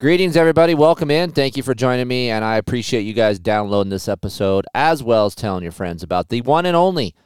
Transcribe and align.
Greetings, 0.00 0.36
everybody. 0.36 0.76
Welcome 0.76 1.10
in. 1.10 1.32
Thank 1.32 1.56
you 1.56 1.64
for 1.64 1.74
joining 1.74 2.06
me, 2.06 2.30
and 2.30 2.44
I 2.44 2.56
appreciate 2.56 3.00
you 3.00 3.12
guys 3.12 3.40
downloading 3.40 3.90
this 3.90 4.06
episode 4.06 4.64
as 4.72 5.02
well 5.02 5.26
as 5.26 5.34
telling 5.34 5.64
your 5.64 5.72
friends 5.72 6.04
about 6.04 6.28
the 6.28 6.40
one 6.42 6.66
and 6.66 6.76
only 6.76 7.16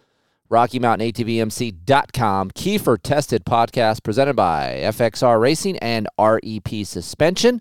Rocky 0.49 0.79
Mountain 0.79 1.13
ATVMC.com 1.13 2.51
Keefer 2.53 2.97
Tested 3.03 3.45
podcast 3.45 4.03
presented 4.03 4.37
by 4.37 4.81
FXR 4.85 5.39
Racing 5.39 5.77
and 5.81 6.09
REP 6.19 6.87
Suspension. 6.87 7.61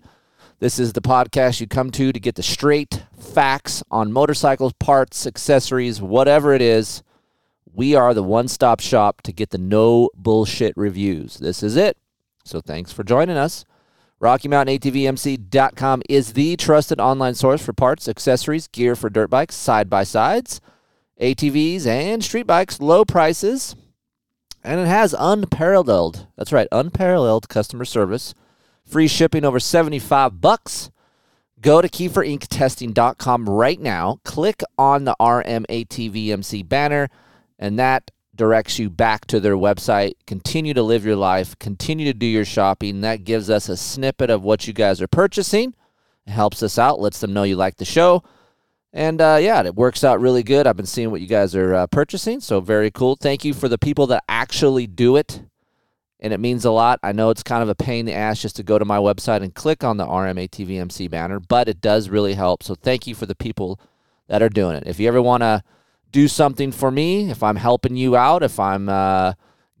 This 0.60 0.78
is 0.78 0.94
the 0.94 1.02
podcast 1.02 1.60
you 1.60 1.66
come 1.66 1.90
to 1.90 2.10
to 2.10 2.18
get 2.18 2.36
the 2.36 2.42
straight 2.42 3.04
facts 3.14 3.82
on 3.90 4.14
motorcycles, 4.14 4.72
parts, 4.80 5.26
accessories, 5.26 6.00
whatever 6.00 6.54
it 6.54 6.62
is. 6.62 7.02
We 7.70 7.94
are 7.94 8.14
the 8.14 8.22
one 8.22 8.48
stop 8.48 8.80
shop 8.80 9.20
to 9.24 9.32
get 9.32 9.50
the 9.50 9.58
no 9.58 10.08
bullshit 10.14 10.72
reviews. 10.74 11.36
This 11.36 11.62
is 11.62 11.76
it. 11.76 11.98
So 12.44 12.62
thanks 12.62 12.92
for 12.92 13.04
joining 13.04 13.36
us. 13.36 13.66
RockyMountainATVMC.com 14.22 16.02
is 16.08 16.34
the 16.34 16.56
trusted 16.56 17.00
online 17.00 17.34
source 17.34 17.60
for 17.60 17.72
parts, 17.72 18.08
accessories, 18.08 18.68
gear 18.68 18.94
for 18.94 19.10
dirt 19.10 19.28
bikes, 19.28 19.56
side 19.56 19.90
by 19.90 20.04
sides, 20.04 20.60
ATVs, 21.20 21.86
and 21.86 22.22
street 22.22 22.46
bikes, 22.46 22.80
low 22.80 23.04
prices. 23.04 23.74
And 24.62 24.78
it 24.78 24.86
has 24.86 25.12
unparalleled, 25.18 26.28
that's 26.36 26.52
right, 26.52 26.68
unparalleled 26.70 27.48
customer 27.48 27.84
service, 27.84 28.32
free 28.84 29.08
shipping 29.08 29.44
over 29.44 29.58
75 29.58 30.40
bucks. 30.40 30.92
Go 31.60 31.82
to 31.82 31.88
KeeferIncTesting.com 31.88 33.48
right 33.48 33.80
now, 33.80 34.20
click 34.24 34.62
on 34.78 35.04
the 35.04 35.16
RMATVMC 35.20 36.68
banner, 36.68 37.08
and 37.58 37.76
that 37.76 38.12
directs 38.34 38.78
you 38.78 38.88
back 38.88 39.26
to 39.26 39.40
their 39.40 39.56
website. 39.56 40.14
Continue 40.26 40.74
to 40.74 40.82
live 40.82 41.04
your 41.04 41.16
life, 41.16 41.58
continue 41.58 42.06
to 42.06 42.18
do 42.18 42.26
your 42.26 42.44
shopping. 42.44 43.02
That 43.02 43.24
gives 43.24 43.50
us 43.50 43.68
a 43.68 43.76
snippet 43.76 44.30
of 44.30 44.42
what 44.42 44.66
you 44.66 44.72
guys 44.72 45.02
are 45.02 45.08
purchasing. 45.08 45.74
It 46.26 46.30
helps 46.30 46.62
us 46.62 46.78
out, 46.78 47.00
lets 47.00 47.20
them 47.20 47.32
know 47.32 47.42
you 47.42 47.56
like 47.56 47.76
the 47.76 47.84
show. 47.84 48.22
And 48.92 49.20
uh, 49.20 49.38
yeah, 49.40 49.62
it 49.64 49.74
works 49.74 50.04
out 50.04 50.20
really 50.20 50.42
good. 50.42 50.66
I've 50.66 50.76
been 50.76 50.86
seeing 50.86 51.10
what 51.10 51.20
you 51.20 51.26
guys 51.26 51.54
are 51.54 51.74
uh, 51.74 51.86
purchasing, 51.86 52.40
so 52.40 52.60
very 52.60 52.90
cool. 52.90 53.16
Thank 53.16 53.44
you 53.44 53.54
for 53.54 53.68
the 53.68 53.78
people 53.78 54.06
that 54.08 54.22
actually 54.28 54.86
do 54.86 55.16
it, 55.16 55.42
and 56.20 56.32
it 56.32 56.40
means 56.40 56.66
a 56.66 56.70
lot. 56.70 57.00
I 57.02 57.12
know 57.12 57.30
it's 57.30 57.42
kind 57.42 57.62
of 57.62 57.70
a 57.70 57.74
pain 57.74 58.00
in 58.00 58.06
the 58.06 58.12
ass 58.12 58.42
just 58.42 58.56
to 58.56 58.62
go 58.62 58.78
to 58.78 58.84
my 58.84 58.98
website 58.98 59.42
and 59.42 59.54
click 59.54 59.82
on 59.82 59.96
the 59.96 60.06
RMATVMC 60.06 61.10
banner, 61.10 61.40
but 61.40 61.68
it 61.68 61.80
does 61.80 62.10
really 62.10 62.34
help. 62.34 62.62
So 62.62 62.74
thank 62.74 63.06
you 63.06 63.14
for 63.14 63.24
the 63.24 63.34
people 63.34 63.80
that 64.28 64.42
are 64.42 64.50
doing 64.50 64.76
it. 64.76 64.84
If 64.86 65.00
you 65.00 65.08
ever 65.08 65.22
want 65.22 65.42
to 65.42 65.62
do 66.12 66.28
something 66.28 66.70
for 66.70 66.90
me, 66.90 67.30
if 67.30 67.42
I'm 67.42 67.56
helping 67.56 67.96
you 67.96 68.16
out, 68.16 68.42
if 68.42 68.60
I'm 68.60 68.88
uh, 68.88 69.32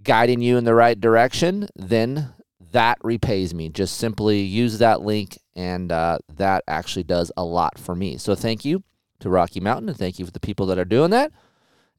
guiding 0.02 0.40
you 0.40 0.56
in 0.56 0.64
the 0.64 0.74
right 0.74 0.98
direction, 0.98 1.68
then 1.76 2.32
that 2.72 2.98
repays 3.02 3.54
me. 3.54 3.68
Just 3.68 3.98
simply 3.98 4.40
use 4.40 4.78
that 4.78 5.02
link, 5.02 5.38
and 5.54 5.92
uh, 5.92 6.18
that 6.34 6.64
actually 6.66 7.04
does 7.04 7.30
a 7.36 7.44
lot 7.44 7.78
for 7.78 7.94
me. 7.94 8.16
So 8.16 8.34
thank 8.34 8.64
you 8.64 8.82
to 9.20 9.28
Rocky 9.28 9.60
Mountain, 9.60 9.90
and 9.90 9.98
thank 9.98 10.18
you 10.18 10.24
for 10.24 10.32
the 10.32 10.40
people 10.40 10.66
that 10.66 10.78
are 10.78 10.84
doing 10.84 11.10
that. 11.10 11.32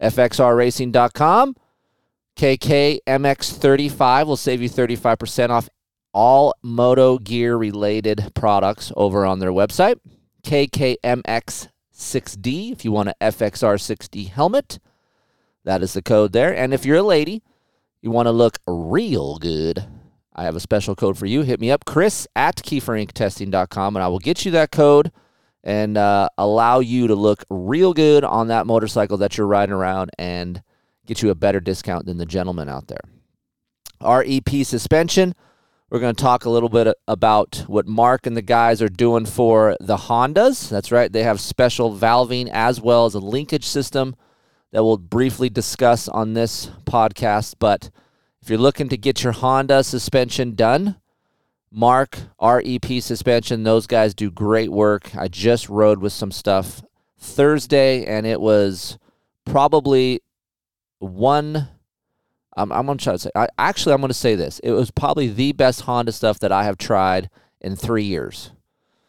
FXRRacing.com, 0.02 1.56
KKMX35 2.36 4.26
will 4.26 4.36
save 4.36 4.62
you 4.62 4.70
35% 4.70 5.50
off 5.50 5.70
all 6.14 6.54
Moto 6.62 7.18
Gear 7.18 7.56
related 7.56 8.32
products 8.36 8.92
over 8.96 9.26
on 9.26 9.40
their 9.40 9.52
website. 9.52 10.00
KKMX 10.44 11.70
6D 11.94 12.72
if 12.72 12.84
you 12.84 12.92
want 12.92 13.10
an 13.10 13.16
FXR 13.22 13.76
6D 13.76 14.30
helmet. 14.30 14.80
That 15.64 15.82
is 15.82 15.94
the 15.94 16.02
code 16.02 16.34
there. 16.34 16.56
And 16.56 16.74
if 16.74 16.86
you're 16.86 16.98
a 16.98 17.04
lady, 17.04 17.42
you 18.02 18.12
want 18.12 18.28
to 18.28 18.32
look 18.32 18.60
real 18.68 19.38
good, 19.38 19.86
I 20.36 20.44
have 20.44 20.56
a 20.56 20.60
special 20.60 20.96
code 20.96 21.18
for 21.18 21.26
you. 21.26 21.44
Hit 21.44 21.60
me 21.60 21.72
up, 21.72 21.86
Kris 21.86 22.28
at 22.36 22.58
KeeferIncTesting.com, 22.58 23.96
and 23.96 24.04
I 24.04 24.08
will 24.08 24.20
get 24.20 24.46
you 24.46 24.52
that 24.52 24.72
code 24.72 25.12
and 25.64 25.98
uh, 25.98 26.28
allow 26.38 26.80
you 26.80 27.08
to 27.08 27.16
look 27.16 27.44
real 27.50 27.94
good 27.94 28.24
on 28.24 28.48
that 28.48 28.68
motorcycle 28.68 29.18
that 29.18 29.38
you're 29.38 29.48
riding 29.48 29.74
around 29.74 30.12
and 30.18 30.62
get 31.06 31.22
you 31.22 31.30
a 31.30 31.36
better 31.36 31.60
discount 31.60 32.06
than 32.06 32.18
the 32.18 32.26
gentleman 32.26 32.68
out 32.68 32.88
there. 32.88 33.04
REP 34.02 34.66
suspension. 34.66 35.36
We're 35.94 36.00
going 36.00 36.16
to 36.16 36.24
talk 36.24 36.46
a 36.46 36.50
little 36.50 36.70
bit 36.70 36.98
about 37.08 37.66
what 37.68 37.86
Mark 37.86 38.26
and 38.26 38.36
the 38.36 38.42
guys 38.42 38.82
are 38.82 38.90
doing 38.90 39.28
for 39.28 39.78
the 39.80 39.96
Hondas. 39.96 40.68
That's 40.68 40.92
right, 40.92 41.14
they 41.14 41.22
have 41.22 41.40
special 41.40 41.96
valving 41.96 42.50
as 42.52 42.82
well 42.82 43.06
as 43.06 43.14
a 43.14 43.20
linkage 43.20 43.68
system 43.68 44.16
that 44.72 44.84
we'll 44.84 44.98
briefly 44.98 45.52
discuss 45.52 46.08
on 46.08 46.34
this 46.34 46.72
podcast. 46.86 47.58
But 47.60 47.92
if 48.42 48.50
you're 48.50 48.58
looking 48.58 48.90
to 48.90 48.98
get 48.98 49.24
your 49.24 49.34
Honda 49.34 49.84
suspension 49.84 50.56
done, 50.56 50.96
Mark, 51.70 52.18
REP 52.42 53.00
suspension, 53.00 53.62
those 53.62 53.86
guys 53.86 54.16
do 54.16 54.32
great 54.32 54.72
work. 54.72 55.16
I 55.16 55.28
just 55.28 55.70
rode 55.70 56.00
with 56.00 56.12
some 56.12 56.32
stuff 56.32 56.82
Thursday, 57.20 58.04
and 58.04 58.26
it 58.26 58.42
was 58.42 58.98
probably 59.46 60.22
one 60.98 61.68
I'm, 62.56 62.72
I'm 62.72 62.86
to 62.86 62.96
try 62.96 63.14
to 63.14 63.20
say, 63.20 63.32
I, 63.36 63.48
actually, 63.58 63.94
I'm 63.94 64.02
to 64.02 64.14
say 64.14 64.36
this. 64.36 64.60
It 64.60 64.72
was 64.72 64.92
probably 64.92 65.28
the 65.28 65.52
best 65.54 65.82
Honda 65.82 66.12
stuff 66.12 66.40
that 66.40 66.52
I 66.52 66.64
have 66.64 66.78
tried 66.78 67.30
in 67.62 67.76
three 67.76 68.04
years. 68.04 68.52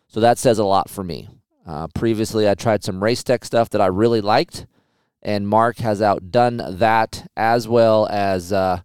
So 0.09 0.21
that 0.21 0.39
says 0.39 0.59
a 0.59 0.65
lot 0.65 0.89
for 0.89 1.03
me. 1.03 1.29
Uh, 1.67 1.89
previously, 1.89 2.49
I 2.49 2.55
tried 2.55 2.85
some 2.85 3.03
race 3.03 3.23
tech 3.23 3.45
stuff 3.45 3.71
that 3.71 3.81
I 3.81 3.87
really 3.87 4.21
liked, 4.21 4.67
and 5.23 5.49
Mark 5.49 5.79
has 5.79 6.03
outdone 6.03 6.61
that 6.79 7.27
as 7.37 7.67
well 7.67 8.07
as 8.11 8.53
uh, 8.53 8.81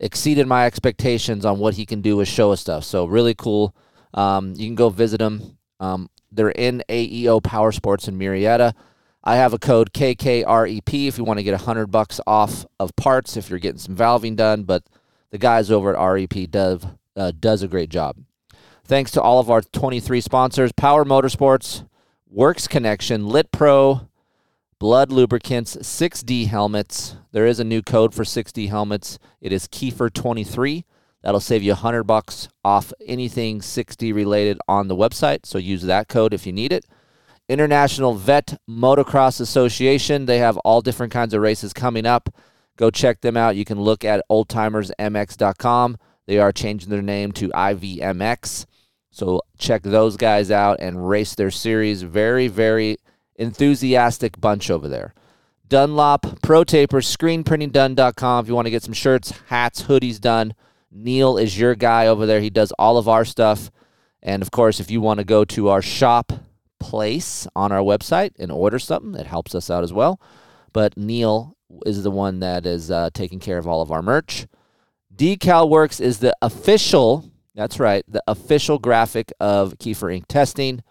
exceeded 0.00 0.46
my 0.46 0.66
expectations 0.66 1.44
on 1.44 1.58
what 1.58 1.74
he 1.74 1.86
can 1.86 2.00
do 2.00 2.16
with 2.16 2.28
Showa 2.28 2.58
stuff. 2.58 2.84
So, 2.84 3.04
really 3.04 3.34
cool. 3.34 3.74
Um, 4.14 4.54
you 4.56 4.66
can 4.66 4.74
go 4.74 4.90
visit 4.90 5.18
them. 5.18 5.58
Um, 5.80 6.10
they're 6.32 6.50
in 6.50 6.82
AEO 6.88 7.42
Power 7.42 7.72
Sports 7.72 8.08
in 8.08 8.18
Murrieta. 8.18 8.74
I 9.24 9.36
have 9.36 9.52
a 9.52 9.58
code 9.58 9.92
KKREP 9.92 11.08
if 11.08 11.18
you 11.18 11.24
want 11.24 11.38
to 11.38 11.42
get 11.42 11.52
100 11.52 11.88
bucks 11.88 12.20
off 12.26 12.66
of 12.78 12.94
parts 12.96 13.36
if 13.36 13.50
you're 13.50 13.58
getting 13.58 13.78
some 13.78 13.96
valving 13.96 14.36
done, 14.36 14.62
but 14.62 14.84
the 15.30 15.38
guys 15.38 15.70
over 15.70 15.96
at 15.96 16.12
REP 16.12 16.50
does, 16.50 16.86
uh, 17.16 17.32
does 17.38 17.62
a 17.62 17.68
great 17.68 17.90
job. 17.90 18.16
Thanks 18.84 19.10
to 19.12 19.20
all 19.20 19.38
of 19.38 19.50
our 19.50 19.60
23 19.60 20.20
sponsors 20.20 20.72
Power 20.72 21.04
Motorsports, 21.04 21.86
Works 22.30 22.66
Connection, 22.66 23.26
Lit 23.26 23.52
Pro, 23.52 24.08
Blood 24.78 25.10
Lubricants, 25.10 25.76
6D 25.76 26.46
helmets. 26.46 27.16
There 27.32 27.46
is 27.46 27.60
a 27.60 27.64
new 27.64 27.82
code 27.82 28.14
for 28.14 28.22
6D 28.22 28.68
helmets. 28.68 29.18
It 29.40 29.52
is 29.52 29.66
Keefer23. 29.66 30.84
That'll 31.22 31.40
save 31.40 31.62
you 31.62 31.72
100 31.72 32.04
bucks 32.04 32.48
off 32.64 32.92
anything 33.04 33.60
6D 33.60 34.14
related 34.14 34.58
on 34.68 34.88
the 34.88 34.96
website, 34.96 35.44
so 35.44 35.58
use 35.58 35.82
that 35.82 36.08
code 36.08 36.32
if 36.32 36.46
you 36.46 36.52
need 36.52 36.72
it. 36.72 36.86
International 37.48 38.14
Vet 38.14 38.60
Motocross 38.68 39.40
Association. 39.40 40.26
They 40.26 40.38
have 40.38 40.56
all 40.58 40.80
different 40.80 41.12
kinds 41.12 41.34
of 41.34 41.40
races 41.40 41.72
coming 41.72 42.06
up. 42.06 42.28
Go 42.76 42.90
check 42.90 43.20
them 43.20 43.36
out. 43.36 43.56
You 43.56 43.64
can 43.64 43.80
look 43.80 44.04
at 44.04 44.22
oldtimersmx.com. 44.30 45.98
They 46.26 46.38
are 46.38 46.52
changing 46.52 46.90
their 46.90 47.02
name 47.02 47.32
to 47.32 47.48
IVMX. 47.48 48.66
So 49.10 49.40
check 49.58 49.82
those 49.82 50.16
guys 50.16 50.50
out 50.50 50.78
and 50.80 51.08
race 51.08 51.34
their 51.34 51.50
series. 51.50 52.02
Very, 52.02 52.48
very 52.48 52.98
enthusiastic 53.36 54.40
bunch 54.40 54.70
over 54.70 54.88
there. 54.88 55.14
Dunlop 55.66 56.42
Pro 56.42 56.64
Taper, 56.64 57.00
screenprintingdone.com. 57.00 58.44
If 58.44 58.48
you 58.48 58.54
want 58.54 58.66
to 58.66 58.70
get 58.70 58.82
some 58.82 58.94
shirts, 58.94 59.32
hats, 59.48 59.82
hoodies 59.82 60.20
done, 60.20 60.54
Neil 60.90 61.36
is 61.36 61.58
your 61.58 61.74
guy 61.74 62.06
over 62.06 62.26
there. 62.26 62.40
He 62.40 62.50
does 62.50 62.72
all 62.78 62.96
of 62.96 63.08
our 63.08 63.24
stuff. 63.24 63.70
And 64.22 64.42
of 64.42 64.50
course, 64.50 64.80
if 64.80 64.90
you 64.90 65.00
want 65.00 65.18
to 65.18 65.24
go 65.24 65.44
to 65.46 65.68
our 65.68 65.82
shop, 65.82 66.32
place 66.78 67.46
on 67.54 67.72
our 67.72 67.80
website 67.80 68.32
and 68.38 68.50
order 68.50 68.78
something. 68.78 69.14
It 69.14 69.26
helps 69.26 69.54
us 69.54 69.70
out 69.70 69.84
as 69.84 69.92
well. 69.92 70.20
But 70.72 70.96
Neil 70.96 71.56
is 71.86 72.02
the 72.02 72.10
one 72.10 72.40
that 72.40 72.66
is 72.66 72.90
uh, 72.90 73.10
taking 73.12 73.40
care 73.40 73.58
of 73.58 73.66
all 73.66 73.82
of 73.82 73.90
our 73.90 74.02
merch. 74.02 74.46
Decal 75.14 75.68
Works 75.68 76.00
is 76.00 76.18
the 76.18 76.34
official, 76.42 77.30
that's 77.54 77.80
right, 77.80 78.04
the 78.06 78.22
official 78.26 78.78
graphic 78.78 79.32
of 79.40 79.78
Keefer 79.78 80.16
Inc 80.16 80.26
testing. 80.26 80.82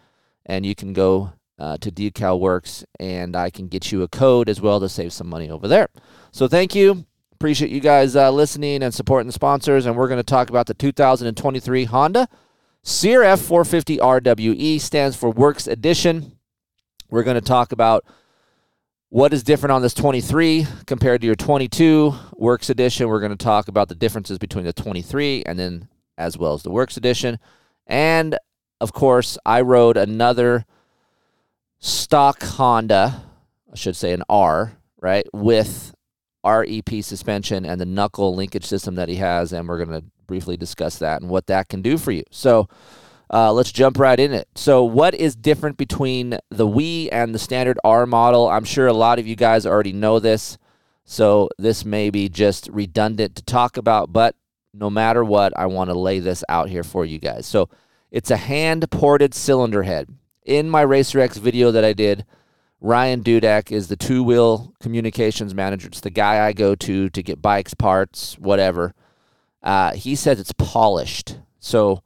And 0.45 0.65
you 0.65 0.75
can 0.75 0.93
go 0.93 1.33
uh, 1.59 1.77
to 1.77 1.91
Decal 1.91 2.39
Works 2.39 2.85
and 2.99 3.35
I 3.35 3.49
can 3.49 3.67
get 3.67 3.91
you 3.91 4.03
a 4.03 4.07
code 4.07 4.49
as 4.49 4.61
well 4.61 4.79
to 4.79 4.89
save 4.89 5.13
some 5.13 5.27
money 5.27 5.49
over 5.49 5.67
there. 5.67 5.87
So 6.31 6.47
thank 6.47 6.75
you 6.75 7.05
Appreciate 7.37 7.69
you 7.69 7.81
guys 7.81 8.15
uh, 8.15 8.31
listening 8.31 8.81
and 8.81 8.91
supporting 8.91 9.27
the 9.27 9.31
sponsors. 9.31 9.85
And 9.85 9.95
we're 9.95 10.07
going 10.07 10.17
to 10.17 10.23
talk 10.23 10.49
about 10.49 10.65
the 10.65 10.73
2023 10.73 11.83
Honda 11.83 12.27
CRF 12.83 13.39
450 13.39 13.97
RWE 13.97 14.79
stands 14.79 15.15
for 15.15 15.29
Works 15.29 15.67
Edition. 15.67 16.37
We're 17.09 17.23
going 17.23 17.35
to 17.35 17.41
talk 17.41 17.71
about 17.71 18.05
what 19.09 19.33
is 19.33 19.43
different 19.43 19.71
on 19.71 19.81
this 19.81 19.93
23 19.93 20.67
compared 20.85 21.21
to 21.21 21.27
your 21.27 21.35
22 21.35 22.13
Works 22.35 22.69
Edition. 22.69 23.07
We're 23.07 23.19
going 23.19 23.31
to 23.31 23.37
talk 23.37 23.67
about 23.67 23.89
the 23.89 23.95
differences 23.95 24.37
between 24.37 24.65
the 24.65 24.73
23 24.73 25.43
and 25.45 25.57
then 25.57 25.87
as 26.17 26.37
well 26.37 26.53
as 26.53 26.63
the 26.63 26.71
Works 26.71 26.97
Edition. 26.97 27.39
And 27.85 28.37
of 28.81 28.93
course, 28.93 29.37
I 29.45 29.61
rode 29.61 29.97
another 29.97 30.65
stock 31.79 32.41
Honda, 32.43 33.23
I 33.71 33.75
should 33.75 33.95
say 33.95 34.13
an 34.13 34.23
R, 34.29 34.77
right, 35.01 35.25
with 35.33 35.93
REP 36.45 37.01
suspension 37.01 37.65
and 37.65 37.79
the 37.79 37.85
knuckle 37.85 38.35
linkage 38.35 38.65
system 38.65 38.95
that 38.95 39.09
he 39.09 39.15
has. 39.15 39.53
And 39.53 39.67
we're 39.67 39.83
going 39.83 40.01
to 40.01 40.07
briefly 40.27 40.57
discuss 40.57 40.99
that 40.99 41.21
and 41.21 41.29
what 41.29 41.47
that 41.47 41.69
can 41.69 41.81
do 41.81 41.97
for 41.97 42.11
you. 42.11 42.23
So, 42.29 42.67
uh, 43.29 43.51
let's 43.51 43.71
jump 43.71 43.99
right 43.99 44.19
in 44.19 44.31
it. 44.33 44.47
So, 44.55 44.83
what 44.83 45.13
is 45.13 45.35
different 45.35 45.77
between 45.77 46.37
the 46.49 46.67
WE 46.67 47.09
and 47.09 47.33
the 47.33 47.39
standard 47.39 47.77
R 47.83 48.05
model? 48.05 48.47
I'm 48.47 48.63
sure 48.63 48.87
a 48.87 48.93
lot 48.93 49.19
of 49.19 49.27
you 49.27 49.35
guys 49.35 49.65
already 49.65 49.93
know 49.93 50.19
this, 50.19 50.57
so 51.03 51.49
this 51.57 51.83
may 51.83 52.09
be 52.09 52.29
just 52.29 52.69
redundant 52.69 53.35
to 53.35 53.43
talk 53.43 53.77
about, 53.77 54.13
but 54.13 54.35
no 54.73 54.89
matter 54.89 55.23
what, 55.23 55.57
I 55.57 55.65
want 55.65 55.89
to 55.89 55.97
lay 55.97 56.19
this 56.19 56.43
out 56.47 56.69
here 56.69 56.83
for 56.83 57.05
you 57.05 57.19
guys. 57.19 57.45
So, 57.45 57.69
it's 58.11 58.31
a 58.31 58.37
hand 58.37 58.89
ported 58.91 59.33
cylinder 59.33 59.83
head. 59.83 60.07
In 60.45 60.69
my 60.69 60.81
Racer 60.81 61.19
X 61.19 61.37
video 61.37 61.71
that 61.71 61.83
I 61.83 61.91
did, 61.91 62.25
Ryan 62.79 63.23
Dudek 63.23 63.71
is 63.71 63.87
the 63.87 63.97
two 63.97 64.23
wheel 64.23 64.73
communications 64.79 65.53
manager. 65.53 65.87
It's 65.87 65.99
the 65.99 66.09
guy 66.09 66.45
I 66.45 66.53
go 66.53 66.75
to 66.75 67.09
to 67.09 67.23
get 67.23 67.41
bikes, 67.41 67.73
parts, 67.73 68.37
whatever. 68.37 68.93
Uh, 69.63 69.93
he 69.93 70.15
says 70.15 70.39
it's 70.39 70.53
polished. 70.53 71.39
So, 71.59 72.01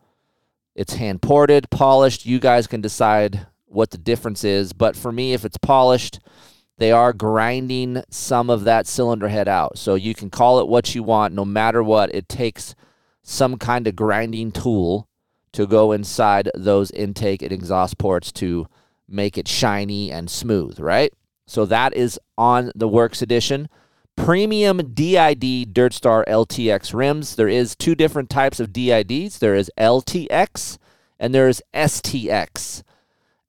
it's 0.76 0.94
hand 0.94 1.22
ported, 1.22 1.70
polished. 1.70 2.26
You 2.26 2.40
guys 2.40 2.68
can 2.68 2.82
decide 2.82 3.48
what 3.66 3.92
the 3.92 3.98
difference 3.98 4.44
is. 4.44 4.74
But 4.74 4.96
for 4.96 5.12
me, 5.12 5.34
if 5.34 5.46
it's 5.46 5.58
polished, 5.58 6.20
they 6.78 6.92
are 6.92 7.14
grinding 7.14 8.04
some 8.10 8.50
of 8.50 8.64
that 8.64 8.88
cylinder 8.88 9.28
head 9.28 9.48
out. 9.48 9.78
So 9.78 9.96
you 9.96 10.16
can 10.16 10.30
call 10.30 10.60
it 10.60 10.68
what 10.68 10.96
you 10.96 11.04
want, 11.04 11.34
no 11.34 11.46
matter 11.46 11.84
what. 11.84 12.14
It 12.14 12.28
takes 12.28 12.76
some 13.24 13.58
kind 13.58 13.88
of 13.88 13.96
grinding 13.96 14.52
tool 14.52 15.08
to 15.52 15.68
go 15.68 15.92
inside 15.92 16.50
those 16.56 16.92
intake 16.92 17.42
and 17.42 17.52
exhaust 17.52 17.98
ports 17.98 18.32
to 18.32 18.68
make 19.08 19.38
it 19.38 19.48
shiny 19.48 20.12
and 20.12 20.30
smooth, 20.30 20.80
right? 20.80 21.14
So 21.46 21.66
that 21.66 21.94
is 21.94 22.20
on 22.38 22.72
the 22.74 22.88
Works 22.88 23.22
Edition 23.22 23.68
premium 24.16 24.94
DID 24.94 25.74
Dirt 25.74 25.94
Star 25.94 26.26
LTX 26.28 26.94
rims. 26.94 27.36
There 27.36 27.48
is 27.48 27.76
two 27.76 27.96
different 27.96 28.30
types 28.30 28.60
of 28.60 28.74
DIDs. 28.74 29.40
There 29.40 29.56
is 29.56 29.72
LTX 29.78 30.78
and 31.20 31.34
there 31.34 31.48
is 31.48 31.62
STX. 31.74 32.84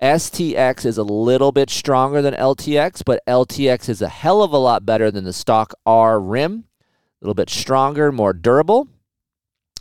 STX 0.03 0.85
is 0.85 0.99
a 0.99 1.05
little 1.05 1.53
bit 1.53 1.71
stronger 1.71 2.21
than 2.21 2.35
LTX, 2.35 3.03
but 3.07 3.23
LTX 3.29 3.89
is 3.89 4.03
a 4.03 4.09
hell 4.09 4.43
of 4.43 4.53
a 4.53 4.59
lot 4.59 4.85
better 4.85 5.11
than 5.11 5.25
the 5.25 5.33
stock 5.33 5.75
R 5.87 6.21
rim. 6.21 6.65
A 6.81 7.25
little 7.25 7.35
bit 7.35 7.49
stronger, 7.49 8.11
more 8.11 8.33
durable. 8.33 8.89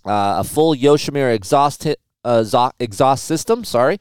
Uh, 0.05 0.37
a 0.39 0.43
full 0.43 0.75
Yoshimura 0.75 1.33
exhaust 1.33 1.83
hit, 1.83 1.99
uh, 2.23 2.71
exhaust 2.79 3.25
system. 3.25 3.63
Sorry, 3.63 3.99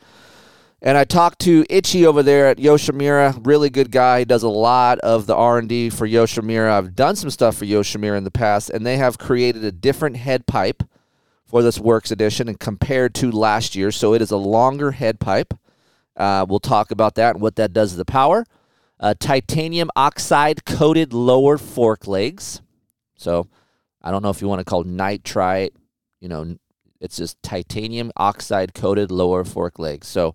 and 0.83 0.97
I 0.97 1.05
talked 1.05 1.41
to 1.41 1.65
Itchy 1.69 2.07
over 2.07 2.23
there 2.23 2.47
at 2.49 2.57
Yoshimura, 2.57 3.47
really 3.47 3.69
good 3.69 3.91
guy. 3.91 4.21
He 4.21 4.25
does 4.25 4.43
a 4.43 4.49
lot 4.49 4.99
of 5.01 5.27
the 5.27 5.35
R&D 5.35 5.91
for 5.91 6.09
Yoshimura. 6.09 6.71
I've 6.71 6.95
done 6.95 7.17
some 7.17 7.31
stuff 7.31 7.57
for 7.57 7.67
Yoshimura 7.67 8.17
in 8.17 8.25
the 8.25 8.31
past, 8.31 8.71
and 8.71 8.87
they 8.87 8.97
have 8.97 9.19
created 9.19 9.63
a 9.65 9.73
different 9.73 10.17
head 10.17 10.47
pipe 10.47 10.83
for 11.45 11.63
this 11.63 11.79
Works 11.79 12.11
Edition 12.11 12.49
and 12.49 12.59
compared 12.59 13.15
to 13.17 13.31
last 13.31 13.75
year. 13.75 13.91
So 13.91 14.15
it 14.15 14.23
is 14.23 14.31
a 14.31 14.37
longer 14.37 14.93
head 14.93 15.21
pipe. 15.21 15.53
Uh, 16.17 16.47
we'll 16.49 16.61
talk 16.61 16.91
about 16.91 17.15
that 17.17 17.35
and 17.35 17.43
what 17.43 17.57
that 17.57 17.73
does 17.73 17.91
to 17.91 17.97
the 17.97 18.05
power. 18.05 18.47
Uh, 18.99 19.15
titanium 19.19 19.91
oxide 19.97 20.65
coated 20.65 21.13
lower 21.13 21.59
fork 21.59 22.07
legs. 22.07 22.63
So 23.17 23.49
I 24.01 24.11
don't 24.11 24.23
know 24.23 24.31
if 24.31 24.41
you 24.41 24.49
want 24.49 24.61
to 24.61 24.65
call 24.65 24.85
nitrite, 24.85 25.75
you 26.21 26.29
know, 26.29 26.57
it's 27.01 27.17
just 27.17 27.43
titanium 27.43 28.13
oxide 28.17 28.75
coated 28.75 29.11
lower 29.11 29.45
fork 29.45 29.79
legs. 29.79 30.07
So 30.07 30.35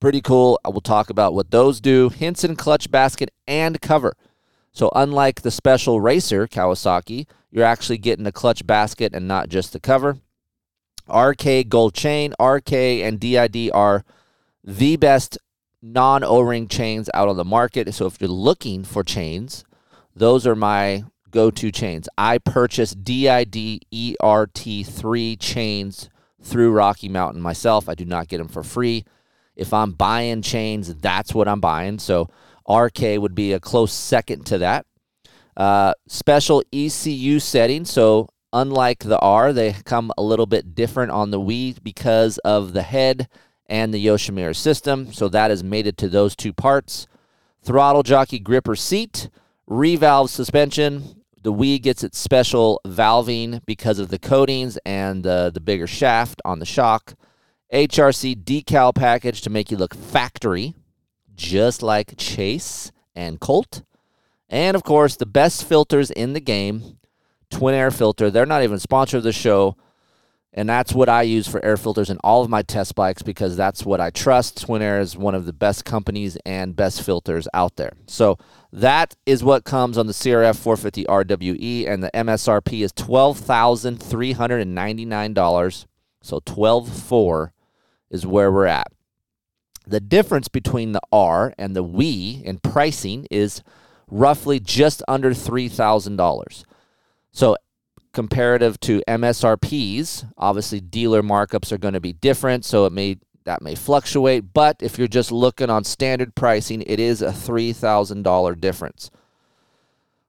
Pretty 0.00 0.22
cool. 0.22 0.58
I 0.64 0.70
will 0.70 0.80
talk 0.80 1.10
about 1.10 1.34
what 1.34 1.50
those 1.50 1.80
do. 1.80 2.08
Hinson 2.08 2.56
clutch 2.56 2.90
basket 2.90 3.30
and 3.46 3.80
cover. 3.82 4.16
So 4.72 4.90
unlike 4.94 5.42
the 5.42 5.50
special 5.50 6.00
racer 6.00 6.46
Kawasaki, 6.48 7.26
you're 7.50 7.64
actually 7.64 7.98
getting 7.98 8.24
the 8.24 8.32
clutch 8.32 8.66
basket 8.66 9.14
and 9.14 9.28
not 9.28 9.50
just 9.50 9.72
the 9.72 9.80
cover. 9.80 10.18
RK 11.12 11.68
gold 11.68 11.92
chain, 11.92 12.34
RK 12.40 12.72
and 12.72 13.20
DID 13.20 13.70
are 13.74 14.04
the 14.64 14.96
best 14.96 15.36
non 15.82 16.24
O-ring 16.24 16.68
chains 16.68 17.10
out 17.12 17.28
on 17.28 17.36
the 17.36 17.44
market. 17.44 17.92
So 17.92 18.06
if 18.06 18.20
you're 18.20 18.30
looking 18.30 18.84
for 18.84 19.02
chains, 19.02 19.64
those 20.14 20.46
are 20.46 20.56
my 20.56 21.04
go-to 21.30 21.70
chains. 21.70 22.08
I 22.16 22.38
purchased 22.38 23.04
DID 23.04 23.84
ERT3 23.92 25.38
chains 25.38 26.08
through 26.42 26.72
Rocky 26.72 27.08
Mountain 27.08 27.42
myself. 27.42 27.88
I 27.88 27.94
do 27.94 28.04
not 28.04 28.28
get 28.28 28.38
them 28.38 28.48
for 28.48 28.62
free. 28.62 29.04
If 29.60 29.74
I'm 29.74 29.92
buying 29.92 30.42
chains, 30.42 30.94
that's 30.96 31.34
what 31.34 31.46
I'm 31.46 31.60
buying. 31.60 31.98
So 31.98 32.30
RK 32.68 33.00
would 33.18 33.34
be 33.34 33.52
a 33.52 33.60
close 33.60 33.92
second 33.92 34.46
to 34.46 34.58
that. 34.58 34.86
Uh, 35.56 35.92
special 36.08 36.62
ECU 36.72 37.38
setting. 37.38 37.84
So 37.84 38.28
unlike 38.52 39.00
the 39.00 39.18
R, 39.18 39.52
they 39.52 39.72
come 39.84 40.12
a 40.16 40.22
little 40.22 40.46
bit 40.46 40.74
different 40.74 41.12
on 41.12 41.30
the 41.30 41.40
WE 41.40 41.76
because 41.82 42.38
of 42.38 42.72
the 42.72 42.82
head 42.82 43.28
and 43.66 43.92
the 43.92 44.04
Yoshimura 44.04 44.56
system. 44.56 45.12
So 45.12 45.28
that 45.28 45.50
is 45.50 45.62
mated 45.62 45.96
to 45.98 46.08
those 46.08 46.34
two 46.34 46.52
parts. 46.52 47.06
Throttle 47.62 48.02
jockey 48.02 48.38
gripper 48.38 48.74
seat, 48.74 49.28
revalve 49.68 50.30
suspension. 50.30 51.22
The 51.42 51.52
WE 51.52 51.78
gets 51.78 52.02
its 52.02 52.18
special 52.18 52.80
valving 52.86 53.64
because 53.66 53.98
of 53.98 54.08
the 54.08 54.18
coatings 54.18 54.78
and 54.84 55.26
uh, 55.26 55.50
the 55.50 55.60
bigger 55.60 55.86
shaft 55.86 56.40
on 56.44 56.58
the 56.58 56.66
shock. 56.66 57.14
HRC 57.72 58.42
decal 58.42 58.92
package 58.94 59.42
to 59.42 59.50
make 59.50 59.70
you 59.70 59.76
look 59.76 59.94
factory, 59.94 60.74
just 61.36 61.82
like 61.82 62.14
Chase 62.16 62.90
and 63.14 63.38
Colt. 63.38 63.82
And 64.48 64.74
of 64.74 64.82
course, 64.82 65.14
the 65.16 65.26
best 65.26 65.62
filters 65.64 66.10
in 66.10 66.32
the 66.32 66.40
game, 66.40 66.98
Twin 67.50 67.74
Air 67.74 67.92
Filter. 67.92 68.30
They're 68.30 68.46
not 68.46 68.64
even 68.64 68.80
sponsor 68.80 69.18
of 69.18 69.22
the 69.22 69.32
show. 69.32 69.76
And 70.52 70.68
that's 70.68 70.92
what 70.92 71.08
I 71.08 71.22
use 71.22 71.46
for 71.46 71.64
air 71.64 71.76
filters 71.76 72.10
in 72.10 72.18
all 72.24 72.42
of 72.42 72.50
my 72.50 72.62
test 72.62 72.96
bikes 72.96 73.22
because 73.22 73.56
that's 73.56 73.86
what 73.86 74.00
I 74.00 74.10
trust. 74.10 74.62
Twin 74.62 74.82
Air 74.82 74.98
is 74.98 75.16
one 75.16 75.36
of 75.36 75.46
the 75.46 75.52
best 75.52 75.84
companies 75.84 76.36
and 76.44 76.74
best 76.74 77.02
filters 77.02 77.46
out 77.54 77.76
there. 77.76 77.92
So 78.08 78.36
that 78.72 79.14
is 79.26 79.44
what 79.44 79.62
comes 79.62 79.96
on 79.96 80.08
the 80.08 80.12
CRF 80.12 80.56
450 80.56 81.04
RWE, 81.04 81.88
and 81.88 82.02
the 82.02 82.10
MSRP 82.12 82.82
is 82.82 82.92
$12,399. 82.94 85.86
So 86.22 86.38
12.4 86.40 87.52
is 88.10 88.26
where 88.26 88.50
we're 88.50 88.66
at. 88.66 88.88
The 89.86 90.00
difference 90.00 90.48
between 90.48 90.92
the 90.92 91.00
R 91.10 91.54
and 91.58 91.74
the 91.74 91.82
WE 91.82 92.42
in 92.44 92.58
pricing 92.58 93.26
is 93.30 93.62
roughly 94.08 94.60
just 94.60 95.02
under 95.08 95.30
$3,000. 95.30 96.64
So, 97.32 97.56
comparative 98.12 98.78
to 98.80 99.02
MSRPs, 99.06 100.32
obviously 100.36 100.80
dealer 100.80 101.22
markups 101.22 101.72
are 101.72 101.78
going 101.78 101.94
to 101.94 102.00
be 102.00 102.12
different, 102.12 102.64
so 102.64 102.84
it 102.86 102.92
may 102.92 103.18
that 103.44 103.62
may 103.62 103.74
fluctuate, 103.74 104.52
but 104.52 104.76
if 104.80 104.98
you're 104.98 105.08
just 105.08 105.32
looking 105.32 105.70
on 105.70 105.82
standard 105.82 106.34
pricing, 106.34 106.82
it 106.82 107.00
is 107.00 107.22
a 107.22 107.30
$3,000 107.30 108.60
difference. 108.60 109.10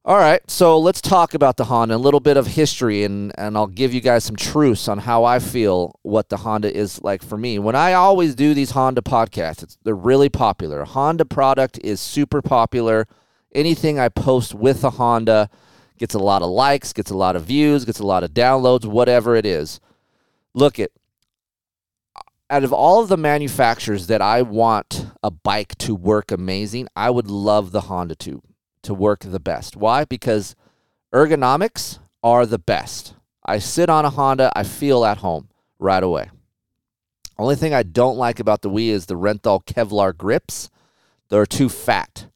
All 0.03 0.17
right, 0.17 0.41
so 0.49 0.79
let's 0.79 0.99
talk 0.99 1.35
about 1.35 1.57
the 1.57 1.65
Honda, 1.65 1.95
a 1.95 1.97
little 1.97 2.19
bit 2.19 2.35
of 2.35 2.47
history, 2.47 3.03
and, 3.03 3.31
and 3.37 3.55
I'll 3.55 3.67
give 3.67 3.93
you 3.93 4.01
guys 4.01 4.23
some 4.23 4.35
truths 4.35 4.87
on 4.87 4.97
how 4.97 5.25
I 5.25 5.37
feel 5.37 5.99
what 6.01 6.29
the 6.29 6.37
Honda 6.37 6.75
is 6.75 7.03
like 7.03 7.21
for 7.21 7.37
me. 7.37 7.59
When 7.59 7.75
I 7.75 7.93
always 7.93 8.33
do 8.33 8.55
these 8.55 8.71
Honda 8.71 9.03
podcasts, 9.03 9.77
they're 9.83 9.93
really 9.93 10.27
popular. 10.27 10.85
Honda 10.85 11.25
product 11.25 11.77
is 11.83 12.01
super 12.01 12.41
popular. 12.41 13.07
Anything 13.53 13.99
I 13.99 14.09
post 14.09 14.55
with 14.55 14.83
a 14.83 14.89
Honda 14.89 15.51
gets 15.99 16.15
a 16.15 16.19
lot 16.19 16.41
of 16.41 16.49
likes, 16.49 16.93
gets 16.93 17.11
a 17.11 17.17
lot 17.17 17.35
of 17.35 17.43
views, 17.43 17.85
gets 17.85 17.99
a 17.99 18.05
lot 18.05 18.23
of 18.23 18.31
downloads, 18.31 18.85
whatever 18.85 19.35
it 19.35 19.45
is. 19.45 19.79
Look 20.55 20.79
at 20.79 20.89
out 22.49 22.63
of 22.63 22.73
all 22.73 23.03
of 23.03 23.07
the 23.07 23.17
manufacturers 23.17 24.07
that 24.07 24.19
I 24.19 24.41
want 24.41 25.05
a 25.21 25.29
bike 25.29 25.77
to 25.77 25.93
work 25.93 26.31
amazing, 26.31 26.87
I 26.95 27.11
would 27.11 27.27
love 27.27 27.71
the 27.71 27.81
Honda 27.81 28.15
to 28.15 28.41
to 28.83 28.93
work 28.93 29.21
the 29.21 29.39
best. 29.39 29.75
Why? 29.75 30.05
Because 30.05 30.55
ergonomics 31.13 31.99
are 32.23 32.45
the 32.45 32.59
best. 32.59 33.15
I 33.45 33.59
sit 33.59 33.89
on 33.89 34.05
a 34.05 34.09
Honda, 34.09 34.51
I 34.55 34.63
feel 34.63 35.03
at 35.03 35.17
home 35.19 35.49
right 35.79 36.03
away. 36.03 36.29
Only 37.37 37.55
thing 37.55 37.73
I 37.73 37.83
don't 37.83 38.17
like 38.17 38.39
about 38.39 38.61
the 38.61 38.69
WE 38.69 38.89
is 38.89 39.07
the 39.07 39.15
Renthal 39.15 39.65
Kevlar 39.65 40.15
grips. 40.15 40.69
They're 41.29 41.45
too 41.45 41.69
fat. 41.69 42.27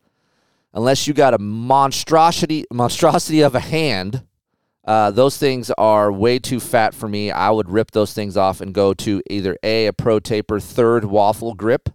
unless 0.74 1.08
you 1.08 1.14
got 1.14 1.34
a 1.34 1.38
monstrosity 1.40 2.66
monstrosity 2.72 3.42
of 3.42 3.56
a 3.56 3.60
hand, 3.60 4.24
uh, 4.86 5.10
those 5.10 5.38
things 5.38 5.72
are 5.72 6.12
way 6.12 6.38
too 6.38 6.60
fat 6.60 6.94
for 6.94 7.08
me. 7.08 7.32
I 7.32 7.50
would 7.50 7.70
rip 7.70 7.92
those 7.92 8.14
things 8.14 8.38
off 8.38 8.62
and 8.62 8.74
go 8.74 8.94
to 8.94 9.22
either 9.30 9.58
a 9.64 9.88
a 9.88 9.94
Pro 9.94 10.20
Taper 10.20 10.60
third 10.60 11.06
waffle 11.06 11.56
grip, 11.56 11.90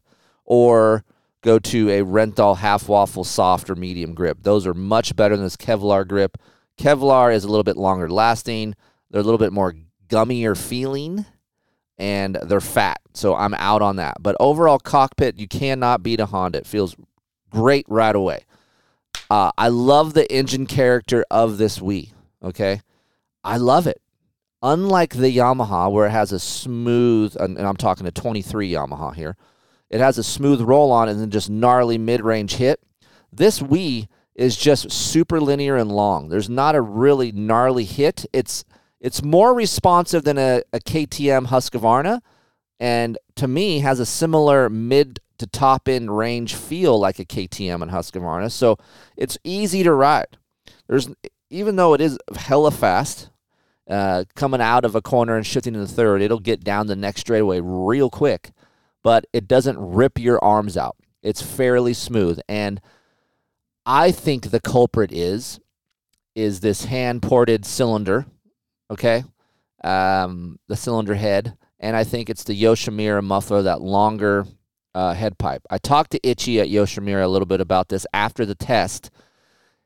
or 0.45 1.05
go 1.43 1.59
to 1.59 1.89
a 1.91 2.05
Renthal 2.05 2.57
half 2.57 2.89
waffle 2.89 3.25
soft 3.25 3.71
or 3.71 3.77
medium 3.77 4.15
grip. 4.15 4.39
Those 4.43 4.67
are 4.67 4.75
much 4.75 5.17
better 5.17 5.37
than 5.37 5.45
this 5.45 5.57
Kevlar 5.57 6.07
grip. 6.07 6.39
Kevlar 6.79 7.35
is 7.35 7.45
a 7.45 7.49
little 7.49 7.65
bit 7.65 7.77
longer 7.77 8.09
lasting. 8.09 8.75
They're 9.11 9.21
a 9.21 9.25
little 9.25 9.39
bit 9.39 9.53
more 9.53 9.75
gummier 10.09 10.57
feeling 10.57 11.25
and 11.99 12.37
they're 12.43 12.61
fat. 12.61 13.01
So 13.13 13.35
I'm 13.35 13.55
out 13.55 13.83
on 13.83 13.97
that. 13.97 14.17
But 14.21 14.37
overall 14.41 14.79
cockpit, 14.79 15.39
you 15.39 15.47
cannot 15.47 16.03
beat 16.03 16.21
a 16.21 16.27
Honda. 16.27 16.61
It 16.61 16.67
feels 16.67 16.97
great 17.51 17.85
right 17.89 18.15
away. 18.15 18.45
Uh, 19.29 19.53
I 19.59 19.69
love 19.69 20.15
the 20.15 20.31
engine 20.33 20.67
character 20.67 21.25
of 21.31 21.59
this 21.59 21.81
WE. 21.81 22.13
Okay. 22.43 22.81
I 23.45 23.59
love 23.59 23.87
it. 23.87 24.01
Unlike 24.63 25.15
the 25.15 25.35
Yamaha, 25.35 25.91
where 25.91 26.07
it 26.07 26.11
has 26.11 26.33
a 26.33 26.39
smooth, 26.39 27.37
and 27.39 27.59
I'm 27.59 27.77
talking 27.77 28.07
a 28.07 28.11
23 28.11 28.71
Yamaha 28.73 29.15
here, 29.15 29.37
it 29.91 30.01
has 30.01 30.19
a 30.19 30.25
smooth 30.25 30.61
roll 30.61 30.93
on 30.93 31.09
and 31.09 31.21
then 31.21 31.31
just 31.31 31.51
gnarly 31.51 31.99
mid 31.99 32.23
range 32.23 32.55
hit. 32.55 32.81
This 33.33 33.61
WE 33.61 34.09
is 34.35 34.57
just 34.57 34.91
super 34.91 35.41
linear 35.41 35.77
and 35.77 35.91
long. 35.91 36.29
There's 36.29 36.49
not 36.49 36.75
a 36.75 36.81
really 36.81 37.33
gnarly 37.33 37.85
hit. 37.85 38.25
It's 38.33 38.65
it's 39.01 39.23
more 39.23 39.55
responsive 39.55 40.25
than 40.25 40.39
a, 40.39 40.63
a 40.73 40.79
KTM 40.79 41.47
Husqvarna, 41.47 42.21
and 42.79 43.19
to 43.37 43.49
me 43.49 43.81
has 43.81 43.99
a 43.99 44.07
similar 44.07 44.69
mid 44.69 45.21
to 45.39 45.47
top 45.47 45.89
end 45.89 46.17
range 46.17 46.55
feel 46.55 46.99
like 46.99 47.19
a 47.19 47.25
KTM 47.25 47.83
and 47.83 47.91
Husqvarna. 47.91 48.51
So 48.53 48.79
it's 49.17 49.39
easy 49.43 49.83
to 49.83 49.93
ride. 49.93 50.37
There's 50.87 51.09
even 51.51 51.77
though 51.77 51.95
it 51.95 52.01
is 52.01 52.19
hella 52.37 52.71
fast, 52.71 53.31
uh, 53.89 54.25
coming 54.37 54.61
out 54.61 54.85
of 54.85 54.95
a 54.95 55.03
corner 55.03 55.37
and 55.37 55.47
shifting 55.47 55.73
to 55.73 55.81
the 55.81 55.89
third, 55.89 56.23
it'll 56.23 56.39
get 56.39 56.63
down 56.63 56.87
the 56.87 56.97
next 56.97 57.23
straightaway 57.23 57.61
real 57.61 58.09
quick, 58.09 58.53
but 59.03 59.27
it 59.33 59.49
doesn't 59.49 59.79
rip 59.79 60.19
your 60.19 60.43
arms 60.43 60.77
out. 60.77 60.97
It's 61.23 61.43
fairly 61.43 61.95
smooth, 61.95 62.41
and 62.49 62.81
I 63.85 64.11
think 64.11 64.51
the 64.51 64.61
culprit 64.61 65.13
is 65.13 65.61
is 66.35 66.61
this 66.61 66.85
hand 66.85 67.23
ported 67.23 67.67
cylinder 67.67 68.27
okay? 68.91 69.25
Um, 69.83 70.59
the 70.69 70.77
cylinder 70.77 71.15
head, 71.15 71.57
and 71.79 71.97
I 71.97 72.05
think 72.05 72.29
it's 72.29 72.45
the 72.45 72.61
Yoshimura 72.61 73.23
muffler, 73.23 73.63
that 73.63 73.81
longer 73.81 74.47
uh, 74.95 75.15
head 75.15 75.39
pipe. 75.39 75.63
I 75.71 75.79
talked 75.79 76.11
to 76.11 76.29
Itchy 76.29 76.61
at 76.61 76.69
Yoshimura 76.69 77.25
a 77.25 77.29
little 77.29 77.47
bit 77.47 77.61
about 77.61 77.89
this 77.89 78.07
after 78.13 78.45
the 78.45 78.55
test, 78.55 79.11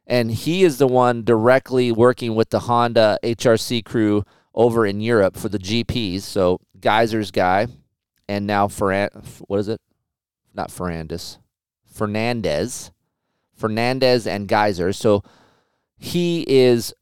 and 0.07 0.31
he 0.31 0.65
is 0.65 0.79
the 0.79 0.89
one 0.89 1.23
directly 1.23 1.93
working 1.93 2.35
with 2.35 2.51
the 2.51 2.61
Honda 2.61 3.19
HRC 3.23 3.85
crew 3.85 4.25
over 4.55 4.87
in 4.87 5.01
Europe 5.01 5.37
for 5.37 5.49
the 5.49 5.59
GPs. 5.59 6.23
So 6.23 6.61
Gajser's 6.81 7.31
guy, 7.31 7.69
and 8.29 8.47
now 8.47 8.69
Ferran, 8.69 9.11
what 9.47 9.61
is 9.61 9.69
it? 9.69 9.81
Not 10.55 10.71
Ferrandis, 10.71 11.39
Fernandez, 11.85 12.91
Fernandez 13.55 14.27
and 14.27 14.49
Gajser. 14.49 14.95
So 14.95 15.23
he 15.97 16.45
is 16.49 16.95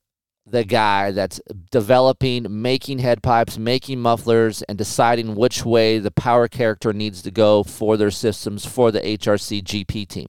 the 0.46 0.64
guy 0.64 1.10
that's 1.12 1.40
developing, 1.70 2.46
making 2.48 2.98
head 2.98 3.22
pipes, 3.22 3.58
making 3.58 4.00
mufflers, 4.00 4.62
and 4.62 4.76
deciding 4.76 5.34
which 5.34 5.64
way 5.64 5.98
the 5.98 6.10
power 6.10 6.48
character 6.48 6.92
needs 6.92 7.22
to 7.22 7.30
go 7.30 7.62
for 7.62 7.96
their 7.96 8.10
systems 8.10 8.66
for 8.66 8.90
the 8.90 9.00
HRC 9.00 9.62
GP 9.62 10.08
team. 10.08 10.28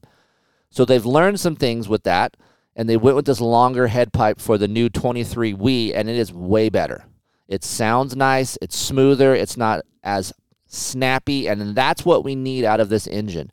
So 0.69 0.85
they've 0.85 1.05
learned 1.05 1.39
some 1.39 1.55
things 1.55 1.89
with 1.89 2.03
that, 2.03 2.37
and 2.75 2.87
they 2.87 2.97
went 2.97 3.15
with 3.15 3.25
this 3.25 3.41
longer 3.41 3.87
head 3.87 4.13
pipe 4.13 4.39
for 4.39 4.57
the 4.57 4.67
new 4.67 4.89
23 4.89 5.53
WE, 5.53 5.93
and 5.93 6.09
it 6.09 6.15
is 6.15 6.31
way 6.33 6.69
better. 6.69 7.05
It 7.47 7.63
sounds 7.63 8.15
nice, 8.15 8.57
it's 8.61 8.77
smoother, 8.77 9.35
it's 9.35 9.57
not 9.57 9.81
as 10.03 10.33
snappy, 10.73 11.47
and 11.47 11.75
that's 11.75 12.05
what 12.05 12.23
we 12.23 12.35
need 12.35 12.65
out 12.65 12.79
of 12.79 12.89
this 12.89 13.07
engine. 13.07 13.51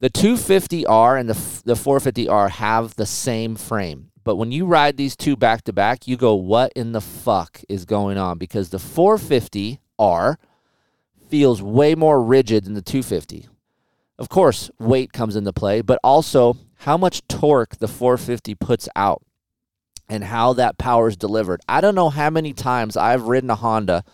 The 0.00 0.10
250R 0.10 1.20
and 1.20 1.28
the, 1.28 1.62
the 1.64 1.74
450R 1.74 2.50
have 2.50 2.94
the 2.94 3.06
same 3.06 3.56
frame. 3.56 4.10
But 4.24 4.36
when 4.36 4.52
you 4.52 4.66
ride 4.66 4.96
these 4.96 5.16
two 5.16 5.36
back 5.36 5.64
to 5.64 5.72
back, 5.72 6.06
you 6.06 6.16
go, 6.16 6.34
what 6.34 6.72
in 6.74 6.92
the 6.92 7.00
fuck 7.00 7.60
is 7.68 7.84
going 7.84 8.16
on? 8.16 8.38
Because 8.38 8.70
the 8.70 8.78
450R 8.78 10.36
feels 11.28 11.62
way 11.62 11.94
more 11.94 12.22
rigid 12.22 12.64
than 12.64 12.74
the 12.74 12.82
250. 12.82 13.48
Of 14.18 14.28
course, 14.28 14.70
weight 14.78 15.12
comes 15.12 15.36
into 15.36 15.52
play, 15.52 15.80
but 15.80 15.98
also 16.04 16.56
how 16.78 16.96
much 16.96 17.26
torque 17.28 17.76
the 17.78 17.88
450 17.88 18.54
puts 18.54 18.88
out 18.94 19.22
and 20.08 20.24
how 20.24 20.52
that 20.54 20.76
power 20.76 21.08
is 21.08 21.16
delivered. 21.16 21.60
I 21.68 21.80
don't 21.80 21.94
know 21.94 22.10
how 22.10 22.30
many 22.30 22.52
times 22.52 22.96
I've 22.96 23.28
ridden 23.28 23.48
a 23.48 23.54
Honda 23.54 24.04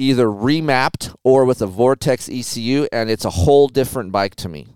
either 0.00 0.26
remapped 0.26 1.14
or 1.22 1.44
with 1.44 1.60
a 1.60 1.66
Vortex 1.66 2.28
ECU, 2.28 2.88
and 2.90 3.10
it's 3.10 3.24
a 3.24 3.30
whole 3.30 3.68
different 3.68 4.12
bike 4.12 4.34
to 4.36 4.48
me 4.48 4.66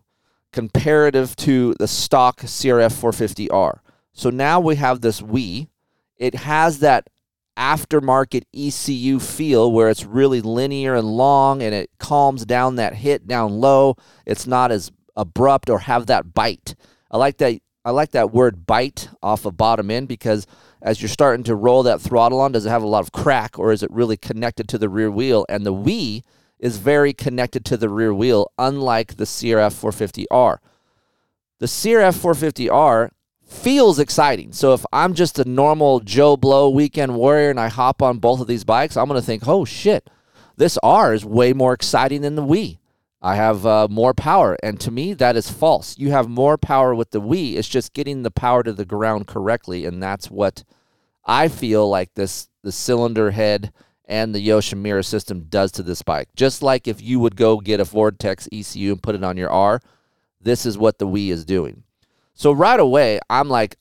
comparative 0.54 1.34
to 1.34 1.74
the 1.80 1.88
stock 1.88 2.40
CRF 2.40 2.92
450R. 2.92 3.80
So 4.12 4.30
now 4.30 4.60
we 4.60 4.76
have 4.76 5.00
this 5.00 5.20
WE. 5.20 5.68
It 6.16 6.36
has 6.36 6.78
that 6.78 7.10
aftermarket 7.58 8.44
ECU 8.54 9.18
feel 9.18 9.70
where 9.72 9.88
it's 9.88 10.04
really 10.04 10.40
linear 10.40 10.94
and 10.94 11.08
long 11.08 11.60
and 11.60 11.74
it 11.74 11.90
calms 11.98 12.44
down 12.46 12.76
that 12.76 12.94
hit 12.94 13.26
down 13.26 13.60
low. 13.60 13.96
It's 14.24 14.46
not 14.46 14.70
as 14.70 14.92
abrupt 15.16 15.68
or 15.68 15.80
have 15.80 16.06
that 16.06 16.34
bite. 16.34 16.76
I 17.10 17.16
like 17.16 17.38
that 17.38 17.60
I 17.84 17.90
like 17.90 18.12
that 18.12 18.32
word 18.32 18.64
bite 18.66 19.08
off 19.22 19.44
of 19.44 19.56
bottom 19.56 19.90
end 19.90 20.08
because 20.08 20.46
as 20.84 21.00
you're 21.00 21.08
starting 21.08 21.42
to 21.44 21.54
roll 21.54 21.82
that 21.82 22.00
throttle 22.00 22.40
on, 22.40 22.52
does 22.52 22.66
it 22.66 22.68
have 22.68 22.82
a 22.82 22.86
lot 22.86 23.02
of 23.02 23.10
crack 23.10 23.58
or 23.58 23.72
is 23.72 23.82
it 23.82 23.90
really 23.90 24.18
connected 24.18 24.68
to 24.68 24.78
the 24.78 24.90
rear 24.90 25.10
wheel? 25.10 25.46
And 25.48 25.64
the 25.64 25.72
WE 25.72 26.22
is 26.58 26.76
very 26.76 27.14
connected 27.14 27.64
to 27.64 27.78
the 27.78 27.88
rear 27.88 28.12
wheel, 28.12 28.52
unlike 28.58 29.16
the 29.16 29.24
CRF 29.24 29.72
450R. 29.72 30.58
The 31.58 31.66
CRF 31.66 32.18
450R 32.18 33.10
feels 33.46 33.98
exciting. 33.98 34.52
So 34.52 34.74
if 34.74 34.84
I'm 34.92 35.14
just 35.14 35.38
a 35.38 35.48
normal 35.48 36.00
Joe 36.00 36.36
Blow 36.36 36.68
weekend 36.68 37.16
warrior 37.16 37.48
and 37.48 37.58
I 37.58 37.68
hop 37.68 38.02
on 38.02 38.18
both 38.18 38.40
of 38.40 38.46
these 38.46 38.64
bikes, 38.64 38.96
I'm 38.96 39.08
going 39.08 39.18
to 39.18 39.26
think, 39.26 39.48
oh 39.48 39.64
shit, 39.64 40.10
this 40.58 40.76
R 40.82 41.14
is 41.14 41.24
way 41.24 41.54
more 41.54 41.72
exciting 41.72 42.20
than 42.20 42.34
the 42.34 42.44
WE. 42.44 42.78
I 43.24 43.36
have 43.36 43.64
uh, 43.64 43.88
more 43.90 44.12
power. 44.12 44.54
And 44.62 44.78
to 44.80 44.90
me, 44.90 45.14
that 45.14 45.34
is 45.34 45.50
false. 45.50 45.96
You 45.96 46.10
have 46.10 46.28
more 46.28 46.58
power 46.58 46.94
with 46.94 47.10
the 47.10 47.22
WE. 47.22 47.56
It's 47.56 47.66
just 47.66 47.94
getting 47.94 48.22
the 48.22 48.30
power 48.30 48.62
to 48.62 48.72
the 48.74 48.84
ground 48.84 49.26
correctly. 49.26 49.86
And 49.86 50.02
that's 50.02 50.30
what 50.30 50.62
I 51.24 51.48
feel 51.48 51.88
like 51.88 52.12
this 52.14 52.50
the 52.62 52.70
cylinder 52.70 53.30
head 53.30 53.72
and 54.04 54.34
the 54.34 54.46
Yoshimura 54.46 55.04
system 55.06 55.46
does 55.48 55.72
to 55.72 55.82
this 55.82 56.02
bike. 56.02 56.28
Just 56.36 56.62
like 56.62 56.86
if 56.86 57.00
you 57.00 57.18
would 57.18 57.34
go 57.34 57.60
get 57.60 57.80
a 57.80 57.84
Vortex 57.84 58.46
ECU 58.52 58.92
and 58.92 59.02
put 59.02 59.14
it 59.14 59.24
on 59.24 59.38
your 59.38 59.50
R, 59.50 59.80
this 60.38 60.66
is 60.66 60.76
what 60.76 60.98
the 60.98 61.06
WE 61.06 61.30
is 61.30 61.46
doing. 61.46 61.82
So 62.34 62.52
right 62.52 62.78
away, 62.78 63.20
I'm 63.30 63.48
like, 63.48 63.76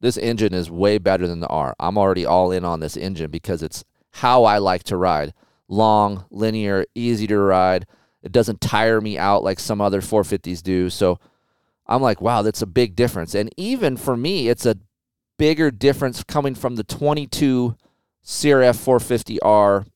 this 0.00 0.16
engine 0.16 0.54
is 0.54 0.70
way 0.70 0.96
better 0.96 1.26
than 1.26 1.40
the 1.40 1.48
R. 1.48 1.76
I'm 1.78 1.98
already 1.98 2.24
all 2.24 2.50
in 2.50 2.64
on 2.64 2.80
this 2.80 2.96
engine 2.96 3.30
because 3.30 3.62
it's 3.62 3.84
how 4.12 4.44
I 4.44 4.56
like 4.56 4.84
to 4.84 4.96
ride. 4.96 5.34
Long, 5.68 6.24
linear, 6.30 6.86
easy 6.94 7.26
to 7.26 7.38
ride. 7.38 7.86
It 8.22 8.32
doesn't 8.32 8.60
tire 8.60 9.00
me 9.00 9.18
out 9.18 9.42
like 9.42 9.58
some 9.58 9.80
other 9.80 10.00
450s 10.00 10.62
do. 10.62 10.90
So 10.90 11.18
I'm 11.86 12.02
like, 12.02 12.20
wow, 12.20 12.42
that's 12.42 12.62
a 12.62 12.66
big 12.66 12.94
difference. 12.94 13.34
And 13.34 13.50
even 13.56 13.96
for 13.96 14.16
me, 14.16 14.48
it's 14.48 14.66
a 14.66 14.78
bigger 15.38 15.70
difference 15.70 16.22
coming 16.22 16.54
from 16.54 16.76
the 16.76 16.84
22 16.84 17.76
CRF 18.24 19.36
450R 19.44 19.86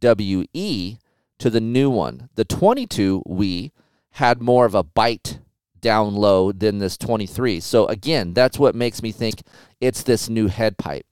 WE 0.00 0.98
to 1.38 1.50
the 1.50 1.60
new 1.60 1.90
one. 1.90 2.28
The 2.34 2.44
22 2.44 3.22
we 3.26 3.72
had 4.12 4.40
more 4.40 4.64
of 4.64 4.74
a 4.74 4.82
bite 4.82 5.40
down 5.80 6.14
low 6.14 6.52
than 6.52 6.78
this 6.78 6.96
23. 6.96 7.60
So 7.60 7.86
again, 7.86 8.32
that's 8.32 8.58
what 8.58 8.74
makes 8.74 9.02
me 9.02 9.12
think 9.12 9.42
it's 9.80 10.02
this 10.02 10.28
new 10.28 10.48
head 10.48 10.78
pipe. 10.78 11.06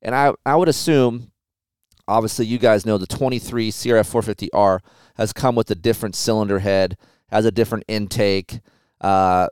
And 0.00 0.14
I, 0.14 0.32
I 0.44 0.54
would 0.54 0.68
assume, 0.68 1.32
obviously, 2.06 2.46
you 2.46 2.58
guys 2.58 2.86
know 2.86 2.98
the 2.98 3.06
23 3.06 3.72
CRF 3.72 4.48
450R 4.48 4.80
has 5.16 5.32
come 5.32 5.54
with 5.54 5.70
a 5.70 5.74
different 5.74 6.14
cylinder 6.14 6.60
head, 6.60 6.96
has 7.28 7.44
a 7.44 7.50
different 7.50 7.84
intake. 7.88 8.60
Uh, 9.00 9.48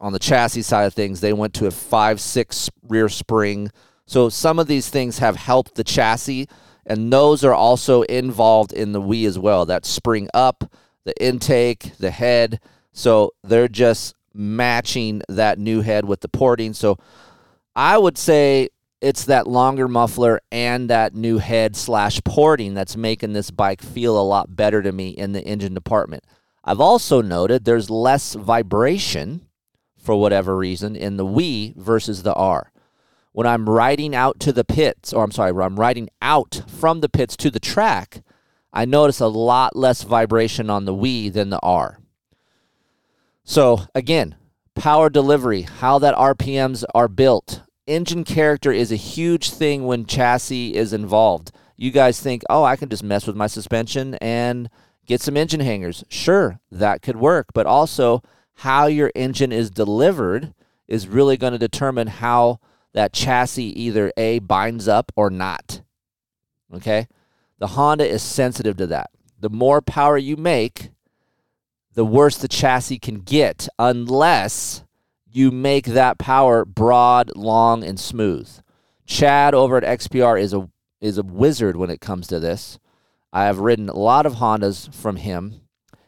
on 0.00 0.12
the 0.12 0.18
chassis 0.18 0.62
side 0.62 0.84
of 0.84 0.94
things, 0.94 1.20
they 1.20 1.32
went 1.32 1.54
to 1.54 1.66
a 1.66 1.70
5 1.70 2.20
6 2.20 2.70
rear 2.88 3.08
spring. 3.08 3.70
So 4.06 4.28
some 4.28 4.58
of 4.58 4.66
these 4.66 4.88
things 4.88 5.18
have 5.18 5.36
helped 5.36 5.74
the 5.74 5.84
chassis, 5.84 6.48
and 6.86 7.12
those 7.12 7.44
are 7.44 7.54
also 7.54 8.02
involved 8.02 8.72
in 8.72 8.92
the 8.92 9.00
WE 9.00 9.26
as 9.26 9.38
well. 9.38 9.66
That 9.66 9.84
spring 9.84 10.28
up, 10.32 10.64
the 11.04 11.14
intake, 11.22 11.96
the 11.98 12.10
head. 12.10 12.60
So 12.92 13.32
they're 13.42 13.68
just 13.68 14.14
matching 14.32 15.22
that 15.28 15.58
new 15.58 15.82
head 15.82 16.04
with 16.04 16.20
the 16.20 16.28
porting. 16.28 16.72
So 16.72 16.96
I 17.74 17.98
would 17.98 18.16
say 18.16 18.70
it's 19.00 19.24
that 19.26 19.46
longer 19.46 19.88
muffler 19.88 20.40
and 20.50 20.90
that 20.90 21.14
new 21.14 21.38
head 21.38 21.76
slash 21.76 22.20
porting 22.24 22.74
that's 22.74 22.96
making 22.96 23.32
this 23.32 23.50
bike 23.50 23.80
feel 23.80 24.18
a 24.18 24.22
lot 24.22 24.56
better 24.56 24.82
to 24.82 24.92
me 24.92 25.10
in 25.10 25.32
the 25.32 25.42
engine 25.42 25.74
department. 25.74 26.24
I've 26.64 26.80
also 26.80 27.22
noted 27.22 27.64
there's 27.64 27.90
less 27.90 28.34
vibration 28.34 29.48
for 30.08 30.18
whatever 30.18 30.56
reason 30.56 30.96
in 30.96 31.16
the 31.16 31.26
we 31.26 31.74
versus 31.76 32.22
the 32.22 32.32
r 32.34 32.72
when 33.32 33.46
i'm 33.46 33.68
riding 33.68 34.14
out 34.14 34.40
to 34.40 34.52
the 34.52 34.64
pits 34.64 35.12
or 35.12 35.22
i'm 35.22 35.30
sorry 35.30 35.52
when 35.52 35.66
i'm 35.66 35.78
riding 35.78 36.08
out 36.22 36.62
from 36.66 37.00
the 37.00 37.08
pits 37.08 37.36
to 37.36 37.50
the 37.50 37.60
track 37.60 38.22
i 38.72 38.84
notice 38.84 39.20
a 39.20 39.26
lot 39.26 39.76
less 39.76 40.02
vibration 40.04 40.70
on 40.70 40.84
the 40.84 40.94
we 40.94 41.28
than 41.28 41.50
the 41.50 41.60
r 41.62 41.98
so 43.44 43.82
again 43.94 44.34
power 44.74 45.10
delivery 45.10 45.62
how 45.62 45.98
that 45.98 46.14
rpms 46.14 46.84
are 46.94 47.08
built 47.08 47.62
engine 47.88 48.24
character 48.24 48.70
is 48.70 48.92
a 48.92 48.96
huge 48.96 49.50
thing 49.50 49.86
when 49.86 50.06
chassis 50.06 50.74
is 50.74 50.92
involved 50.92 51.52
you 51.78 51.92
guys 51.92 52.20
think, 52.20 52.42
oh, 52.50 52.64
I 52.64 52.76
can 52.76 52.88
just 52.88 53.04
mess 53.04 53.26
with 53.26 53.36
my 53.36 53.46
suspension 53.46 54.16
and 54.16 54.68
get 55.06 55.22
some 55.22 55.36
engine 55.36 55.60
hangers. 55.60 56.04
Sure, 56.08 56.58
that 56.72 57.02
could 57.02 57.16
work. 57.16 57.46
But 57.54 57.66
also, 57.66 58.20
how 58.56 58.86
your 58.86 59.12
engine 59.14 59.52
is 59.52 59.70
delivered 59.70 60.52
is 60.88 61.06
really 61.06 61.36
going 61.36 61.52
to 61.52 61.58
determine 61.58 62.08
how 62.08 62.58
that 62.94 63.12
chassis 63.12 63.80
either 63.80 64.12
A 64.16 64.40
binds 64.40 64.88
up 64.88 65.12
or 65.14 65.30
not. 65.30 65.82
Okay? 66.74 67.06
The 67.58 67.68
Honda 67.68 68.06
is 68.06 68.22
sensitive 68.22 68.76
to 68.78 68.88
that. 68.88 69.10
The 69.38 69.50
more 69.50 69.80
power 69.80 70.18
you 70.18 70.36
make, 70.36 70.90
the 71.94 72.04
worse 72.04 72.36
the 72.38 72.48
chassis 72.48 72.98
can 72.98 73.20
get 73.20 73.68
unless 73.78 74.82
you 75.30 75.50
make 75.50 75.86
that 75.86 76.18
power 76.18 76.64
broad, 76.64 77.32
long, 77.36 77.84
and 77.84 77.98
smooth. 77.98 78.48
Chad 79.06 79.54
over 79.54 79.76
at 79.76 80.00
XPR 80.00 80.40
is 80.40 80.52
a 80.52 80.68
is 81.00 81.18
a 81.18 81.22
wizard 81.22 81.76
when 81.76 81.90
it 81.90 82.00
comes 82.00 82.26
to 82.26 82.40
this. 82.40 82.78
I 83.32 83.44
have 83.44 83.60
ridden 83.60 83.88
a 83.88 83.96
lot 83.96 84.26
of 84.26 84.34
Hondas 84.34 84.92
from 84.92 85.16
him. 85.16 85.60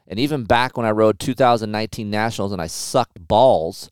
And 0.06 0.18
even 0.18 0.44
back 0.44 0.76
when 0.76 0.84
I 0.84 0.90
rode 0.90 1.20
2019 1.20 2.10
Nationals 2.10 2.52
and 2.52 2.60
I 2.60 2.66
sucked 2.66 3.28
balls, 3.28 3.90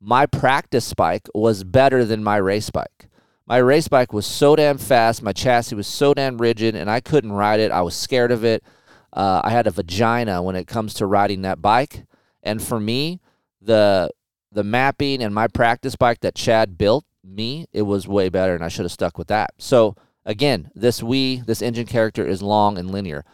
my 0.00 0.26
practice 0.26 0.94
bike 0.94 1.28
was 1.34 1.64
better 1.64 2.04
than 2.04 2.22
my 2.22 2.36
race 2.36 2.70
bike. 2.70 3.08
My 3.46 3.56
race 3.56 3.88
bike 3.88 4.12
was 4.12 4.26
so 4.26 4.54
damn 4.54 4.78
fast, 4.78 5.22
my 5.22 5.32
chassis 5.32 5.74
was 5.74 5.88
so 5.88 6.14
damn 6.14 6.38
rigid, 6.38 6.76
and 6.76 6.88
I 6.88 7.00
couldn't 7.00 7.32
ride 7.32 7.58
it. 7.58 7.72
I 7.72 7.82
was 7.82 7.96
scared 7.96 8.30
of 8.30 8.44
it. 8.44 8.62
Uh, 9.12 9.40
I 9.42 9.50
had 9.50 9.66
a 9.66 9.72
vagina 9.72 10.40
when 10.40 10.54
it 10.54 10.68
comes 10.68 10.94
to 10.94 11.06
riding 11.06 11.42
that 11.42 11.60
bike. 11.60 12.04
And 12.44 12.62
for 12.62 12.78
me, 12.78 13.20
the 13.60 14.10
the 14.52 14.64
mapping 14.64 15.22
and 15.22 15.34
my 15.34 15.48
practice 15.48 15.96
bike 15.96 16.20
that 16.20 16.34
Chad 16.34 16.76
built 16.76 17.04
me, 17.24 17.66
it 17.72 17.82
was 17.82 18.08
way 18.08 18.28
better, 18.28 18.54
and 18.54 18.64
I 18.64 18.68
should 18.68 18.84
have 18.84 18.92
stuck 18.92 19.18
with 19.18 19.28
that. 19.28 19.50
So 19.58 19.96
Again, 20.24 20.70
this 20.74 21.02
we, 21.02 21.40
this 21.46 21.62
engine 21.62 21.86
character 21.86 22.26
is 22.26 22.42
long 22.42 22.76
and 22.78 22.90
linear. 22.90 23.24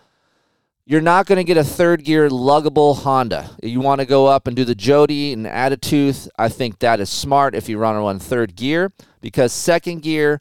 You're 0.84 1.00
not 1.00 1.26
going 1.26 1.36
to 1.36 1.44
get 1.44 1.56
a 1.56 1.64
third 1.64 2.04
gear 2.04 2.28
luggable 2.28 2.96
Honda. 3.02 3.50
You 3.60 3.80
want 3.80 4.00
to 4.00 4.06
go 4.06 4.26
up 4.26 4.46
and 4.46 4.54
do 4.54 4.64
the 4.64 4.76
Jody 4.76 5.32
and 5.32 5.46
add 5.46 5.72
a 5.72 5.76
tooth. 5.76 6.28
I 6.38 6.48
think 6.48 6.78
that 6.78 7.00
is 7.00 7.10
smart 7.10 7.56
if 7.56 7.68
you 7.68 7.76
run 7.76 7.96
on 7.96 8.20
third 8.20 8.54
gear 8.54 8.92
because 9.20 9.52
second 9.52 10.02
gear 10.02 10.40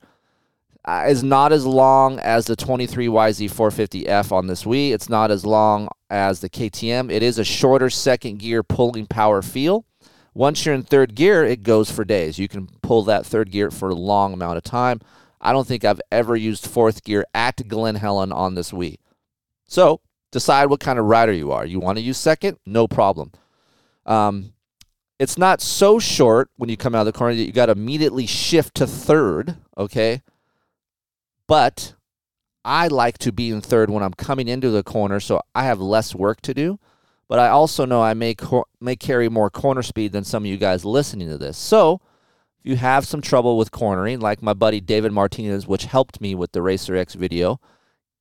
uh, 0.87 1.05
is 1.07 1.23
not 1.23 1.51
as 1.51 1.65
long 1.65 2.19
as 2.19 2.45
the 2.45 2.55
23YZ450F 2.55 4.31
on 4.31 4.45
this 4.45 4.67
WE. 4.67 4.93
It's 4.93 5.09
not 5.09 5.31
as 5.31 5.47
long 5.47 5.87
as 6.11 6.41
the 6.41 6.49
KTM. 6.49 7.11
It 7.11 7.23
is 7.23 7.39
a 7.39 7.43
shorter 7.43 7.89
second 7.89 8.37
gear 8.37 8.61
pulling 8.61 9.07
power 9.07 9.41
feel. 9.41 9.83
Once 10.35 10.65
you're 10.65 10.75
in 10.75 10.83
third 10.83 11.15
gear, 11.15 11.45
it 11.45 11.63
goes 11.63 11.89
for 11.89 12.03
days. 12.03 12.37
You 12.37 12.49
can 12.49 12.67
pull 12.81 13.03
that 13.03 13.25
third 13.25 13.49
gear 13.49 13.71
for 13.71 13.89
a 13.89 13.95
long 13.95 14.33
amount 14.33 14.57
of 14.57 14.63
time. 14.63 14.99
I 15.39 15.53
don't 15.53 15.65
think 15.65 15.85
I've 15.85 16.01
ever 16.11 16.35
used 16.35 16.67
fourth 16.67 17.05
gear 17.05 17.25
at 17.33 17.67
Glen 17.69 17.95
Helen 17.95 18.33
on 18.33 18.53
this 18.53 18.73
WE. 18.73 18.99
So 19.65 20.01
decide 20.31 20.65
what 20.65 20.81
kind 20.81 20.99
of 20.99 21.05
rider 21.05 21.31
you 21.31 21.53
are. 21.53 21.65
You 21.65 21.79
want 21.79 21.97
to 21.97 22.03
use 22.03 22.17
second? 22.17 22.57
No 22.65 22.85
problem. 22.85 23.31
Um, 24.05 24.51
it's 25.17 25.37
not 25.37 25.61
so 25.61 25.99
short 25.99 26.49
when 26.57 26.69
you 26.69 26.75
come 26.75 26.93
out 26.93 27.07
of 27.07 27.13
the 27.13 27.17
corner 27.17 27.33
that 27.33 27.43
you 27.43 27.53
got 27.53 27.67
to 27.67 27.71
immediately 27.71 28.27
shift 28.27 28.75
to 28.75 28.85
third, 28.85 29.55
okay? 29.77 30.21
But 31.47 31.93
I 32.65 32.87
like 32.87 33.17
to 33.19 33.31
be 33.31 33.51
in 33.51 33.61
third 33.61 33.89
when 33.89 34.03
I'm 34.03 34.13
coming 34.13 34.49
into 34.49 34.69
the 34.69 34.83
corner, 34.83 35.21
so 35.21 35.39
I 35.53 35.63
have 35.63 35.79
less 35.79 36.13
work 36.13 36.41
to 36.41 36.53
do. 36.53 36.77
But 37.27 37.39
I 37.39 37.49
also 37.49 37.85
know 37.85 38.01
I 38.01 38.13
may, 38.13 38.35
cor- 38.35 38.67
may 38.79 38.95
carry 38.95 39.29
more 39.29 39.49
corner 39.49 39.81
speed 39.81 40.11
than 40.11 40.23
some 40.23 40.43
of 40.43 40.47
you 40.47 40.57
guys 40.57 40.85
listening 40.85 41.27
to 41.29 41.37
this. 41.37 41.57
So 41.57 42.01
if 42.59 42.69
you 42.69 42.75
have 42.75 43.05
some 43.05 43.21
trouble 43.21 43.57
with 43.57 43.71
cornering, 43.71 44.19
like 44.19 44.41
my 44.41 44.53
buddy 44.53 44.79
David 44.79 45.11
Martinez, 45.11 45.67
which 45.67 45.85
helped 45.85 46.21
me 46.21 46.35
with 46.35 46.51
the 46.51 46.61
Racer 46.61 46.95
X 46.95 47.15
video, 47.15 47.59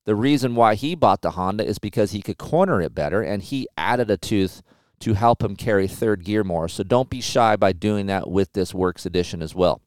the 0.05 0.15
reason 0.15 0.55
why 0.55 0.75
he 0.75 0.95
bought 0.95 1.21
the 1.21 1.31
Honda 1.31 1.65
is 1.65 1.79
because 1.79 2.11
he 2.11 2.21
could 2.21 2.37
corner 2.37 2.81
it 2.81 2.95
better 2.95 3.21
and 3.21 3.41
he 3.43 3.67
added 3.77 4.09
a 4.09 4.17
tooth 4.17 4.61
to 4.99 5.13
help 5.13 5.43
him 5.43 5.55
carry 5.55 5.87
third 5.87 6.23
gear 6.23 6.43
more. 6.43 6.67
So 6.67 6.83
don't 6.83 7.09
be 7.09 7.21
shy 7.21 7.55
by 7.55 7.73
doing 7.73 8.05
that 8.07 8.29
with 8.29 8.53
this 8.53 8.73
Works 8.73 9.05
Edition 9.05 9.41
as 9.41 9.53
well. 9.53 9.81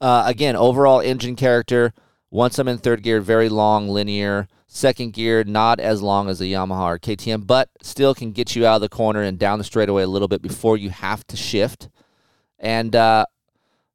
Uh, 0.00 0.24
again, 0.26 0.56
overall 0.56 1.00
engine 1.00 1.36
character, 1.36 1.92
once 2.30 2.58
I'm 2.58 2.68
in 2.68 2.78
third 2.78 3.02
gear, 3.02 3.20
very 3.20 3.48
long, 3.48 3.88
linear. 3.88 4.48
Second 4.72 5.14
gear, 5.14 5.42
not 5.42 5.80
as 5.80 6.00
long 6.00 6.28
as 6.28 6.38
the 6.38 6.52
Yamaha 6.52 6.84
or 6.84 6.98
KTM, 7.00 7.44
but 7.44 7.68
still 7.82 8.14
can 8.14 8.30
get 8.30 8.54
you 8.54 8.64
out 8.64 8.76
of 8.76 8.80
the 8.82 8.88
corner 8.88 9.20
and 9.20 9.36
down 9.36 9.58
the 9.58 9.64
straightaway 9.64 10.04
a 10.04 10.06
little 10.06 10.28
bit 10.28 10.40
before 10.40 10.76
you 10.76 10.90
have 10.90 11.26
to 11.26 11.36
shift. 11.36 11.88
And 12.56 12.94
uh, 12.94 13.26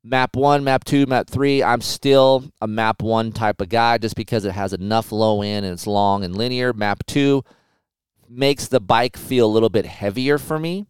map 0.04 0.36
one, 0.36 0.66
map 0.66 0.84
two, 0.84 1.06
map 1.06 1.30
three, 1.30 1.64
I'm 1.64 1.80
still 1.80 2.52
a 2.60 2.68
map 2.68 3.02
one 3.02 3.32
type 3.32 3.62
of 3.62 3.70
guy 3.70 3.98
just 4.00 4.18
because 4.18 4.44
it 4.44 4.52
has 4.52 4.74
enough 4.74 5.14
low 5.14 5.42
end 5.42 5.66
and 5.66 5.72
it's 5.72 5.88
long 5.88 6.26
and 6.26 6.36
linear. 6.36 6.74
Map 6.74 7.06
two 7.06 7.46
makes 8.28 8.68
the 8.68 8.82
bike 8.82 9.16
feel 9.16 9.46
a 9.46 9.48
little 9.48 9.70
bit 9.70 9.86
heavier 9.86 10.38
for 10.38 10.60
me, 10.60 10.88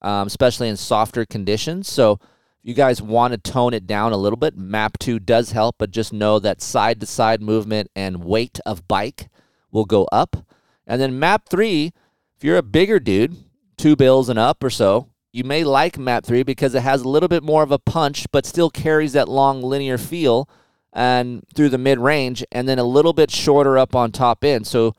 um, 0.00 0.26
especially 0.26 0.70
in 0.70 0.78
softer 0.78 1.26
conditions. 1.26 1.90
So 1.90 2.20
you 2.66 2.74
guys 2.74 3.00
want 3.00 3.32
to 3.32 3.38
tone 3.38 3.72
it 3.72 3.86
down 3.86 4.12
a 4.12 4.16
little 4.16 4.36
bit, 4.36 4.56
map 4.56 4.98
two 4.98 5.20
does 5.20 5.52
help, 5.52 5.76
but 5.78 5.92
just 5.92 6.12
know 6.12 6.40
that 6.40 6.60
side 6.60 6.98
to 7.00 7.06
side 7.06 7.40
movement 7.40 7.90
and 7.94 8.24
weight 8.24 8.58
of 8.66 8.88
bike 8.88 9.28
will 9.70 9.84
go 9.84 10.04
up. 10.10 10.36
And 10.84 11.00
then 11.00 11.18
map 11.18 11.48
three, 11.48 11.92
if 12.36 12.42
you're 12.42 12.56
a 12.56 12.62
bigger 12.62 12.98
dude, 12.98 13.36
two 13.76 13.94
bills 13.94 14.28
and 14.28 14.38
up 14.38 14.64
or 14.64 14.70
so, 14.70 15.10
you 15.32 15.44
may 15.44 15.64
like 15.64 15.98
Map 15.98 16.24
3 16.24 16.44
because 16.44 16.74
it 16.74 16.80
has 16.80 17.02
a 17.02 17.08
little 17.08 17.28
bit 17.28 17.42
more 17.42 17.62
of 17.62 17.70
a 17.70 17.78
punch, 17.78 18.26
but 18.32 18.46
still 18.46 18.70
carries 18.70 19.12
that 19.12 19.28
long 19.28 19.62
linear 19.62 19.98
feel 19.98 20.48
and 20.94 21.44
through 21.54 21.68
the 21.68 21.76
mid 21.76 21.98
range, 21.98 22.42
and 22.50 22.66
then 22.66 22.78
a 22.78 22.84
little 22.84 23.12
bit 23.12 23.30
shorter 23.30 23.76
up 23.76 23.94
on 23.94 24.10
top 24.10 24.42
end. 24.42 24.66
So 24.66 24.94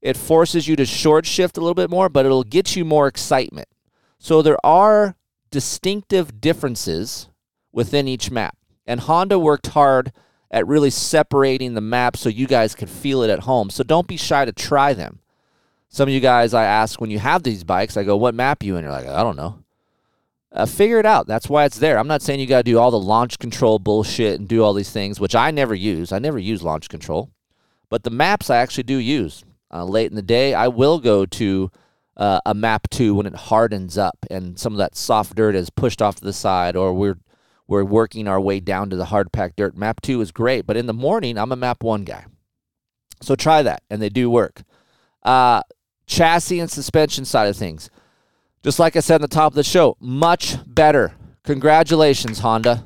it 0.00 0.16
forces 0.16 0.68
you 0.68 0.76
to 0.76 0.86
short 0.86 1.26
shift 1.26 1.56
a 1.56 1.60
little 1.60 1.74
bit 1.74 1.90
more, 1.90 2.08
but 2.08 2.24
it'll 2.24 2.44
get 2.44 2.76
you 2.76 2.84
more 2.84 3.08
excitement. 3.08 3.66
So 4.20 4.42
there 4.42 4.64
are 4.64 5.16
distinctive 5.50 6.40
differences 6.40 7.28
within 7.72 8.08
each 8.08 8.30
map. 8.30 8.56
And 8.86 9.00
Honda 9.00 9.38
worked 9.38 9.68
hard 9.68 10.12
at 10.50 10.66
really 10.66 10.90
separating 10.90 11.74
the 11.74 11.80
map 11.80 12.16
so 12.16 12.28
you 12.28 12.46
guys 12.46 12.74
could 12.74 12.90
feel 12.90 13.22
it 13.22 13.30
at 13.30 13.40
home. 13.40 13.70
So 13.70 13.84
don't 13.84 14.08
be 14.08 14.16
shy 14.16 14.44
to 14.44 14.52
try 14.52 14.94
them. 14.94 15.20
Some 15.88 16.08
of 16.08 16.14
you 16.14 16.20
guys 16.20 16.54
I 16.54 16.64
ask 16.64 17.00
when 17.00 17.10
you 17.10 17.18
have 17.18 17.42
these 17.42 17.64
bikes, 17.64 17.96
I 17.96 18.04
go, 18.04 18.16
What 18.16 18.34
map 18.34 18.62
you 18.62 18.76
in? 18.76 18.84
You're 18.84 18.92
like, 18.92 19.06
I 19.06 19.22
don't 19.22 19.36
know. 19.36 19.62
Uh, 20.52 20.66
figure 20.66 20.98
it 20.98 21.06
out. 21.06 21.28
That's 21.28 21.48
why 21.48 21.64
it's 21.64 21.78
there. 21.78 21.98
I'm 21.98 22.08
not 22.08 22.22
saying 22.22 22.40
you 22.40 22.46
got 22.46 22.58
to 22.58 22.70
do 22.70 22.78
all 22.78 22.90
the 22.90 22.98
launch 22.98 23.38
control 23.38 23.78
bullshit 23.78 24.40
and 24.40 24.48
do 24.48 24.64
all 24.64 24.72
these 24.72 24.90
things, 24.90 25.20
which 25.20 25.36
I 25.36 25.52
never 25.52 25.74
use. 25.74 26.10
I 26.10 26.18
never 26.18 26.38
use 26.38 26.62
launch 26.62 26.88
control. 26.88 27.30
But 27.88 28.02
the 28.02 28.10
maps 28.10 28.50
I 28.50 28.56
actually 28.56 28.84
do 28.84 28.96
use. 28.96 29.44
Uh, 29.72 29.84
late 29.84 30.10
in 30.10 30.16
the 30.16 30.22
day, 30.22 30.52
I 30.52 30.66
will 30.66 30.98
go 30.98 31.24
to 31.24 31.70
uh, 32.20 32.38
a 32.44 32.54
map 32.54 32.88
2 32.90 33.14
when 33.14 33.26
it 33.26 33.34
hardens 33.34 33.98
up 33.98 34.18
and 34.30 34.58
some 34.58 34.74
of 34.74 34.78
that 34.78 34.94
soft 34.94 35.34
dirt 35.34 35.56
is 35.56 35.70
pushed 35.70 36.02
off 36.02 36.16
to 36.16 36.24
the 36.24 36.32
side 36.32 36.76
or 36.76 36.92
we're 36.92 37.18
we're 37.66 37.84
working 37.84 38.26
our 38.26 38.40
way 38.40 38.58
down 38.58 38.90
to 38.90 38.96
the 38.96 39.06
hard 39.06 39.30
packed 39.30 39.56
dirt. 39.56 39.76
Map 39.76 40.00
2 40.00 40.20
is 40.20 40.32
great, 40.32 40.66
but 40.66 40.76
in 40.76 40.86
the 40.86 40.92
morning, 40.92 41.38
I'm 41.38 41.52
a 41.52 41.56
map 41.56 41.84
1 41.84 42.02
guy. 42.02 42.26
So 43.22 43.36
try 43.36 43.62
that, 43.62 43.84
and 43.88 44.02
they 44.02 44.08
do 44.08 44.28
work. 44.28 44.62
Uh, 45.22 45.62
chassis 46.04 46.58
and 46.58 46.68
suspension 46.68 47.24
side 47.24 47.46
of 47.46 47.56
things. 47.56 47.88
Just 48.64 48.80
like 48.80 48.96
I 48.96 49.00
said 49.00 49.16
in 49.16 49.22
the 49.22 49.28
top 49.28 49.52
of 49.52 49.54
the 49.54 49.62
show, 49.62 49.96
much 50.00 50.56
better. 50.66 51.14
Congratulations, 51.44 52.40
Honda. 52.40 52.84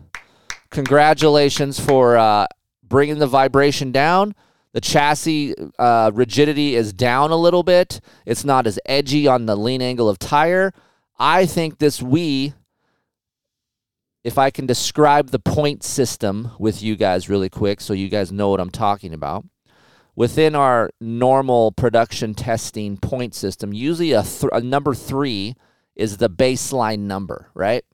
Congratulations 0.68 1.80
for 1.80 2.18
uh, 2.18 2.46
bringing 2.82 3.18
the 3.18 3.26
vibration 3.26 3.90
down. 3.90 4.34
The 4.74 4.80
chassis 4.80 5.54
uh, 5.78 6.10
rigidity 6.12 6.74
is 6.74 6.92
down 6.92 7.30
a 7.30 7.36
little 7.36 7.62
bit. 7.62 8.00
It's 8.26 8.44
not 8.44 8.66
as 8.66 8.78
edgy 8.84 9.26
on 9.26 9.46
the 9.46 9.56
lean 9.56 9.80
angle 9.80 10.08
of 10.08 10.18
tire. 10.18 10.74
I 11.16 11.46
think 11.46 11.78
this 11.78 12.02
WE, 12.02 12.54
if 14.24 14.36
I 14.36 14.50
can 14.50 14.66
describe 14.66 15.30
the 15.30 15.38
point 15.38 15.84
system 15.84 16.50
with 16.58 16.82
you 16.82 16.96
guys 16.96 17.28
really 17.28 17.48
quick 17.48 17.80
so 17.80 17.92
you 17.92 18.08
guys 18.08 18.32
know 18.32 18.50
what 18.50 18.58
I'm 18.60 18.70
talking 18.70 19.14
about 19.14 19.44
within 20.16 20.54
our 20.54 20.90
normal 21.00 21.72
production 21.72 22.34
testing 22.34 22.96
point 22.96 23.34
system, 23.34 23.72
usually 23.72 24.12
a, 24.12 24.22
th- 24.22 24.50
a, 24.52 24.60
number 24.60 24.94
three 24.94 25.54
is 25.94 26.16
the 26.16 26.30
baseline 26.30 27.00
number, 27.00 27.48
right? 27.54 27.84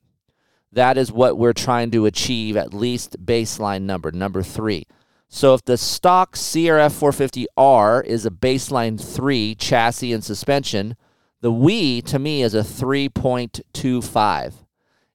That 0.73 0.97
is 0.97 1.11
what 1.11 1.37
we're 1.37 1.53
trying 1.53 1.91
to 1.93 2.07
achieve, 2.07 2.57
at 2.57 2.73
least 2.73 3.25
baseline 3.25 3.83
number, 3.83 4.11
number 4.13 4.43
three. 4.43 4.87
So 5.33 5.55
if 5.55 5.65
the 5.65 5.79
stock 5.79 6.35
CRF 6.35 6.91
450R 6.99 8.05
is 8.05 8.27
a 8.27 8.31
baseline 8.31 9.01
three 9.01 9.55
chassis 9.55 10.13
and 10.13 10.25
suspension, 10.25 10.97
The 11.41 11.53
WE 11.53 12.03
to 12.03 12.19
me 12.19 12.43
is 12.43 12.53
a 12.53 12.63
3.25. 12.63 14.53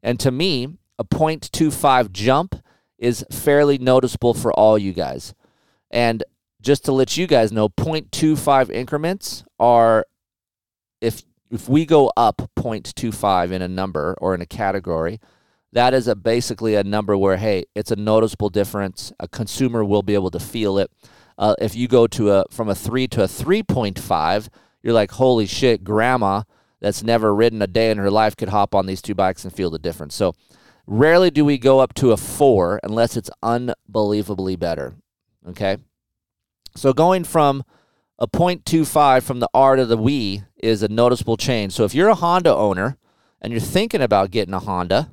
And 0.01 0.19
to 0.21 0.31
me, 0.31 0.69
a 0.97 1.03
0.25 1.03 2.11
jump 2.13 2.55
is 2.97 3.25
fairly 3.29 3.77
noticeable 3.77 4.33
for 4.33 4.53
all 4.53 4.77
you 4.77 4.93
guys. 4.93 5.33
And 5.91 6.23
just 6.61 6.85
to 6.85 6.93
let 6.93 7.17
you 7.17 7.27
guys 7.27 7.51
know, 7.51 7.67
0.25 7.67 8.71
increments 8.71 9.43
are 9.59 10.05
if 11.01 11.23
if 11.51 11.67
we 11.69 11.85
go 11.85 12.11
up 12.17 12.49
0.25 12.57 13.51
in 13.51 13.61
a 13.61 13.67
number 13.67 14.15
or 14.19 14.33
in 14.33 14.41
a 14.41 14.45
category, 14.45 15.19
that 15.73 15.93
is 15.93 16.07
a 16.07 16.15
basically 16.15 16.75
a 16.75 16.83
number 16.83 17.17
where 17.17 17.37
hey, 17.37 17.65
it's 17.75 17.91
a 17.91 17.95
noticeable 17.95 18.49
difference. 18.49 19.11
A 19.19 19.27
consumer 19.27 19.83
will 19.83 20.03
be 20.03 20.13
able 20.13 20.31
to 20.31 20.39
feel 20.39 20.77
it. 20.77 20.91
Uh, 21.37 21.55
if 21.59 21.75
you 21.75 21.87
go 21.87 22.07
to 22.07 22.31
a 22.31 22.45
from 22.49 22.69
a 22.69 22.75
three 22.75 23.07
to 23.09 23.23
a 23.23 23.27
3.5, 23.27 24.49
you're 24.81 24.93
like, 24.93 25.11
holy 25.11 25.45
shit, 25.45 25.83
grandma 25.83 26.43
that's 26.81 27.03
never 27.03 27.33
ridden 27.33 27.61
a 27.61 27.67
day 27.67 27.89
in 27.89 27.97
her 27.97 28.11
life 28.11 28.35
could 28.35 28.49
hop 28.49 28.75
on 28.75 28.85
these 28.85 29.01
two 29.01 29.15
bikes 29.15 29.43
and 29.43 29.53
feel 29.53 29.69
the 29.69 29.79
difference. 29.79 30.13
So 30.15 30.35
rarely 30.85 31.31
do 31.31 31.43
we 31.43 31.57
go 31.57 31.79
up 31.79 31.93
to 31.95 32.11
a 32.11 32.17
four 32.17 32.79
unless 32.83 33.17
it's 33.17 33.29
unbelievably 33.41 34.57
better. 34.57 34.93
Okay. 35.49 35.77
So 36.75 36.93
going 36.93 37.23
from 37.23 37.63
a 38.19 38.27
0.25 38.27 39.23
from 39.23 39.39
the 39.39 39.49
R 39.53 39.75
to 39.75 39.85
the 39.85 39.97
WE 39.97 40.43
is 40.61 40.83
a 40.83 40.87
noticeable 40.87 41.37
change. 41.37 41.73
So 41.73 41.85
if 41.85 41.95
you're 41.95 42.09
a 42.09 42.15
Honda 42.15 42.53
owner 42.53 42.97
and 43.41 43.51
you're 43.51 43.59
thinking 43.59 44.01
about 44.01 44.31
getting 44.31 44.53
a 44.53 44.59
Honda, 44.59 45.11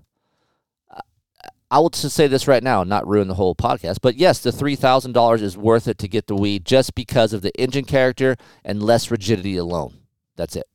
I 1.72 1.78
will 1.78 1.88
just 1.88 2.14
say 2.14 2.26
this 2.26 2.46
right 2.46 2.62
now, 2.62 2.84
not 2.84 3.08
ruin 3.08 3.28
the 3.28 3.34
whole 3.34 3.54
podcast, 3.54 3.96
but 4.02 4.16
yes, 4.16 4.40
the 4.40 4.50
$3,000 4.50 5.40
is 5.40 5.56
worth 5.56 5.88
it 5.88 5.96
to 5.98 6.06
get 6.06 6.26
the 6.26 6.36
WE 6.36 6.58
just 6.58 6.94
because 6.94 7.32
of 7.32 7.40
the 7.40 7.50
engine 7.58 7.86
character 7.86 8.36
and 8.62 8.82
less 8.82 9.10
rigidity 9.10 9.56
alone. 9.56 9.94
That's 10.36 10.54
it. 10.54 10.66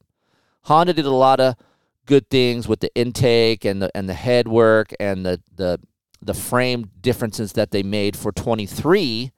Honda 0.63 0.93
did 0.93 1.05
a 1.05 1.12
lot 1.12 1.39
of 1.39 1.55
good 2.07 2.31
things 2.31 2.67
with 2.67 2.79
the 2.79 2.89
intake 2.95 3.63
and 3.63 3.79
the 3.79 3.91
and 3.95 4.10
the 4.10 4.15
head 4.15 4.47
work 4.47 4.91
and 4.99 5.23
the 5.23 5.39
the 5.55 5.79
the 6.19 6.33
frame 6.33 6.89
differences 6.99 7.53
that 7.53 7.69
they 7.69 7.83
made 7.83 8.17
for 8.17 8.31
23, 8.31 9.31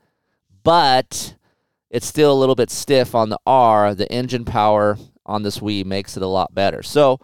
but 0.63 1.35
it's 1.89 2.07
still 2.07 2.31
a 2.31 2.39
little 2.39 2.55
bit 2.55 2.69
stiff 2.69 3.13
on 3.13 3.27
the 3.27 3.39
R. 3.45 3.93
The 3.93 4.09
engine 4.09 4.45
power 4.45 4.97
on 5.25 5.43
this 5.43 5.61
WE 5.61 5.83
makes 5.83 6.15
it 6.15 6.23
a 6.23 6.27
lot 6.27 6.55
better. 6.55 6.81
So, 6.83 7.19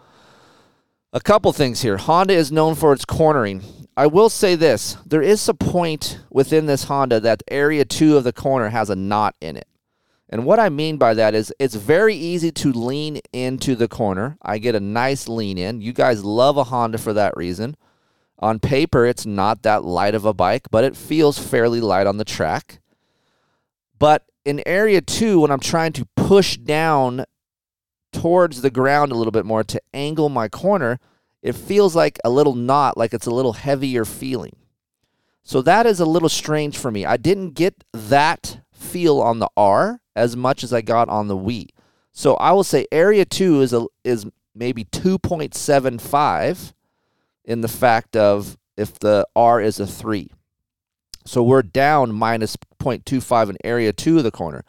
a 1.16 1.20
couple 1.20 1.50
things 1.50 1.80
here. 1.80 1.96
Honda 1.96 2.34
is 2.34 2.52
known 2.52 2.74
for 2.74 2.92
its 2.92 3.06
cornering. 3.06 3.62
I 3.96 4.06
will 4.06 4.28
say 4.28 4.54
this 4.54 4.98
there 5.06 5.22
is 5.22 5.48
a 5.48 5.54
point 5.54 6.20
within 6.30 6.66
this 6.66 6.84
Honda 6.84 7.20
that 7.20 7.42
area 7.48 7.86
two 7.86 8.18
of 8.18 8.24
the 8.24 8.34
corner 8.34 8.68
has 8.68 8.90
a 8.90 8.96
knot 8.96 9.34
in 9.40 9.56
it. 9.56 9.66
And 10.28 10.44
what 10.44 10.60
I 10.60 10.68
mean 10.68 10.98
by 10.98 11.14
that 11.14 11.34
is 11.34 11.54
it's 11.58 11.74
very 11.74 12.14
easy 12.14 12.52
to 12.52 12.70
lean 12.70 13.20
into 13.32 13.74
the 13.74 13.88
corner. 13.88 14.36
I 14.42 14.58
get 14.58 14.74
a 14.74 14.80
nice 14.80 15.26
lean 15.26 15.56
in. 15.56 15.80
You 15.80 15.94
guys 15.94 16.22
love 16.22 16.58
a 16.58 16.64
Honda 16.64 16.98
for 16.98 17.14
that 17.14 17.34
reason. 17.34 17.78
On 18.38 18.58
paper, 18.58 19.06
it's 19.06 19.24
not 19.24 19.62
that 19.62 19.84
light 19.84 20.14
of 20.14 20.26
a 20.26 20.34
bike, 20.34 20.66
but 20.70 20.84
it 20.84 20.94
feels 20.94 21.38
fairly 21.38 21.80
light 21.80 22.06
on 22.06 22.18
the 22.18 22.26
track. 22.26 22.80
But 23.98 24.26
in 24.44 24.62
area 24.66 25.00
two, 25.00 25.40
when 25.40 25.50
I'm 25.50 25.60
trying 25.60 25.94
to 25.94 26.06
push 26.14 26.58
down 26.58 27.24
towards 28.12 28.62
the 28.62 28.70
ground 28.70 29.12
a 29.12 29.14
little 29.14 29.32
bit 29.32 29.44
more 29.44 29.64
to 29.64 29.80
angle 29.92 30.28
my 30.28 30.48
corner, 30.48 30.98
it 31.42 31.54
feels 31.54 31.94
like 31.94 32.18
a 32.24 32.30
little 32.30 32.54
knot, 32.54 32.96
like 32.96 33.14
it's 33.14 33.26
a 33.26 33.30
little 33.30 33.54
heavier 33.54 34.04
feeling. 34.04 34.56
So 35.42 35.62
that 35.62 35.86
is 35.86 36.00
a 36.00 36.06
little 36.06 36.28
strange 36.28 36.76
for 36.76 36.90
me. 36.90 37.06
I 37.06 37.16
didn't 37.16 37.50
get 37.50 37.84
that 37.92 38.60
feel 38.72 39.20
on 39.20 39.38
the 39.38 39.48
R 39.56 40.00
as 40.16 40.36
much 40.36 40.64
as 40.64 40.72
I 40.72 40.80
got 40.80 41.08
on 41.08 41.28
the 41.28 41.36
WE. 41.36 41.68
So 42.12 42.34
I 42.34 42.52
will 42.52 42.64
say 42.64 42.86
area 42.90 43.24
2 43.24 43.60
is 43.60 43.72
a 43.72 43.86
is 44.02 44.26
maybe 44.54 44.84
2.75 44.86 46.72
in 47.44 47.60
the 47.60 47.68
fact 47.68 48.16
of 48.16 48.56
if 48.76 48.98
the 48.98 49.26
R 49.36 49.60
is 49.60 49.78
a 49.78 49.86
3. 49.86 50.30
So 51.24 51.42
we're 51.42 51.62
down 51.62 52.12
minus 52.12 52.56
0.25 52.80 53.50
in 53.50 53.56
area 53.62 53.92
2 53.92 54.18
of 54.18 54.24
the 54.24 54.30
corner. 54.30 54.64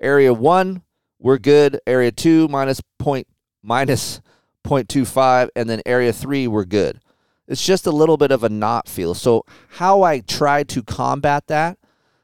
Area 0.00 0.32
1, 0.32 0.82
we're 1.22 1.38
good. 1.38 1.80
Area 1.86 2.12
2 2.12 2.48
minus 2.48 2.82
point 2.98 3.26
minus 3.62 4.20
0.25 4.64 5.48
and 5.56 5.70
then 5.70 5.80
area 5.86 6.12
3 6.12 6.48
we're 6.48 6.64
good. 6.64 7.00
It's 7.48 7.64
just 7.64 7.86
a 7.86 7.90
little 7.90 8.16
bit 8.16 8.30
of 8.30 8.44
a 8.44 8.48
knot 8.48 8.88
feel. 8.88 9.14
So 9.14 9.44
how 9.68 10.02
I 10.02 10.20
try 10.20 10.62
to 10.64 10.82
combat 10.82 11.46
that 11.46 11.78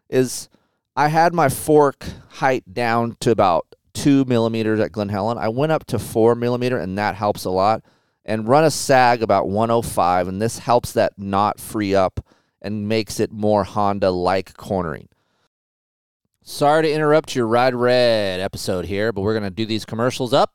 is 0.09 0.49
I 0.97 1.09
had 1.09 1.33
my 1.33 1.49
fork 1.49 2.05
height 2.29 2.73
down 2.73 3.17
to 3.21 3.31
about 3.31 3.67
two 3.95 4.25
millimeters 4.25 4.81
at 4.81 4.93
Glen 4.93 5.09
Helen. 5.09 5.39
I 5.39 5.49
went 5.49 5.73
up 5.73 5.85
to 5.87 5.99
four 5.99 6.35
millimeter 6.35 6.79
and 6.79 6.99
that 6.99 7.15
helps 7.15 7.45
a 7.45 7.51
lot. 7.51 7.83
And 8.25 8.47
run 8.47 8.65
a 8.65 8.71
sag 8.71 9.23
about 9.23 9.49
105 9.49 10.29
and 10.29 10.43
this 10.43 10.59
helps 10.59 10.93
that 10.93 11.13
knot 11.17 11.61
free 11.61 11.95
up 11.95 12.21
and 12.61 12.89
makes 12.89 13.21
it 13.21 13.33
more 13.33 13.65
Honda 13.65 14.11
like 14.11 14.57
cornering. 14.57 15.09
Sorry 16.51 16.85
to 16.85 16.91
interrupt 16.91 17.37
your 17.37 17.47
Ride 17.47 17.75
Red 17.75 18.41
episode 18.41 18.87
here, 18.87 19.13
but 19.13 19.21
we're 19.21 19.35
going 19.35 19.45
to 19.45 19.51
do 19.51 19.67
these 19.67 19.85
commercials 19.85 20.33
up 20.33 20.51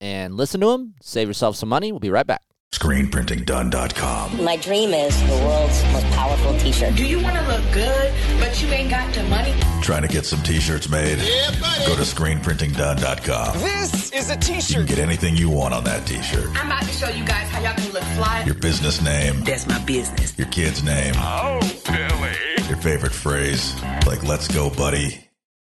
and 0.00 0.34
listen 0.38 0.58
to 0.62 0.68
them. 0.68 0.94
Save 1.02 1.28
yourself 1.28 1.54
some 1.56 1.68
money. 1.68 1.92
We'll 1.92 2.00
be 2.00 2.08
right 2.08 2.26
back. 2.26 2.40
ScreenPrintingDone.com. 2.72 4.42
My 4.42 4.56
dream 4.56 4.94
is 4.94 5.20
the 5.28 5.34
world's 5.44 5.84
most 5.92 6.06
powerful 6.16 6.58
t-shirt. 6.58 6.94
Do 6.94 7.06
you 7.06 7.22
want 7.22 7.36
to 7.36 7.42
look 7.46 7.62
good, 7.74 8.12
but 8.40 8.60
you 8.62 8.68
ain't 8.68 8.88
got 8.88 9.12
the 9.12 9.22
money? 9.24 9.52
Trying 9.82 10.00
to 10.00 10.08
get 10.08 10.24
some 10.24 10.42
t-shirts 10.42 10.88
made? 10.88 11.18
Yeah, 11.18 11.50
buddy. 11.60 11.86
Go 11.88 11.94
to 11.94 12.02
ScreenPrintingDone.com. 12.02 13.58
This 13.58 14.12
is 14.12 14.30
a 14.30 14.36
t 14.38 14.54
shirt. 14.62 14.70
You 14.70 14.76
can 14.76 14.86
get 14.86 14.98
anything 14.98 15.36
you 15.36 15.50
want 15.50 15.74
on 15.74 15.84
that 15.84 16.06
t-shirt. 16.06 16.46
I'm 16.58 16.68
about 16.68 16.84
to 16.84 16.88
show 16.88 17.10
you 17.10 17.22
guys 17.26 17.50
how 17.50 17.60
y'all 17.60 17.74
can 17.76 17.92
look 17.92 18.02
fly. 18.16 18.44
Your 18.46 18.54
business 18.54 19.02
name, 19.02 19.42
That's 19.44 19.68
my 19.68 19.78
business. 19.84 20.36
your 20.38 20.48
kid's 20.48 20.82
name, 20.82 21.12
Oh, 21.18 21.60
Billy. 21.86 22.66
your 22.66 22.78
favorite 22.78 23.12
phrase, 23.12 23.74
like 24.06 24.22
let's 24.24 24.48
go 24.48 24.70
buddy, 24.70 25.20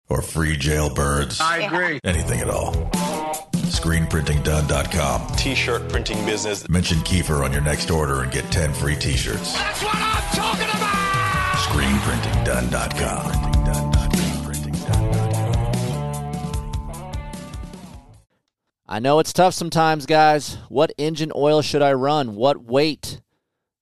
or 0.08 0.22
free 0.22 0.56
jailbirds. 0.56 1.40
I 1.40 1.58
agree. 1.58 2.00
Anything 2.04 2.40
at 2.40 2.48
all. 2.50 2.72
ScreenPrintingDone.com. 3.66 5.26
t-shirt 5.36 5.88
printing 5.88 6.24
business. 6.24 6.68
Mention 6.68 6.98
Keefer 6.98 7.44
on 7.44 7.52
your 7.52 7.62
next 7.62 7.90
order 7.90 8.22
and 8.22 8.32
get 8.32 8.44
10 8.52 8.72
free 8.72 8.96
t-shirts. 8.96 9.54
That's 9.54 9.82
what 9.82 9.94
I'm 9.96 10.34
talking 10.34 10.68
about. 10.68 10.94
ScreenPrintingDone.com. 11.66 13.56
I 18.88 19.00
know 19.00 19.18
it's 19.18 19.32
tough 19.32 19.52
sometimes, 19.52 20.06
guys. 20.06 20.58
What 20.68 20.92
engine 20.96 21.32
oil 21.34 21.60
should 21.60 21.82
I 21.82 21.92
run? 21.92 22.36
What 22.36 22.62
weight? 22.62 23.20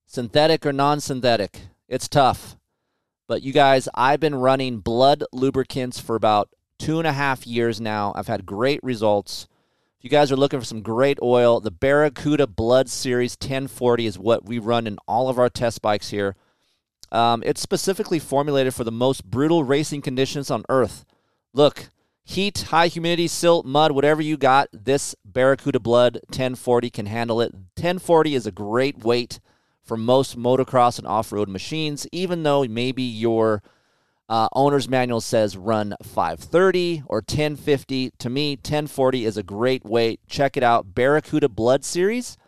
Synthetic 0.06 0.64
or 0.64 0.72
non 0.72 1.00
synthetic? 1.00 1.60
It's 1.88 2.08
tough. 2.08 2.56
But 3.26 3.42
you 3.42 3.52
guys, 3.52 3.88
I've 3.94 4.20
been 4.20 4.34
running 4.34 4.80
blood 4.80 5.24
lubricants 5.32 5.98
for 5.98 6.14
about 6.14 6.50
two 6.78 6.98
and 6.98 7.06
a 7.06 7.12
half 7.12 7.46
years 7.46 7.80
now. 7.80 8.12
I've 8.14 8.26
had 8.26 8.44
great 8.44 8.80
results. 8.82 9.48
If 9.98 10.04
you 10.04 10.10
guys 10.10 10.30
are 10.30 10.36
looking 10.36 10.60
for 10.60 10.66
some 10.66 10.82
great 10.82 11.18
oil, 11.22 11.58
the 11.60 11.70
Barracuda 11.70 12.46
Blood 12.46 12.90
Series 12.90 13.36
1040 13.40 14.06
is 14.06 14.18
what 14.18 14.44
we 14.44 14.58
run 14.58 14.86
in 14.86 14.98
all 15.08 15.30
of 15.30 15.38
our 15.38 15.48
test 15.48 15.80
bikes 15.80 16.10
here. 16.10 16.36
Um, 17.10 17.42
it's 17.46 17.62
specifically 17.62 18.18
formulated 18.18 18.74
for 18.74 18.84
the 18.84 18.92
most 18.92 19.24
brutal 19.24 19.64
racing 19.64 20.02
conditions 20.02 20.50
on 20.50 20.64
Earth. 20.68 21.06
Look, 21.54 21.88
heat, 22.24 22.66
high 22.68 22.88
humidity, 22.88 23.28
silt, 23.28 23.64
mud, 23.64 23.92
whatever 23.92 24.20
you 24.20 24.36
got, 24.36 24.68
this 24.72 25.14
Barracuda 25.24 25.80
Blood 25.80 26.18
1040 26.28 26.90
can 26.90 27.06
handle 27.06 27.40
it. 27.40 27.54
1040 27.54 28.34
is 28.34 28.46
a 28.46 28.52
great 28.52 28.98
weight 28.98 29.40
for 29.84 29.96
most 29.96 30.36
motocross 30.38 30.98
and 30.98 31.06
off 31.06 31.30
road 31.30 31.48
machines, 31.48 32.06
even 32.10 32.42
though 32.42 32.64
maybe 32.64 33.02
your 33.02 33.62
uh, 34.28 34.48
owner's 34.54 34.88
manual 34.88 35.20
says 35.20 35.56
run 35.56 35.94
530 36.02 37.02
or 37.06 37.18
1050. 37.18 38.10
To 38.18 38.30
me, 38.30 38.52
1040 38.56 39.24
is 39.24 39.36
a 39.36 39.42
great 39.42 39.84
weight. 39.84 40.20
Check 40.26 40.56
it 40.56 40.62
out. 40.62 40.94
Barracuda 40.94 41.48
Blood 41.48 41.84
Series. 41.84 42.38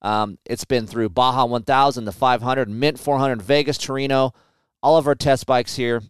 Um, 0.00 0.38
it's 0.44 0.64
been 0.64 0.86
through 0.86 1.10
Baja 1.10 1.44
1000, 1.44 2.04
the 2.04 2.12
500, 2.12 2.68
Mint 2.68 2.98
400, 2.98 3.42
Vegas, 3.42 3.78
to 3.78 3.92
Reno, 3.92 4.32
all 4.82 4.96
of 4.96 5.06
our 5.06 5.14
test 5.14 5.46
bikes 5.46 5.76
here. 5.76 6.02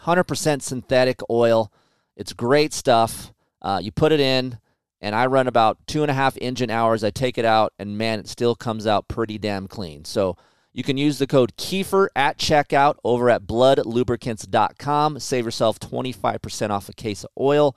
100% 0.00 0.62
synthetic 0.62 1.20
oil. 1.28 1.72
It's 2.16 2.32
great 2.32 2.72
stuff. 2.72 3.32
Uh, 3.60 3.80
you 3.82 3.90
put 3.90 4.12
it 4.12 4.20
in, 4.20 4.58
and 5.00 5.14
I 5.14 5.26
run 5.26 5.46
about 5.46 5.78
two 5.86 6.02
and 6.02 6.10
a 6.10 6.14
half 6.14 6.36
engine 6.40 6.70
hours. 6.70 7.04
I 7.04 7.10
take 7.10 7.38
it 7.38 7.44
out, 7.44 7.72
and 7.78 7.96
man, 7.96 8.20
it 8.20 8.28
still 8.28 8.54
comes 8.54 8.86
out 8.86 9.08
pretty 9.08 9.38
damn 9.38 9.68
clean. 9.68 10.04
So 10.04 10.36
you 10.72 10.82
can 10.82 10.96
use 10.96 11.18
the 11.18 11.26
code 11.26 11.56
Keefer 11.56 12.08
at 12.14 12.38
checkout 12.38 12.96
over 13.04 13.30
at 13.30 13.46
bloodlubricants.com. 13.46 15.18
Save 15.18 15.44
yourself 15.44 15.80
25% 15.80 16.70
off 16.70 16.88
a 16.88 16.92
case 16.92 17.24
of 17.24 17.30
oil. 17.38 17.76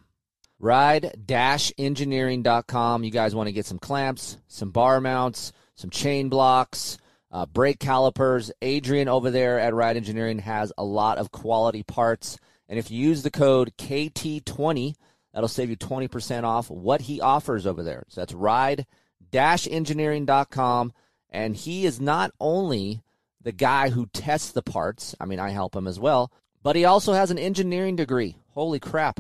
ride-engineering.com. 0.59 3.03
You 3.03 3.11
guys 3.11 3.35
want 3.35 3.47
to 3.47 3.53
get 3.53 3.65
some 3.65 3.79
clamps, 3.79 4.37
some 4.47 4.71
bar 4.71 5.01
mounts, 5.01 5.51
some 5.75 5.89
chain 5.89 6.29
blocks, 6.29 6.97
uh, 7.31 7.45
brake 7.45 7.79
calipers. 7.79 8.51
Adrian 8.61 9.07
over 9.07 9.31
there 9.31 9.57
at 9.59 9.73
Ride 9.73 9.95
Engineering 9.97 10.39
has 10.39 10.73
a 10.77 10.83
lot 10.83 11.17
of 11.17 11.31
quality 11.31 11.83
parts. 11.83 12.37
And 12.69 12.77
if 12.79 12.91
you 12.91 12.99
use 12.99 13.23
the 13.23 13.31
code 13.31 13.71
KT20, 13.77 14.95
that'll 15.33 15.47
save 15.47 15.69
you 15.69 15.77
20% 15.77 16.43
off 16.43 16.69
what 16.69 17.01
he 17.01 17.21
offers 17.21 17.65
over 17.67 17.83
there. 17.83 18.05
So 18.09 18.21
that's 18.21 18.33
ride-engineering.com. 18.33 20.93
And 21.29 21.55
he 21.55 21.85
is 21.85 21.99
not 21.99 22.31
only 22.39 23.03
the 23.41 23.51
guy 23.51 23.89
who 23.89 24.05
tests 24.07 24.51
the 24.51 24.63
parts, 24.63 25.13
I 25.19 25.25
mean, 25.25 25.39
I 25.39 25.49
help 25.51 25.75
him 25.75 25.87
as 25.87 25.99
well, 25.99 26.31
but 26.63 26.75
he 26.75 26.85
also 26.85 27.13
has 27.13 27.29
an 27.31 27.37
engineering 27.37 27.95
degree. 27.95 28.37
Holy 28.49 28.79
crap. 28.79 29.19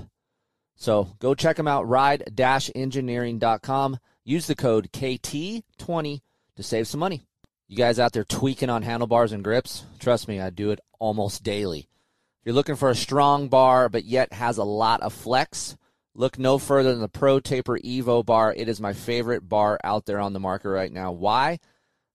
So 0.77 1.09
go 1.19 1.35
check 1.35 1.57
them 1.57 1.67
out, 1.67 1.87
ride-engineering.com. 1.87 3.99
Use 4.23 4.47
the 4.47 4.55
code 4.55 4.89
KT20 4.93 6.21
to 6.55 6.63
save 6.63 6.87
some 6.87 6.99
money. 6.99 7.23
You 7.67 7.75
guys 7.75 7.99
out 7.99 8.13
there 8.13 8.23
tweaking 8.23 8.69
on 8.69 8.83
handlebars 8.83 9.33
and 9.33 9.43
grips? 9.43 9.83
Trust 9.99 10.27
me, 10.27 10.39
I 10.39 10.51
do 10.51 10.69
it 10.71 10.79
almost 10.99 11.43
daily. 11.43 11.79
If 11.79 12.45
you're 12.45 12.55
looking 12.55 12.75
for 12.75 12.89
a 12.89 12.95
strong 12.95 13.49
bar 13.49 13.89
but 13.89 14.05
yet 14.05 14.31
has 14.31 14.57
a 14.57 14.63
lot 14.63 15.01
of 15.01 15.13
flex, 15.13 15.75
look 16.13 16.39
no 16.39 16.59
further 16.59 16.91
than 16.91 17.01
the 17.01 17.09
Pro 17.09 17.39
Taper 17.39 17.79
Evo 17.79 18.25
bar. 18.25 18.53
It 18.53 18.69
is 18.69 18.79
my 18.79 18.93
favorite 18.93 19.49
bar 19.49 19.79
out 19.83 20.05
there 20.05 20.19
on 20.19 20.33
the 20.33 20.39
market 20.39 20.69
right 20.69 20.93
now. 20.93 21.11
Why? 21.11 21.57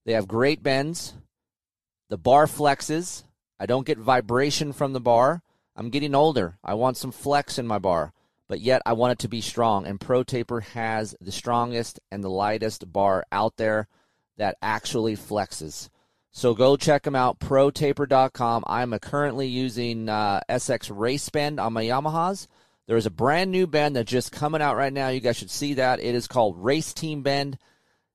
They 0.07 0.13
have 0.13 0.29
great 0.29 0.63
bends. 0.63 1.15
The 2.09 2.19
bar 2.19 2.47
flexes. 2.47 3.25
I 3.59 3.67
don't 3.67 3.87
get 3.87 3.99
vibration 3.99 4.73
from 4.73 4.93
the 4.93 5.01
bar. 5.01 5.43
I'm 5.75 5.91
getting 5.91 6.15
older. 6.15 6.59
I 6.63 6.75
want 6.75 6.97
some 6.97 7.13
flex 7.13 7.59
in 7.59 7.67
my 7.67 7.79
bar, 7.79 8.13
but 8.53 8.61
yet 8.61 8.83
I 8.85 8.93
want 8.93 9.13
it 9.13 9.19
to 9.21 9.29
be 9.29 9.41
strong. 9.41 9.87
And 9.87 9.99
Pro 9.99 10.23
Taper 10.23 10.61
has 10.61 11.17
the 11.23 11.33
strongest 11.33 12.01
and 12.11 12.23
the 12.23 12.29
lightest 12.29 12.93
bar 12.93 13.25
out 13.33 13.57
there 13.57 13.89
that 14.37 14.59
actually 14.61 15.17
flexes. 15.17 15.89
So 16.33 16.53
go 16.53 16.77
check 16.77 17.05
them 17.05 17.17
out, 17.17 17.39
protaper.com. 17.39 18.65
I'm 18.67 18.99
currently 18.99 19.47
using 19.47 20.11
uh, 20.11 20.43
SX 20.51 20.95
Race 20.95 21.31
Bend 21.31 21.61
on 21.61 21.73
my 21.73 21.85
Yamahas. 21.85 22.47
There 22.87 22.99
is 22.99 23.07
a 23.07 23.11
brand 23.11 23.51
new 23.51 23.67
bend 23.67 23.97
that's 23.97 24.11
just 24.11 24.33
coming 24.33 24.61
out 24.61 24.77
right 24.77 24.93
now. 24.93 25.09
You 25.09 25.21
guys 25.21 25.39
should 25.39 25.51
see 25.51 25.73
that. 25.73 26.01
It 26.01 26.15
is 26.15 26.27
called 26.27 26.63
Race 26.63 26.93
Team 26.93 27.23
Bend, 27.23 27.57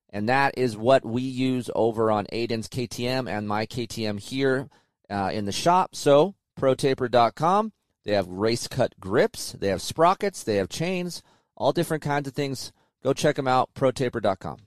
and 0.08 0.28
that 0.28 0.56
is 0.56 0.76
what 0.76 1.04
we 1.04 1.22
use 1.22 1.68
over 1.74 2.12
on 2.12 2.26
Aiden's 2.32 2.68
KTM 2.68 3.28
and 3.28 3.48
my 3.48 3.66
KTM 3.66 4.20
here 4.20 4.68
uh, 5.10 5.30
in 5.32 5.46
the 5.46 5.52
shop. 5.52 5.96
So, 5.96 6.36
protaper.com. 6.54 7.72
They 8.04 8.12
have 8.12 8.28
race 8.28 8.68
cut 8.68 8.98
grips, 9.00 9.52
they 9.52 9.68
have 9.68 9.82
sprockets, 9.82 10.42
they 10.42 10.56
have 10.56 10.68
chains, 10.68 11.22
all 11.56 11.72
different 11.72 12.02
kinds 12.02 12.28
of 12.28 12.34
things. 12.34 12.72
Go 13.02 13.12
check 13.12 13.36
them 13.36 13.48
out, 13.48 13.74
protaper.com. 13.74 14.58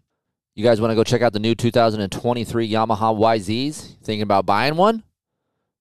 You 0.53 0.63
guys 0.63 0.81
want 0.81 0.91
to 0.91 0.95
go 0.95 1.03
check 1.03 1.21
out 1.21 1.33
the 1.33 1.39
new 1.39 1.55
2023 1.55 2.69
Yamaha 2.69 3.17
YZs? 3.17 3.97
Thinking 4.03 4.21
about 4.21 4.45
buying 4.45 4.75
one? 4.75 5.03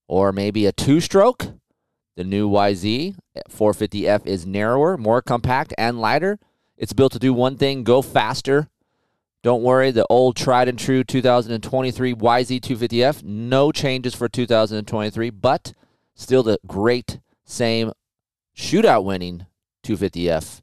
Or 0.06 0.32
maybe 0.32 0.66
a 0.66 0.72
two 0.72 1.00
stroke? 1.00 1.46
The 2.16 2.24
new 2.24 2.48
YZ 2.50 3.16
450F 3.48 4.26
eh, 4.26 4.30
is 4.30 4.46
narrower, 4.46 4.96
more 4.96 5.22
compact, 5.22 5.72
and 5.78 6.00
lighter. 6.00 6.38
It's 6.76 6.92
built 6.92 7.12
to 7.12 7.18
do 7.18 7.32
one 7.32 7.56
thing 7.56 7.82
go 7.82 8.02
faster. 8.02 8.68
Don't 9.42 9.62
worry, 9.62 9.90
the 9.90 10.06
old 10.10 10.36
tried 10.36 10.68
and 10.68 10.78
true 10.78 11.02
2023 11.02 12.14
YZ 12.14 12.60
250F, 12.60 13.22
no 13.22 13.72
changes 13.72 14.14
for 14.14 14.28
2023, 14.28 15.30
but 15.30 15.72
still 16.14 16.42
the 16.42 16.58
great 16.66 17.20
same 17.50 17.92
shootout 18.56 19.04
winning 19.04 19.46
250F. 19.84 20.60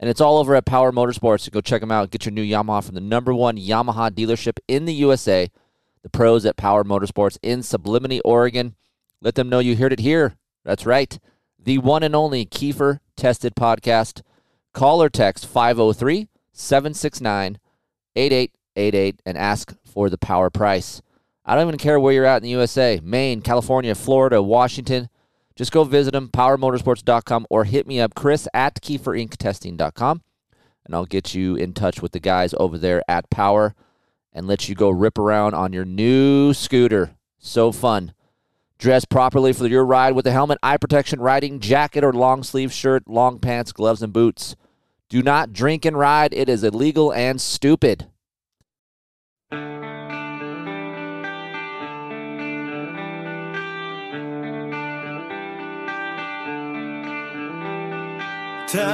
And 0.00 0.10
it's 0.10 0.20
all 0.20 0.38
over 0.38 0.54
at 0.54 0.64
Power 0.64 0.92
Motorsports. 0.92 1.50
Go 1.50 1.60
check 1.60 1.80
them 1.80 1.92
out. 1.92 2.10
Get 2.10 2.26
your 2.26 2.32
new 2.32 2.44
Yamaha 2.44 2.84
from 2.84 2.94
the 2.94 3.00
number 3.00 3.32
one 3.32 3.56
Yamaha 3.56 4.10
dealership 4.10 4.58
in 4.68 4.84
the 4.84 4.94
USA, 4.94 5.50
the 6.02 6.10
pros 6.10 6.44
at 6.44 6.56
Power 6.56 6.84
Motorsports 6.84 7.38
in 7.42 7.62
Sublimity, 7.62 8.20
Oregon. 8.20 8.74
Let 9.20 9.36
them 9.36 9.48
know 9.48 9.60
you 9.60 9.76
heard 9.76 9.92
it 9.92 10.00
here. 10.00 10.34
That's 10.64 10.84
right. 10.84 11.18
The 11.58 11.78
one 11.78 12.02
and 12.02 12.14
only 12.14 12.44
Keefer 12.44 13.00
Tested 13.16 13.54
Podcast. 13.54 14.22
Call 14.72 15.02
or 15.02 15.08
text 15.08 15.46
503 15.46 16.28
769 16.52 17.58
8888 18.16 19.22
and 19.24 19.38
ask 19.38 19.74
for 19.84 20.10
the 20.10 20.18
power 20.18 20.50
price. 20.50 21.00
I 21.44 21.54
don't 21.54 21.68
even 21.68 21.78
care 21.78 22.00
where 22.00 22.12
you're 22.12 22.24
at 22.24 22.38
in 22.38 22.42
the 22.42 22.48
USA 22.50 23.00
Maine, 23.02 23.40
California, 23.40 23.94
Florida, 23.94 24.42
Washington. 24.42 25.08
Just 25.56 25.72
go 25.72 25.84
visit 25.84 26.12
them, 26.12 26.28
powermotorsports.com, 26.28 27.46
or 27.48 27.64
hit 27.64 27.86
me 27.86 28.00
up, 28.00 28.14
Kris 28.14 28.48
at 28.52 28.80
KeeferIncTesting.com, 28.80 30.22
and 30.84 30.94
I'll 30.94 31.06
get 31.06 31.34
you 31.34 31.54
in 31.54 31.72
touch 31.72 32.02
with 32.02 32.12
the 32.12 32.20
guys 32.20 32.54
over 32.58 32.76
there 32.76 33.02
at 33.08 33.30
Power 33.30 33.74
and 34.32 34.46
let 34.48 34.68
you 34.68 34.74
go 34.74 34.90
rip 34.90 35.16
around 35.16 35.54
on 35.54 35.72
your 35.72 35.84
new 35.84 36.52
scooter. 36.52 37.14
So 37.38 37.70
fun. 37.70 38.14
Dress 38.78 39.04
properly 39.04 39.52
for 39.52 39.66
your 39.68 39.84
ride 39.84 40.14
with 40.14 40.26
a 40.26 40.32
helmet, 40.32 40.58
eye 40.62 40.76
protection, 40.76 41.20
riding 41.20 41.60
jacket, 41.60 42.02
or 42.02 42.12
long 42.12 42.42
sleeve 42.42 42.72
shirt, 42.72 43.08
long 43.08 43.38
pants, 43.38 43.70
gloves, 43.70 44.02
and 44.02 44.12
boots. 44.12 44.56
Do 45.08 45.22
not 45.22 45.52
drink 45.52 45.84
and 45.84 45.96
ride. 45.96 46.34
It 46.34 46.48
is 46.48 46.64
illegal 46.64 47.12
and 47.12 47.40
stupid. 47.40 48.08
Time, 58.74 58.88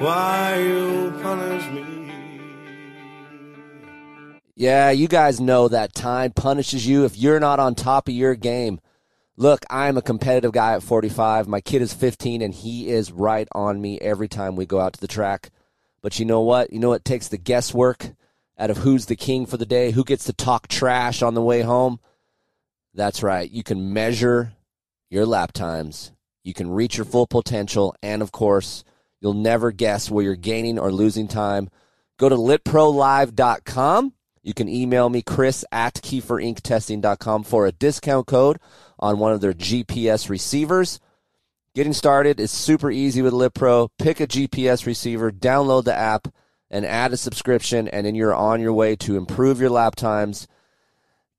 why 0.00 0.56
you 0.56 1.12
punish 1.22 1.70
me? 1.72 2.10
Yeah, 4.54 4.90
you 4.92 5.08
guys 5.08 5.42
know 5.42 5.68
that 5.68 5.92
time 5.92 6.32
punishes 6.32 6.86
you 6.86 7.04
if 7.04 7.18
you're 7.18 7.38
not 7.38 7.60
on 7.60 7.74
top 7.74 8.08
of 8.08 8.14
your 8.14 8.34
game. 8.34 8.80
Look, 9.36 9.66
I'm 9.68 9.98
a 9.98 10.02
competitive 10.02 10.52
guy 10.52 10.72
at 10.72 10.82
45. 10.82 11.48
My 11.48 11.60
kid 11.60 11.82
is 11.82 11.92
15, 11.92 12.40
and 12.40 12.54
he 12.54 12.88
is 12.88 13.12
right 13.12 13.46
on 13.52 13.82
me 13.82 14.00
every 14.00 14.28
time 14.28 14.56
we 14.56 14.64
go 14.64 14.80
out 14.80 14.94
to 14.94 15.00
the 15.02 15.06
track. 15.06 15.50
But 16.00 16.18
you 16.18 16.24
know 16.24 16.40
what? 16.40 16.72
You 16.72 16.78
know 16.78 16.88
what 16.88 17.04
takes 17.04 17.28
the 17.28 17.36
guesswork 17.36 18.12
out 18.58 18.70
of 18.70 18.78
who's 18.78 19.04
the 19.04 19.16
king 19.16 19.44
for 19.44 19.58
the 19.58 19.66
day, 19.66 19.90
who 19.90 20.02
gets 20.02 20.24
to 20.24 20.32
talk 20.32 20.66
trash 20.66 21.20
on 21.20 21.34
the 21.34 21.42
way 21.42 21.60
home? 21.60 22.00
That's 22.94 23.22
right. 23.22 23.50
You 23.50 23.62
can 23.62 23.92
measure 23.92 24.55
your 25.08 25.26
lap 25.26 25.52
times, 25.52 26.12
you 26.42 26.54
can 26.54 26.70
reach 26.70 26.96
your 26.96 27.04
full 27.04 27.26
potential, 27.26 27.94
and 28.02 28.22
of 28.22 28.32
course, 28.32 28.84
you'll 29.20 29.34
never 29.34 29.72
guess 29.72 30.10
where 30.10 30.24
you're 30.24 30.36
gaining 30.36 30.78
or 30.78 30.92
losing 30.92 31.28
time. 31.28 31.68
Go 32.18 32.28
to 32.28 32.36
litprolive.com. 32.36 34.12
You 34.42 34.54
can 34.54 34.68
email 34.68 35.08
me, 35.08 35.22
Kris 35.22 35.64
at 35.72 35.94
KeeferIncTesting.com 35.94 37.42
for 37.42 37.66
a 37.66 37.72
discount 37.72 38.26
code 38.28 38.58
on 38.98 39.18
one 39.18 39.32
of 39.32 39.40
their 39.40 39.52
GPS 39.52 40.30
receivers. 40.30 41.00
Getting 41.74 41.92
started 41.92 42.40
is 42.40 42.50
super 42.50 42.90
easy 42.90 43.22
with 43.22 43.34
LitPro. 43.34 43.88
Pick 43.98 44.20
a 44.20 44.26
GPS 44.26 44.86
receiver, 44.86 45.30
download 45.30 45.84
the 45.84 45.94
app, 45.94 46.28
and 46.70 46.86
add 46.86 47.12
a 47.12 47.16
subscription, 47.16 47.88
and 47.88 48.06
then 48.06 48.14
you're 48.14 48.34
on 48.34 48.60
your 48.60 48.72
way 48.72 48.96
to 48.96 49.16
improve 49.16 49.60
your 49.60 49.70
lap 49.70 49.94
times, 49.94 50.46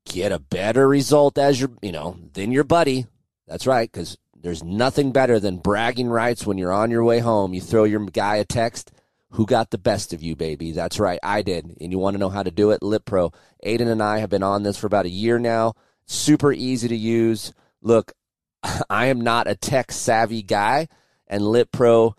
get 0.05 0.31
a 0.31 0.39
better 0.39 0.87
result 0.87 1.37
as 1.37 1.59
your, 1.59 1.71
you 1.81 1.91
know, 1.91 2.17
than 2.33 2.51
your 2.51 2.63
buddy. 2.63 3.07
That's 3.47 3.67
right, 3.67 3.91
because 3.91 4.17
there's 4.39 4.63
nothing 4.63 5.11
better 5.11 5.39
than 5.39 5.57
bragging 5.57 6.09
rights 6.09 6.45
when 6.45 6.57
you're 6.57 6.71
on 6.71 6.91
your 6.91 7.03
way 7.03 7.19
home. 7.19 7.53
You 7.53 7.61
throw 7.61 7.85
your 7.85 8.05
guy 8.05 8.37
a 8.37 8.45
text. 8.45 8.91
Who 9.31 9.45
got 9.45 9.71
the 9.71 9.77
best 9.77 10.13
of 10.13 10.21
you, 10.21 10.35
baby? 10.35 10.71
That's 10.71 10.99
right, 10.99 11.19
I 11.21 11.41
did. 11.41 11.77
And 11.81 11.91
you 11.91 11.99
want 11.99 12.15
to 12.15 12.19
know 12.19 12.29
how 12.29 12.43
to 12.43 12.51
do 12.51 12.71
it? 12.71 12.81
LitPro. 12.81 13.33
Aiden 13.65 13.91
and 13.91 14.01
I 14.01 14.19
have 14.19 14.29
been 14.29 14.43
on 14.43 14.63
this 14.63 14.77
for 14.77 14.87
about 14.87 15.05
a 15.05 15.09
year 15.09 15.37
now. 15.37 15.73
Super 16.05 16.53
easy 16.53 16.87
to 16.87 16.95
use. 16.95 17.53
Look, 17.81 18.13
I 18.89 19.07
am 19.07 19.21
not 19.21 19.47
a 19.47 19.55
tech 19.55 19.91
savvy 19.91 20.43
guy, 20.43 20.87
and 21.27 21.41
LitPro 21.41 22.13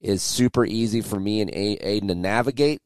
is 0.00 0.22
super 0.22 0.64
easy 0.64 1.00
for 1.00 1.18
me 1.18 1.40
and 1.40 1.50
Aiden 1.50 2.08
to 2.08 2.14
navigate. 2.14 2.82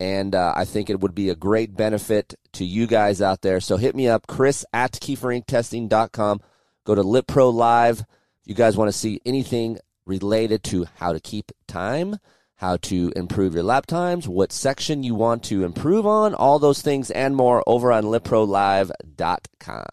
And 0.00 0.34
uh, 0.34 0.52
I 0.56 0.64
think 0.64 0.90
it 0.90 1.00
would 1.00 1.14
be 1.14 1.28
a 1.28 1.36
great 1.36 1.76
benefit 1.76 2.34
to 2.54 2.64
you 2.64 2.86
guys 2.86 3.22
out 3.22 3.42
there. 3.42 3.60
So 3.60 3.76
hit 3.76 3.94
me 3.94 4.08
up, 4.08 4.26
Kris 4.26 4.64
at 4.72 4.92
KeeferIncTesting.com. 4.92 6.40
Go 6.84 6.94
to 6.94 7.02
LitPro 7.02 7.52
Live. 7.52 8.00
If 8.00 8.46
you 8.46 8.54
guys 8.54 8.76
want 8.76 8.88
to 8.88 8.96
see 8.96 9.20
anything 9.24 9.78
related 10.04 10.62
to 10.64 10.86
how 10.96 11.12
to 11.12 11.20
keep 11.20 11.52
time, 11.66 12.18
how 12.56 12.76
to 12.76 13.12
improve 13.16 13.54
your 13.54 13.62
lap 13.62 13.86
times, 13.86 14.28
what 14.28 14.52
section 14.52 15.02
you 15.02 15.14
want 15.14 15.42
to 15.44 15.64
improve 15.64 16.06
on, 16.06 16.34
all 16.34 16.58
those 16.58 16.82
things 16.82 17.10
and 17.10 17.36
more 17.36 17.62
over 17.66 17.92
on 17.92 18.04
LitProLive.com. 18.04 19.84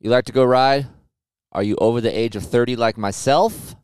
You 0.00 0.10
like 0.10 0.26
to 0.26 0.32
go 0.32 0.44
ride? 0.44 0.86
Are 1.50 1.62
you 1.62 1.76
over 1.80 2.00
the 2.00 2.16
age 2.16 2.36
of 2.36 2.44
30 2.44 2.76
like 2.76 2.96
myself? 2.96 3.74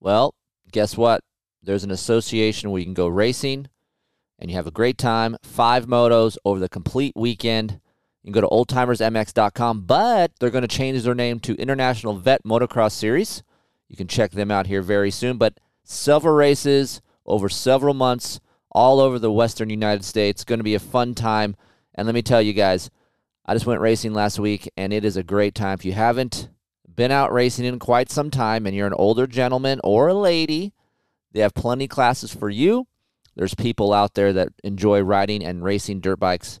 Well, 0.00 0.34
guess 0.70 0.96
what? 0.96 1.20
There's 1.62 1.84
an 1.84 1.90
association 1.90 2.70
where 2.70 2.78
you 2.78 2.86
can 2.86 2.94
go 2.94 3.06
racing 3.06 3.68
and 4.38 4.50
you 4.50 4.56
have 4.56 4.66
a 4.66 4.72
great 4.72 4.98
time. 4.98 5.36
Five 5.42 5.86
motos 5.86 6.36
over 6.44 6.58
the 6.58 6.68
complete 6.68 7.12
weekend. 7.14 7.80
You 8.22 8.32
can 8.32 8.40
go 8.40 8.48
to 8.48 8.54
oldtimersmx.com, 8.54 9.82
but 9.82 10.32
they're 10.38 10.50
going 10.50 10.62
to 10.62 10.68
change 10.68 11.02
their 11.02 11.14
name 11.14 11.40
to 11.40 11.56
International 11.56 12.14
Vet 12.14 12.44
Motocross 12.44 12.92
Series. 12.92 13.42
You 13.88 13.96
can 13.96 14.06
check 14.06 14.30
them 14.30 14.50
out 14.50 14.68
here 14.68 14.80
very 14.80 15.10
soon. 15.10 15.38
But 15.38 15.58
several 15.82 16.34
races 16.34 17.02
over 17.26 17.48
several 17.48 17.94
months 17.94 18.40
all 18.70 19.00
over 19.00 19.18
the 19.18 19.32
western 19.32 19.70
United 19.70 20.04
States. 20.04 20.44
Going 20.44 20.60
to 20.60 20.64
be 20.64 20.74
a 20.74 20.80
fun 20.80 21.14
time. 21.14 21.56
And 21.94 22.06
let 22.06 22.14
me 22.14 22.22
tell 22.22 22.40
you 22.40 22.52
guys, 22.52 22.90
I 23.44 23.54
just 23.54 23.66
went 23.66 23.80
racing 23.80 24.14
last 24.14 24.38
week 24.38 24.70
and 24.76 24.92
it 24.92 25.04
is 25.04 25.16
a 25.16 25.22
great 25.22 25.54
time. 25.54 25.74
If 25.74 25.84
you 25.84 25.92
haven't 25.92 26.48
been 26.94 27.10
out 27.10 27.32
racing 27.32 27.64
in 27.64 27.78
quite 27.78 28.10
some 28.10 28.30
time 28.30 28.66
and 28.66 28.74
you're 28.74 28.86
an 28.86 28.94
older 28.94 29.26
gentleman 29.26 29.80
or 29.82 30.08
a 30.08 30.14
lady, 30.14 30.72
they 31.32 31.40
have 31.40 31.54
plenty 31.54 31.88
classes 31.88 32.32
for 32.32 32.48
you. 32.48 32.86
There's 33.34 33.54
people 33.54 33.92
out 33.92 34.14
there 34.14 34.32
that 34.32 34.50
enjoy 34.62 35.00
riding 35.00 35.44
and 35.44 35.64
racing 35.64 36.00
dirt 36.00 36.20
bikes 36.20 36.60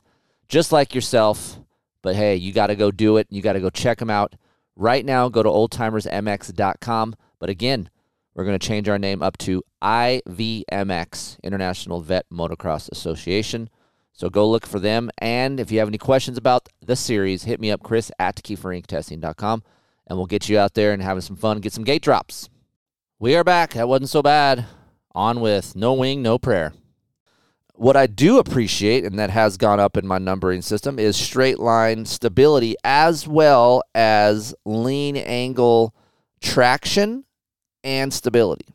just 0.52 0.70
like 0.70 0.94
yourself. 0.94 1.58
But 2.02 2.14
hey, 2.14 2.36
you 2.36 2.52
got 2.52 2.66
to 2.66 2.76
go 2.76 2.90
do 2.90 3.16
it. 3.16 3.26
You 3.30 3.40
got 3.40 3.54
to 3.54 3.60
go 3.60 3.70
check 3.70 3.98
them 3.98 4.10
out. 4.10 4.34
Right 4.76 5.04
now, 5.04 5.30
go 5.30 5.42
to 5.42 5.48
oldtimersmx.com. 5.48 7.16
But 7.38 7.48
again, 7.48 7.88
we're 8.34 8.44
going 8.44 8.58
to 8.58 8.66
change 8.66 8.86
our 8.88 8.98
name 8.98 9.22
up 9.22 9.38
to 9.38 9.62
IVMX, 9.82 11.42
International 11.42 12.02
Vet 12.02 12.26
Motocross 12.30 12.90
Association. 12.92 13.70
So 14.12 14.28
go 14.28 14.48
look 14.48 14.66
for 14.66 14.78
them. 14.78 15.10
And 15.18 15.58
if 15.58 15.72
you 15.72 15.78
have 15.78 15.88
any 15.88 15.98
questions 15.98 16.36
about 16.36 16.68
the 16.84 16.96
series, 16.96 17.44
hit 17.44 17.58
me 17.58 17.70
up, 17.70 17.82
Kris 17.82 18.10
at 18.18 18.36
KeeferIncTesting.com, 18.36 19.62
and 20.06 20.18
we'll 20.18 20.26
get 20.26 20.50
you 20.50 20.58
out 20.58 20.74
there 20.74 20.92
and 20.92 21.02
having 21.02 21.22
some 21.22 21.36
fun, 21.36 21.60
get 21.60 21.72
some 21.72 21.84
gate 21.84 22.02
drops. 22.02 22.50
We 23.18 23.34
are 23.36 23.44
back. 23.44 23.72
That 23.72 23.88
wasn't 23.88 24.10
so 24.10 24.20
bad. 24.20 24.66
On 25.12 25.40
with 25.40 25.74
no 25.74 25.94
wing, 25.94 26.20
no 26.20 26.38
prayer. 26.38 26.74
What 27.82 27.96
I 27.96 28.06
do 28.06 28.38
appreciate, 28.38 29.04
and 29.04 29.18
that 29.18 29.30
has 29.30 29.56
gone 29.56 29.80
up 29.80 29.96
in 29.96 30.06
my 30.06 30.18
numbering 30.18 30.62
system, 30.62 31.00
is 31.00 31.16
straight 31.16 31.58
line 31.58 32.06
stability 32.06 32.76
as 32.84 33.26
well 33.26 33.82
as 33.92 34.54
lean 34.64 35.16
angle 35.16 35.92
traction 36.40 37.24
and 37.82 38.14
stability. 38.14 38.66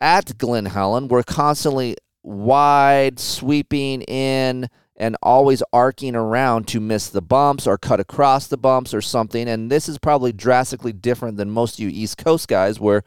At 0.00 0.38
Glen 0.38 0.64
Helen, 0.64 1.08
we're 1.08 1.24
constantly 1.24 1.98
wide, 2.22 3.20
sweeping 3.20 4.00
in, 4.00 4.70
and 4.96 5.16
always 5.22 5.62
arcing 5.70 6.16
around 6.16 6.66
to 6.68 6.80
miss 6.80 7.10
the 7.10 7.20
bumps 7.20 7.66
or 7.66 7.76
cut 7.76 8.00
across 8.00 8.46
the 8.46 8.56
bumps 8.56 8.94
or 8.94 9.02
something. 9.02 9.46
And 9.46 9.70
this 9.70 9.90
is 9.90 9.98
probably 9.98 10.32
drastically 10.32 10.94
different 10.94 11.36
than 11.36 11.50
most 11.50 11.74
of 11.74 11.80
you 11.80 11.90
East 11.90 12.16
Coast 12.16 12.48
guys, 12.48 12.80
where 12.80 13.04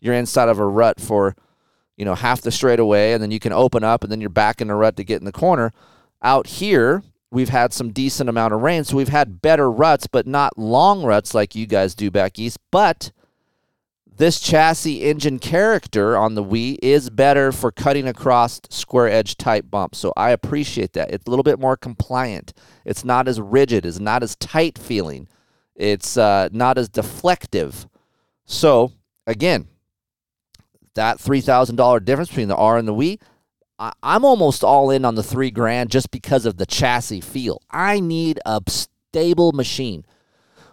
you're 0.00 0.14
inside 0.14 0.48
of 0.48 0.58
a 0.58 0.66
rut 0.66 1.00
for, 1.00 1.36
you 1.96 2.04
know, 2.04 2.14
half 2.14 2.40
the 2.40 2.50
straightaway, 2.50 3.12
and 3.12 3.22
then 3.22 3.30
you 3.30 3.40
can 3.40 3.52
open 3.52 3.84
up, 3.84 4.02
and 4.02 4.10
then 4.10 4.20
you're 4.20 4.30
back 4.30 4.60
in 4.60 4.68
the 4.68 4.74
rut 4.74 4.96
to 4.96 5.04
get 5.04 5.20
in 5.20 5.24
the 5.24 5.32
corner. 5.32 5.72
Out 6.22 6.46
here, 6.46 7.02
we've 7.30 7.50
had 7.50 7.72
some 7.72 7.92
decent 7.92 8.28
amount 8.28 8.54
of 8.54 8.62
rain, 8.62 8.84
so 8.84 8.96
we've 8.96 9.08
had 9.08 9.42
better 9.42 9.70
ruts, 9.70 10.06
but 10.06 10.26
not 10.26 10.58
long 10.58 11.04
ruts 11.04 11.34
like 11.34 11.54
you 11.54 11.66
guys 11.66 11.94
do 11.94 12.10
back 12.10 12.38
east. 12.38 12.58
But 12.70 13.12
this 14.16 14.38
chassis 14.40 15.02
engine 15.02 15.38
character 15.38 16.16
on 16.16 16.34
the 16.34 16.42
WE 16.42 16.78
is 16.82 17.10
better 17.10 17.50
for 17.50 17.72
cutting 17.72 18.06
across 18.06 18.60
square 18.70 19.08
edge 19.08 19.36
type 19.36 19.70
bumps. 19.70 19.98
So 19.98 20.12
I 20.16 20.30
appreciate 20.30 20.92
that. 20.92 21.10
It's 21.10 21.26
a 21.26 21.30
little 21.30 21.42
bit 21.42 21.58
more 21.58 21.76
compliant. 21.76 22.52
It's 22.84 23.04
not 23.04 23.26
as 23.26 23.40
rigid. 23.40 23.84
It's 23.84 23.98
not 23.98 24.22
as 24.22 24.36
tight 24.36 24.78
feeling. 24.78 25.26
It's 25.74 26.16
uh, 26.16 26.48
not 26.52 26.78
as 26.78 26.88
deflective. 26.88 27.88
So 28.44 28.92
again, 29.26 29.66
that 30.94 31.20
three 31.20 31.40
thousand 31.40 31.76
dollar 31.76 32.00
difference 32.00 32.28
between 32.28 32.48
the 32.48 32.56
R 32.56 32.78
and 32.78 32.86
the 32.88 32.94
WE, 32.94 33.18
I- 33.78 33.92
I'm 34.02 34.24
almost 34.24 34.64
all 34.64 34.90
in 34.90 35.04
on 35.04 35.14
the 35.14 35.22
three 35.22 35.50
grand 35.50 35.90
just 35.90 36.10
because 36.10 36.46
of 36.46 36.56
the 36.56 36.66
chassis 36.66 37.20
feel. 37.20 37.60
I 37.70 38.00
need 38.00 38.40
a 38.46 38.62
stable 38.68 39.52
machine. 39.52 40.04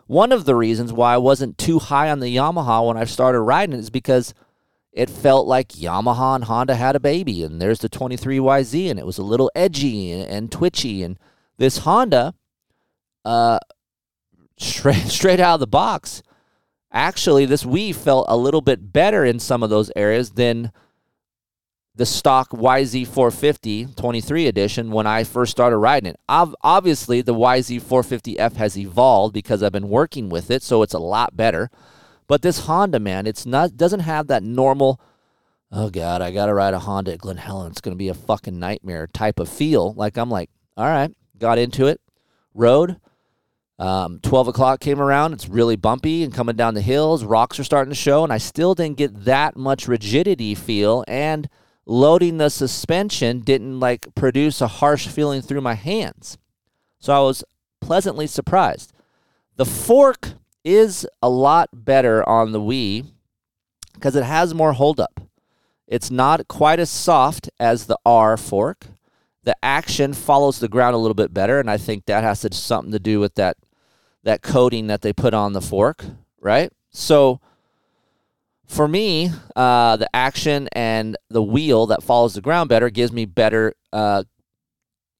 One 0.07 0.31
of 0.31 0.45
the 0.45 0.55
reasons 0.55 0.91
why 0.91 1.13
I 1.13 1.17
wasn't 1.17 1.57
too 1.57 1.79
high 1.79 2.09
on 2.09 2.19
the 2.19 2.35
Yamaha 2.35 2.85
when 2.85 2.97
I 2.97 3.05
started 3.05 3.39
riding 3.41 3.73
it 3.75 3.79
is 3.79 3.89
because 3.89 4.33
it 4.91 5.09
felt 5.09 5.47
like 5.47 5.69
Yamaha 5.69 6.35
and 6.35 6.43
Honda 6.43 6.75
had 6.75 6.97
a 6.97 6.99
baby, 6.99 7.43
and 7.43 7.61
there's 7.61 7.79
the 7.79 7.87
23YZ, 7.87 8.89
and 8.89 8.99
it 8.99 9.05
was 9.05 9.17
a 9.17 9.23
little 9.23 9.49
edgy 9.55 10.11
and, 10.11 10.29
and 10.29 10.51
twitchy. 10.51 11.01
And 11.01 11.17
this 11.57 11.79
Honda, 11.79 12.33
uh, 13.23 13.59
straight 14.57 15.07
straight 15.07 15.39
out 15.39 15.55
of 15.55 15.59
the 15.61 15.67
box, 15.67 16.21
actually, 16.91 17.45
this 17.45 17.65
WE 17.65 17.91
felt 17.91 18.25
a 18.29 18.37
little 18.37 18.61
bit 18.61 18.93
better 18.93 19.25
in 19.25 19.39
some 19.39 19.63
of 19.63 19.69
those 19.69 19.91
areas 19.95 20.31
than 20.31 20.71
the 21.95 22.05
stock 22.05 22.49
YZ450 22.51 23.95
23 23.95 24.47
edition 24.47 24.91
when 24.91 25.05
I 25.05 25.23
first 25.23 25.51
started 25.51 25.77
riding 25.77 26.11
it. 26.11 26.19
Obviously, 26.27 27.21
the 27.21 27.35
YZ450F 27.35 28.55
has 28.55 28.77
evolved 28.77 29.33
because 29.33 29.61
I've 29.61 29.71
been 29.71 29.89
working 29.89 30.29
with 30.29 30.49
it, 30.49 30.63
so 30.63 30.83
it's 30.83 30.93
a 30.93 30.99
lot 30.99 31.35
better. 31.35 31.69
But 32.27 32.41
this 32.43 32.59
Honda, 32.59 32.99
man, 32.99 33.27
it's 33.27 33.45
not 33.45 33.75
doesn't 33.75 33.99
have 34.01 34.27
that 34.27 34.41
normal. 34.41 35.01
Oh 35.71 35.89
God, 35.89 36.21
I 36.21 36.31
gotta 36.31 36.53
ride 36.53 36.73
a 36.73 36.79
Honda 36.79 37.13
at 37.13 37.19
Glen 37.19 37.37
Helen. 37.37 37.71
It's 37.71 37.81
gonna 37.81 37.97
be 37.97 38.09
a 38.09 38.13
fucking 38.13 38.57
nightmare 38.57 39.07
type 39.07 39.39
of 39.39 39.49
feel. 39.49 39.93
Like 39.93 40.17
I'm 40.17 40.29
like, 40.29 40.49
all 40.77 40.85
right, 40.85 41.13
got 41.37 41.57
into 41.57 41.87
it, 41.87 41.99
rode. 42.53 42.97
Um, 43.81 44.19
12 44.21 44.49
o'clock 44.49 44.79
came 44.79 45.01
around. 45.01 45.33
It's 45.33 45.49
really 45.49 45.75
bumpy 45.75 46.23
and 46.23 46.31
coming 46.31 46.55
down 46.55 46.75
the 46.75 46.81
hills. 46.81 47.23
Rocks 47.23 47.59
are 47.59 47.63
starting 47.63 47.89
to 47.89 47.95
show, 47.95 48.23
and 48.23 48.31
I 48.31 48.37
still 48.37 48.75
didn't 48.75 48.97
get 48.97 49.25
that 49.25 49.57
much 49.57 49.87
rigidity 49.87 50.53
feel. 50.53 51.03
And 51.07 51.49
loading 51.87 52.37
the 52.37 52.51
suspension 52.51 53.39
didn't 53.39 53.79
like 53.79 54.13
produce 54.13 54.61
a 54.61 54.67
harsh 54.67 55.07
feeling 55.07 55.41
through 55.41 55.61
my 55.61 55.73
hands. 55.73 56.37
So 56.99 57.11
I 57.11 57.21
was 57.21 57.43
pleasantly 57.79 58.27
surprised. 58.27 58.93
The 59.55 59.65
fork 59.65 60.33
is 60.63 61.07
a 61.23 61.29
lot 61.29 61.69
better 61.73 62.27
on 62.29 62.51
the 62.51 62.61
WE 62.61 63.05
because 63.95 64.15
it 64.15 64.23
has 64.23 64.53
more 64.53 64.73
holdup. 64.73 65.21
It's 65.87 66.11
not 66.11 66.47
quite 66.47 66.79
as 66.79 66.91
soft 66.91 67.49
as 67.59 67.87
the 67.87 67.97
R 68.05 68.37
fork. 68.37 68.85
The 69.43 69.55
action 69.63 70.13
follows 70.13 70.59
the 70.59 70.69
ground 70.69 70.93
a 70.93 70.99
little 70.99 71.15
bit 71.15 71.33
better, 71.33 71.59
and 71.59 71.67
I 71.67 71.77
think 71.77 72.05
that 72.05 72.23
has 72.23 72.41
to, 72.41 72.53
something 72.53 72.91
to 72.91 72.99
do 72.99 73.19
with 73.19 73.33
that 73.35 73.57
that 74.23 74.41
coating 74.41 74.87
that 74.87 75.01
they 75.01 75.13
put 75.13 75.33
on 75.33 75.53
the 75.53 75.61
fork, 75.61 76.05
right? 76.39 76.71
So 76.91 77.39
for 78.67 78.87
me, 78.87 79.31
uh, 79.55 79.97
the 79.97 80.09
action 80.15 80.69
and 80.73 81.17
the 81.29 81.43
wheel 81.43 81.87
that 81.87 82.03
follows 82.03 82.35
the 82.35 82.41
ground 82.41 82.69
better 82.69 82.89
gives 82.89 83.11
me 83.11 83.25
better, 83.25 83.73
uh, 83.91 84.23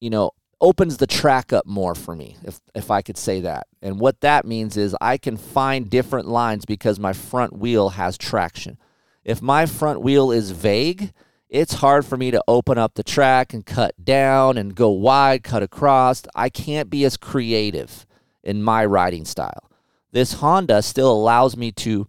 you 0.00 0.10
know, 0.10 0.30
opens 0.60 0.96
the 0.96 1.06
track 1.06 1.52
up 1.52 1.66
more 1.66 1.94
for 1.94 2.14
me, 2.14 2.36
if 2.44 2.60
if 2.74 2.90
I 2.90 3.02
could 3.02 3.18
say 3.18 3.40
that. 3.40 3.66
And 3.82 3.98
what 3.98 4.20
that 4.20 4.46
means 4.46 4.76
is 4.76 4.96
I 5.00 5.18
can 5.18 5.36
find 5.36 5.90
different 5.90 6.28
lines 6.28 6.64
because 6.64 6.98
my 6.98 7.12
front 7.12 7.52
wheel 7.52 7.90
has 7.90 8.16
traction. 8.16 8.78
If 9.24 9.42
my 9.42 9.66
front 9.66 10.00
wheel 10.00 10.30
is 10.30 10.52
vague, 10.52 11.12
it's 11.48 11.74
hard 11.74 12.06
for 12.06 12.16
me 12.16 12.30
to 12.30 12.42
open 12.48 12.78
up 12.78 12.94
the 12.94 13.02
track 13.02 13.52
and 13.52 13.66
cut 13.66 13.94
down 14.02 14.56
and 14.56 14.74
go 14.74 14.88
wide, 14.88 15.42
cut 15.42 15.62
across. 15.62 16.22
I 16.34 16.48
can't 16.48 16.88
be 16.88 17.04
as 17.04 17.16
creative 17.16 18.06
in 18.42 18.62
my 18.62 18.84
riding 18.84 19.24
style. 19.24 19.70
This 20.12 20.34
Honda 20.34 20.82
still 20.82 21.10
allows 21.10 21.56
me 21.56 21.72
to 21.72 22.06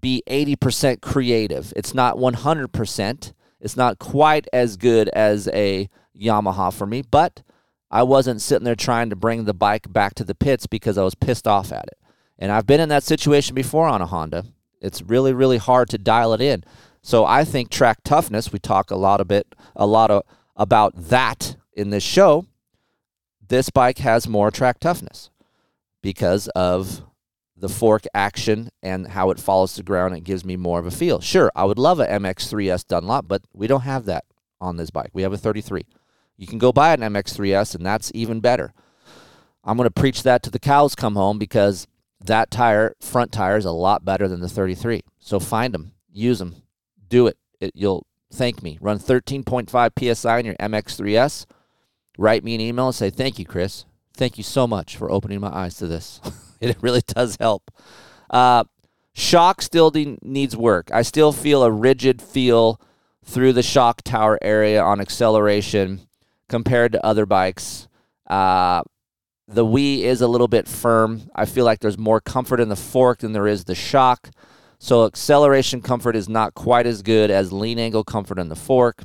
be 0.00 0.22
80% 0.28 1.00
creative. 1.00 1.72
It's 1.74 1.92
not 1.92 2.16
100%. 2.16 3.32
It's 3.60 3.76
not 3.76 3.98
quite 3.98 4.46
as 4.52 4.76
good 4.76 5.08
as 5.08 5.48
a 5.48 5.88
Yamaha 6.16 6.72
for 6.72 6.86
me, 6.86 7.02
but 7.02 7.42
I 7.90 8.04
wasn't 8.04 8.40
sitting 8.40 8.64
there 8.64 8.76
trying 8.76 9.10
to 9.10 9.16
bring 9.16 9.44
the 9.44 9.54
bike 9.54 9.92
back 9.92 10.14
to 10.14 10.24
the 10.24 10.34
pits 10.34 10.66
because 10.66 10.96
I 10.96 11.02
was 11.02 11.14
pissed 11.14 11.48
off 11.48 11.72
at 11.72 11.86
it. 11.88 11.98
And 12.38 12.52
I've 12.52 12.66
been 12.66 12.80
in 12.80 12.88
that 12.90 13.02
situation 13.02 13.54
before 13.54 13.88
on 13.88 14.00
a 14.00 14.06
Honda. 14.06 14.44
It's 14.80 15.02
really, 15.02 15.32
really 15.32 15.58
hard 15.58 15.88
to 15.90 15.98
dial 15.98 16.32
it 16.34 16.40
in. 16.40 16.62
So 17.02 17.24
I 17.24 17.44
think 17.44 17.70
track 17.70 17.98
toughness, 18.04 18.52
we 18.52 18.60
talk 18.60 18.90
a 18.90 18.96
lot 18.96 19.20
a 19.20 19.24
bit 19.24 19.54
a 19.74 19.86
lot 19.86 20.10
of, 20.10 20.22
about 20.54 20.94
that 20.94 21.56
in 21.72 21.90
this 21.90 22.04
show. 22.04 22.46
This 23.48 23.70
bike 23.70 23.98
has 23.98 24.28
more 24.28 24.50
track 24.50 24.78
toughness 24.78 25.30
because 26.02 26.48
of 26.48 27.02
the 27.56 27.68
fork 27.68 28.04
action 28.14 28.70
and 28.82 29.08
how 29.08 29.30
it 29.30 29.40
follows 29.40 29.74
the 29.74 29.82
ground. 29.82 30.16
It 30.16 30.24
gives 30.24 30.44
me 30.44 30.56
more 30.56 30.78
of 30.78 30.86
a 30.86 30.90
feel. 30.90 31.20
Sure, 31.20 31.50
I 31.56 31.64
would 31.64 31.78
love 31.78 32.00
a 32.00 32.06
MX3S 32.06 32.86
Dunlop, 32.86 33.26
but 33.26 33.42
we 33.52 33.66
don't 33.66 33.82
have 33.82 34.04
that 34.06 34.24
on 34.60 34.76
this 34.76 34.90
bike. 34.90 35.10
We 35.12 35.22
have 35.22 35.32
a 35.32 35.38
33. 35.38 35.84
You 36.36 36.46
can 36.46 36.58
go 36.58 36.72
buy 36.72 36.94
an 36.94 37.00
MX3S, 37.00 37.74
and 37.74 37.84
that's 37.84 38.12
even 38.14 38.40
better. 38.40 38.72
I'm 39.64 39.76
going 39.76 39.88
to 39.88 40.00
preach 40.00 40.22
that 40.22 40.42
to 40.44 40.50
the 40.50 40.60
cows 40.60 40.94
come 40.94 41.16
home 41.16 41.38
because 41.38 41.86
that 42.24 42.50
tire, 42.50 42.94
front 43.00 43.32
tire, 43.32 43.56
is 43.56 43.64
a 43.64 43.72
lot 43.72 44.04
better 44.04 44.28
than 44.28 44.40
the 44.40 44.48
33. 44.48 45.02
So 45.18 45.40
find 45.40 45.74
them, 45.74 45.92
use 46.10 46.38
them, 46.38 46.62
do 47.08 47.26
it. 47.26 47.36
it 47.60 47.72
you'll 47.74 48.06
thank 48.32 48.62
me. 48.62 48.78
Run 48.80 48.98
13.5 48.98 50.16
psi 50.16 50.38
in 50.38 50.46
your 50.46 50.54
MX3S. 50.54 51.46
Write 52.16 52.44
me 52.44 52.54
an 52.54 52.60
email 52.60 52.86
and 52.86 52.94
say, 52.94 53.10
Thank 53.10 53.38
you, 53.38 53.44
Kris. 53.44 53.84
Thank 54.18 54.36
you 54.36 54.42
so 54.42 54.66
much 54.66 54.96
for 54.96 55.12
opening 55.12 55.38
my 55.38 55.56
eyes 55.56 55.76
to 55.76 55.86
this. 55.86 56.20
it 56.60 56.76
really 56.80 57.02
does 57.06 57.36
help. 57.38 57.70
Uh, 58.28 58.64
shock 59.14 59.62
still 59.62 59.92
de- 59.92 60.18
needs 60.22 60.56
work. 60.56 60.90
I 60.92 61.02
still 61.02 61.30
feel 61.30 61.62
a 61.62 61.70
rigid 61.70 62.20
feel 62.20 62.80
through 63.24 63.52
the 63.52 63.62
shock 63.62 64.02
tower 64.02 64.36
area 64.42 64.82
on 64.82 65.00
acceleration 65.00 66.00
compared 66.48 66.90
to 66.92 67.06
other 67.06 67.26
bikes. 67.26 67.86
Uh, 68.26 68.82
the 69.46 69.64
WE 69.64 70.02
is 70.02 70.20
a 70.20 70.26
little 70.26 70.48
bit 70.48 70.66
firm. 70.66 71.30
I 71.36 71.44
feel 71.44 71.64
like 71.64 71.78
there's 71.78 71.96
more 71.96 72.20
comfort 72.20 72.58
in 72.58 72.68
the 72.68 72.74
fork 72.74 73.20
than 73.20 73.32
there 73.32 73.46
is 73.46 73.66
the 73.66 73.76
shock. 73.76 74.30
So 74.80 75.04
acceleration 75.04 75.80
comfort 75.80 76.16
is 76.16 76.28
not 76.28 76.54
quite 76.54 76.88
as 76.88 77.02
good 77.02 77.30
as 77.30 77.52
lean 77.52 77.78
angle 77.78 78.02
comfort 78.02 78.40
in 78.40 78.48
the 78.48 78.56
fork. 78.56 79.04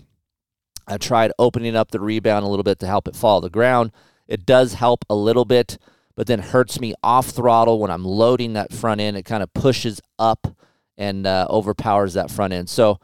I 0.88 0.98
tried 0.98 1.32
opening 1.38 1.76
up 1.76 1.92
the 1.92 2.00
rebound 2.00 2.46
a 2.46 2.48
little 2.48 2.64
bit 2.64 2.80
to 2.80 2.88
help 2.88 3.08
it 3.08 3.16
fall 3.16 3.42
to 3.42 3.46
the 3.46 3.52
ground. 3.52 3.92
It 4.34 4.48
does 4.48 4.74
help 4.74 5.06
a 5.12 5.14
little 5.14 5.46
bit, 5.46 5.78
but 6.16 6.26
then 6.26 6.40
hurts 6.40 6.80
me 6.80 6.96
off 7.04 7.28
throttle 7.28 7.78
when 7.78 7.92
I'm 7.92 8.04
loading 8.04 8.54
that 8.54 8.74
front 8.74 9.00
end. 9.00 9.16
It 9.16 9.26
kind 9.26 9.44
of 9.44 9.54
pushes 9.54 10.02
up 10.18 10.48
and 10.98 11.28
uh, 11.28 11.46
overpowers 11.52 12.16
that 12.16 12.32
front 12.32 12.52
end. 12.52 12.68
So 12.68 13.00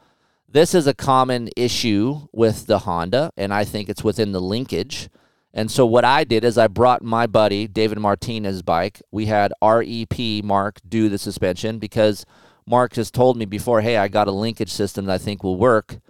this 0.48 0.74
is 0.74 0.88
a 0.88 0.92
common 0.92 1.48
issue 1.56 2.26
with 2.32 2.66
the 2.66 2.80
Honda, 2.80 3.30
and 3.36 3.54
I 3.54 3.64
think 3.64 3.88
it's 3.88 4.02
within 4.02 4.32
the 4.32 4.40
linkage. 4.40 5.08
And 5.54 5.70
so 5.70 5.86
what 5.86 6.04
I 6.04 6.24
did 6.24 6.42
is 6.42 6.58
I 6.58 6.66
brought 6.66 7.00
my 7.00 7.28
buddy 7.28 7.68
David 7.68 8.00
Martinez 8.00 8.62
bike. 8.62 9.00
We 9.12 9.26
had 9.26 9.52
REP 9.62 10.42
Mark 10.42 10.80
do 10.88 11.08
the 11.08 11.18
suspension 11.18 11.78
because 11.78 12.26
Mark 12.66 12.96
has 12.96 13.12
told 13.12 13.36
me 13.36 13.44
before, 13.44 13.82
hey, 13.82 13.98
I 13.98 14.08
got 14.08 14.26
a 14.26 14.32
linkage 14.32 14.72
system 14.72 15.04
that 15.04 15.14
I 15.14 15.18
think 15.18 15.44
will 15.44 15.58
work, 15.58 16.00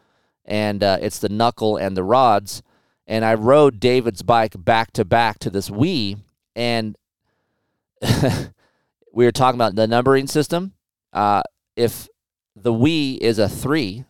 and 0.46 0.82
uh, 0.82 0.96
it's 1.02 1.18
the 1.18 1.28
knuckle 1.28 1.76
and 1.76 1.94
the 1.94 2.04
rods. 2.04 2.62
And 3.10 3.24
I 3.24 3.34
rode 3.34 3.80
David's 3.80 4.22
bike 4.22 4.54
back 4.56 4.92
to 4.92 5.04
back 5.04 5.40
to 5.40 5.50
this 5.50 5.68
WE, 5.68 6.16
and 6.54 6.96
we 9.12 9.24
were 9.24 9.32
talking 9.32 9.58
about 9.58 9.74
the 9.74 9.88
numbering 9.88 10.28
system. 10.28 10.74
Uh, 11.12 11.42
if 11.74 12.08
the 12.54 12.72
WE 12.72 13.18
is 13.20 13.40
a 13.40 13.48
three, 13.48 14.04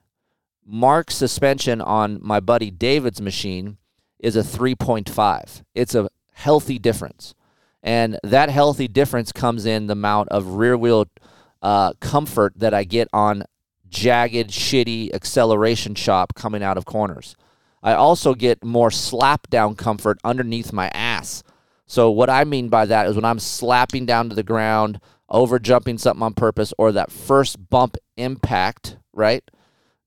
Mark's 0.67 1.17
suspension 1.17 1.81
on 1.81 2.19
my 2.23 2.41
buddy 2.41 2.71
David's 2.71 3.21
machine 3.21 3.79
is 4.19 4.37
a 4.37 4.43
3.5. 4.43 5.63
It's 5.75 5.95
a 5.95 6.09
healthy 6.33 6.79
difference. 6.79 7.35
And 7.83 8.19
that 8.23 8.51
healthy 8.51 8.87
difference 8.87 9.33
comes 9.33 9.65
in 9.65 9.87
the 9.87 9.93
amount 9.93 10.29
of 10.29 10.55
rear 10.55 10.77
wheel 10.77 11.07
uh, 11.63 11.95
comfort 12.01 12.53
that 12.57 12.75
I 12.75 12.85
get 12.85 13.09
on 13.13 13.45
jagged, 13.89 14.51
shitty 14.51 15.13
acceleration 15.15 15.95
chop 15.95 16.35
coming 16.35 16.63
out 16.63 16.77
of 16.77 16.85
corners. 16.85 17.35
I 17.83 17.95
also 17.95 18.35
get 18.35 18.65
more 18.65 18.91
slap 18.91 19.49
down 19.49 19.75
comfort 19.75 20.19
underneath 20.25 20.73
my 20.73 20.89
ass. 20.89 21.43
So, 21.87 22.11
what 22.11 22.31
I 22.31 22.45
mean 22.45 22.69
by 22.69 22.87
that 22.87 23.07
is 23.07 23.17
when 23.17 23.25
I'm 23.25 23.41
slapping 23.41 24.07
down 24.07 24.29
to 24.29 24.35
the 24.35 24.43
ground, 24.43 25.01
over 25.29 25.59
jumping 25.59 25.99
something 25.99 26.23
on 26.23 26.35
purpose, 26.35 26.73
or 26.79 26.93
that 26.93 27.11
first 27.11 27.69
bump 27.71 27.97
impact, 28.17 28.97
right? 29.13 29.43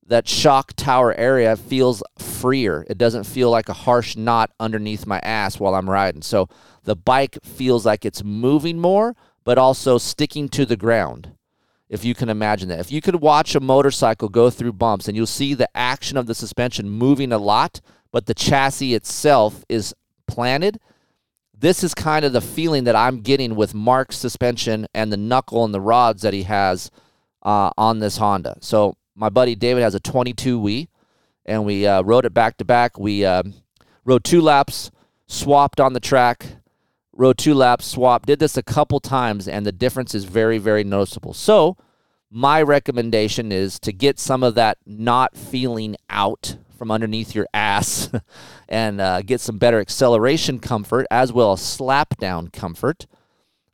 That 0.06 0.28
shock 0.28 0.74
tower 0.74 1.14
area 1.14 1.56
feels 1.56 2.04
freer. 2.18 2.86
It 2.90 2.98
doesn't 2.98 3.24
feel 3.24 3.50
like 3.50 3.70
a 3.70 3.74
harsh 3.74 4.16
knot 4.16 4.52
underneath 4.60 5.06
my 5.06 5.20
ass 5.20 5.60
while 5.60 5.76
I'm 5.76 5.90
riding. 5.90 6.22
So, 6.22 6.48
the 6.84 6.96
bike 6.96 7.38
feels 7.44 7.86
like 7.86 8.06
it's 8.06 8.24
moving 8.24 8.80
more, 8.80 9.16
but 9.44 9.58
also 9.58 9.98
sticking 9.98 10.48
to 10.50 10.66
the 10.66 10.78
ground 10.78 11.32
if 11.94 12.04
you 12.04 12.16
can 12.16 12.28
imagine 12.28 12.70
that. 12.70 12.80
If 12.80 12.92
you 12.92 13.02
could 13.02 13.18
watch 13.18 13.54
a 13.54 13.60
motorcycle 13.60 14.28
go 14.28 14.50
through 14.50 14.74
bumps 14.74 15.08
and 15.08 15.16
you'll 15.16 15.28
see 15.28 15.54
the 15.54 15.70
action 15.78 16.18
of 16.18 16.26
the 16.26 16.34
suspension 16.34 16.90
moving 16.90 17.32
a 17.32 17.38
lot, 17.38 17.82
but 18.12 18.26
the 18.26 18.34
chassis 18.34 18.96
itself 18.96 19.64
is 19.70 19.94
planted, 20.26 20.80
this 21.54 21.84
is 21.84 21.94
kind 21.94 22.26
of 22.26 22.34
the 22.34 22.42
feeling 22.42 22.86
that 22.86 22.96
I'm 22.96 23.22
getting 23.22 23.56
with 23.56 23.76
Mark's 23.76 24.18
suspension 24.18 24.88
and 24.96 25.14
the 25.14 25.18
knuckle 25.18 25.64
and 25.64 25.72
the 25.72 25.80
rods 25.80 26.24
that 26.24 26.34
he 26.34 26.44
has 26.44 26.90
uh, 27.44 27.70
on 27.78 28.00
this 28.00 28.18
Honda. 28.18 28.58
So 28.62 28.98
my 29.14 29.30
buddy 29.30 29.54
David 29.54 29.84
has 29.84 29.94
a 29.94 30.00
22 30.00 30.58
WE, 30.58 30.88
and 31.46 31.64
we 31.64 31.86
uh, 31.86 32.02
rode 32.02 32.26
it 32.26 32.34
back 32.34 32.58
to 32.58 32.66
back. 32.66 32.98
We 32.98 33.24
uh, 33.24 33.44
rode 34.04 34.24
two 34.24 34.42
laps, 34.42 34.90
swapped 35.28 35.80
on 35.80 35.94
the 35.94 36.00
track, 36.00 36.48
rode 37.14 37.38
two 37.38 37.54
lap 37.54 37.82
swap. 37.82 38.26
Did 38.26 38.40
this 38.40 38.58
a 38.58 38.64
couple 38.64 39.00
times, 39.00 39.48
and 39.48 39.66
the 39.66 39.72
difference 39.72 40.14
is 40.14 40.26
very, 40.26 40.58
very 40.58 40.84
noticeable. 40.84 41.34
So, 41.34 41.78
my 42.30 42.62
recommendation 42.62 43.52
is 43.52 43.80
to 43.80 43.94
get 43.94 44.20
some 44.20 44.42
of 44.42 44.56
that 44.56 44.80
not 44.86 45.38
feeling 45.38 45.96
out 46.10 46.58
from 46.76 46.90
underneath 46.90 47.36
your 47.36 47.48
ass 47.54 48.10
and 48.68 49.00
uh, 49.00 49.22
get 49.22 49.40
some 49.40 49.58
better 49.60 49.80
acceleration 49.80 50.60
comfort 50.60 51.06
as 51.12 51.32
well 51.32 51.54
as 51.54 51.62
slap 51.62 52.18
down 52.18 52.48
comfort. 52.48 53.06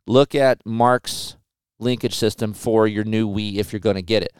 Look 0.06 0.34
at 0.34 0.64
Mark's 0.66 1.36
linkage 1.78 2.14
system 2.14 2.52
for 2.52 2.86
your 2.86 3.04
new 3.04 3.26
WE 3.26 3.58
if 3.58 3.72
you're 3.72 3.80
going 3.80 3.96
to 3.96 4.02
get 4.02 4.22
it. 4.22 4.34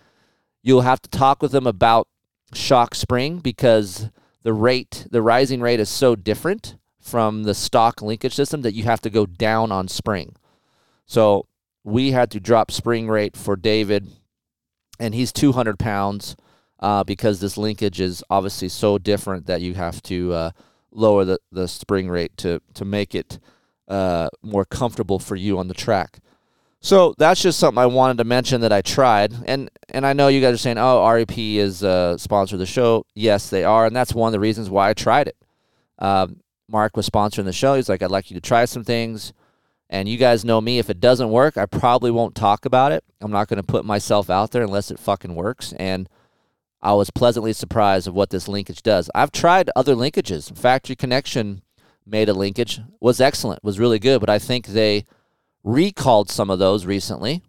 You'll 0.63 0.83
have 0.83 1.01
to 1.03 1.11
talk 1.11 1.41
with 1.41 1.53
them 1.53 1.67
about 1.67 2.07
shock 2.53 2.95
spring 2.95 3.39
because 3.39 4.11
the 4.43 4.53
rate, 4.53 5.07
the 5.11 5.23
rising 5.23 5.63
rate 5.63 5.81
is 5.81 5.89
so 5.89 6.15
different 6.15 6.77
from 7.01 7.45
the 7.45 7.55
stock 7.55 8.03
linkage 8.03 8.35
system 8.35 8.63
that 8.63 8.75
you 8.75 8.85
have 8.85 9.01
to 9.01 9.11
go 9.11 9.27
down 9.27 9.73
on 9.73 9.89
spring. 9.89 10.37
So 11.07 11.47
we 11.83 12.13
had 12.13 12.31
to 12.33 12.41
drop 12.41 12.71
spring 12.71 13.09
rate 13.09 13.37
for 13.37 13.57
David, 13.57 14.09
and 14.99 15.15
he's 15.15 15.33
200 15.33 15.79
pounds 15.79 16.37
uh, 16.79 17.05
because 17.05 17.41
this 17.41 17.57
linkage 17.57 18.01
is 18.01 18.23
obviously 18.31 18.69
so 18.69 18.99
different 18.99 19.47
that 19.47 19.61
you 19.61 19.75
have 19.75 20.03
to 20.05 20.33
uh, 20.33 20.51
lower 20.93 21.25
the, 21.25 21.39
the 21.51 21.67
spring 21.67 22.09
rate 22.09 22.37
to, 22.39 22.61
to 22.75 22.85
make 22.85 23.15
it 23.15 23.39
uh, 23.89 24.29
more 24.43 24.65
comfortable 24.65 25.19
for 25.19 25.37
you 25.37 25.59
on 25.59 25.69
the 25.69 25.75
track. 25.75 26.21
So 26.83 27.15
that's 27.19 27.43
just 27.43 27.59
something 27.59 27.79
I 27.79 27.87
wanted 27.87 28.19
to 28.19 28.25
mention 28.25 28.63
that 28.63 28.73
I 28.73 28.81
tried, 28.81 29.35
and 29.45 29.71
and 29.91 30.07
I 30.07 30.15
know 30.15 30.29
you 30.29 30.41
guys 30.41 30.55
are 30.55 30.59
saying, 30.59 30.79
"Oh, 30.79 31.07
REP 31.07 31.37
is 31.37 31.83
a 31.83 32.17
sponsor 32.19 32.55
of 32.55 32.59
the 32.61 32.65
show." 32.65 33.05
Yes, 33.15 33.51
they 33.51 33.65
are, 33.65 33.85
and 33.85 33.95
that's 33.95 34.15
one 34.15 34.29
of 34.29 34.33
the 34.33 34.41
reasons 34.41 34.71
why 34.71 34.89
I 34.89 34.95
tried 34.95 35.29
it. 35.29 35.37
Um, 35.99 36.41
Mark 36.71 36.97
was 36.97 37.09
sponsoring 37.09 37.45
the 37.45 37.53
show. 37.53 37.75
He's 37.75 37.89
like, 37.89 38.03
I'd 38.03 38.11
like 38.11 38.31
you 38.31 38.35
to 38.35 38.41
try 38.41 38.65
some 38.65 38.85
things. 38.85 39.33
And 39.89 40.09
you 40.09 40.19
guys 40.19 40.45
know 40.45 40.61
me. 40.61 40.79
If 40.79 40.89
it 40.89 41.01
doesn't 41.01 41.31
work, 41.31 41.57
I 41.57 41.67
probably 41.67 42.13
won't 42.13 42.37
talk 42.37 42.65
about 42.65 42.93
it. 42.93 43.03
I'm 43.21 43.33
not 43.33 43.49
going 43.49 43.57
to 43.57 43.67
put 43.67 43.85
myself 43.85 44.31
out 44.31 44.53
there 44.53 44.63
unless 44.63 44.91
it 44.91 45.01
fucking 45.01 45.35
works. 45.35 45.73
And 45.79 46.09
I 46.81 46.93
was 46.95 47.11
pleasantly 47.11 47.53
surprised 47.53 48.07
of 48.07 48.15
what 48.15 48.31
this 48.31 48.47
linkage 48.47 48.83
does. 48.83 49.11
I've 49.15 49.33
tried 49.33 49.69
other 49.75 49.95
linkages. 49.95 50.57
Factory 50.57 50.95
Connection 50.95 51.63
made 52.07 52.29
a 52.29 52.35
linkage, 52.35 52.81
was 53.01 53.21
excellent, 53.21 53.63
was 53.65 53.79
really 53.79 53.99
good, 53.99 54.21
but 54.21 54.31
I 54.31 54.39
think 54.39 54.67
they 54.67 55.05
recalled 55.63 56.31
some 56.31 56.51
of 56.51 56.59
those 56.59 56.87
recently 56.87 57.43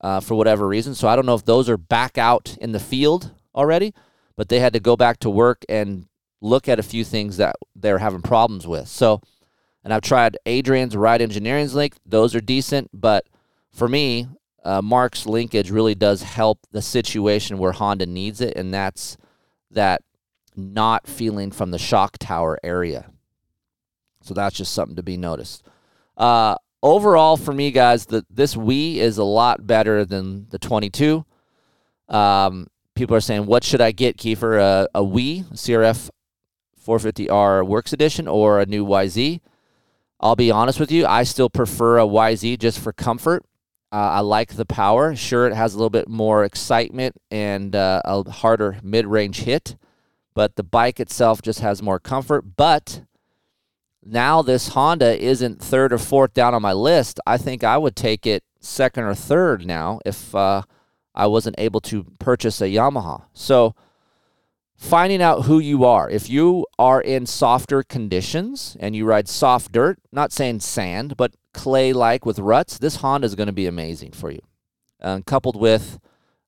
uh, 0.00 0.20
for 0.20 0.34
whatever 0.34 0.68
reason. 0.68 0.94
So 0.94 1.08
I 1.08 1.16
don't 1.16 1.26
know 1.26 1.34
if 1.34 1.44
those 1.44 1.68
are 1.68 1.78
back 1.78 2.18
out 2.18 2.56
in 2.60 2.72
the 2.72 2.80
field 2.80 3.30
already, 3.54 3.94
but 4.36 4.48
they 4.48 4.60
had 4.60 4.72
to 4.74 4.80
go 4.80 4.96
back 4.96 5.18
to 5.20 5.30
work 5.30 5.64
and 5.68 6.06
look 6.40 6.68
at 6.68 6.78
a 6.78 6.82
few 6.82 7.04
things 7.04 7.36
that 7.38 7.56
they're 7.74 7.98
having 7.98 8.22
problems 8.22 8.66
with. 8.66 8.88
So, 8.88 9.20
and 9.82 9.92
I've 9.92 10.02
tried 10.02 10.36
Adrian's 10.46 10.96
Ride 10.96 11.22
Engineering's 11.22 11.74
link; 11.74 11.94
those 12.04 12.34
are 12.34 12.40
decent, 12.40 12.90
but 12.92 13.26
for 13.72 13.88
me, 13.88 14.28
uh, 14.64 14.80
Mark's 14.80 15.26
linkage 15.26 15.70
really 15.70 15.94
does 15.94 16.22
help 16.22 16.60
the 16.72 16.80
situation 16.80 17.58
where 17.58 17.72
Honda 17.72 18.06
needs 18.06 18.40
it, 18.40 18.56
and 18.56 18.72
that's 18.72 19.16
that 19.70 20.02
not 20.56 21.06
feeling 21.06 21.50
from 21.50 21.70
the 21.70 21.78
shock 21.78 22.16
tower 22.18 22.58
area. 22.62 23.10
So 24.22 24.32
that's 24.32 24.56
just 24.56 24.72
something 24.72 24.96
to 24.96 25.02
be 25.02 25.16
noticed. 25.16 25.64
Uh, 26.16 26.56
overall, 26.82 27.36
for 27.36 27.52
me, 27.52 27.70
guys, 27.70 28.06
the, 28.06 28.24
this 28.30 28.56
WE 28.56 29.00
is 29.00 29.18
a 29.18 29.24
lot 29.24 29.66
better 29.66 30.04
than 30.04 30.46
the 30.48 30.58
22. 30.58 31.24
Um, 32.08 32.68
people 32.94 33.16
are 33.16 33.20
saying, 33.20 33.46
"What 33.46 33.64
should 33.64 33.80
I 33.80 33.92
get, 33.92 34.16
Keefer? 34.16 34.88
A 34.94 35.02
WE 35.02 35.42
CRF 35.52 36.08
450R 36.84 37.66
Works 37.66 37.92
Edition 37.92 38.28
or 38.28 38.60
a 38.60 38.66
new 38.66 38.84
YZ. 38.84 39.40
I'll 40.20 40.36
be 40.36 40.50
honest 40.50 40.80
with 40.80 40.92
you, 40.92 41.06
I 41.06 41.22
still 41.24 41.50
prefer 41.50 41.98
a 41.98 42.06
YZ 42.06 42.58
just 42.58 42.78
for 42.78 42.92
comfort. 42.92 43.44
Uh, 43.92 43.96
I 43.96 44.20
like 44.20 44.54
the 44.54 44.64
power. 44.64 45.14
Sure, 45.14 45.46
it 45.46 45.54
has 45.54 45.74
a 45.74 45.76
little 45.76 45.90
bit 45.90 46.08
more 46.08 46.44
excitement 46.44 47.16
and 47.30 47.76
uh, 47.76 48.02
a 48.04 48.28
harder 48.30 48.78
mid 48.82 49.06
range 49.06 49.40
hit, 49.42 49.76
but 50.34 50.56
the 50.56 50.64
bike 50.64 50.98
itself 50.98 51.42
just 51.42 51.60
has 51.60 51.82
more 51.82 52.00
comfort. 52.00 52.56
But 52.56 53.02
now 54.04 54.42
this 54.42 54.68
Honda 54.68 55.22
isn't 55.22 55.62
third 55.62 55.92
or 55.92 55.98
fourth 55.98 56.34
down 56.34 56.54
on 56.54 56.62
my 56.62 56.72
list. 56.72 57.20
I 57.26 57.38
think 57.38 57.62
I 57.62 57.78
would 57.78 57.94
take 57.94 58.26
it 58.26 58.42
second 58.60 59.04
or 59.04 59.14
third 59.14 59.64
now 59.64 60.00
if 60.04 60.34
uh, 60.34 60.62
I 61.14 61.26
wasn't 61.26 61.56
able 61.58 61.80
to 61.82 62.04
purchase 62.18 62.60
a 62.60 62.66
Yamaha. 62.66 63.24
So, 63.32 63.74
finding 64.76 65.22
out 65.22 65.44
who 65.44 65.58
you 65.58 65.84
are. 65.84 66.10
If 66.10 66.28
you 66.28 66.66
are 66.78 67.00
in 67.00 67.26
softer 67.26 67.82
conditions 67.82 68.76
and 68.80 68.94
you 68.94 69.04
ride 69.04 69.28
soft 69.28 69.72
dirt, 69.72 69.98
not 70.12 70.32
saying 70.32 70.60
sand, 70.60 71.16
but 71.16 71.34
clay 71.52 71.92
like 71.92 72.26
with 72.26 72.38
ruts, 72.38 72.78
this 72.78 72.96
Honda 72.96 73.26
is 73.26 73.34
going 73.34 73.46
to 73.46 73.52
be 73.52 73.66
amazing 73.66 74.12
for 74.12 74.30
you. 74.30 74.40
Uh, 75.00 75.20
coupled 75.26 75.60
with 75.60 75.98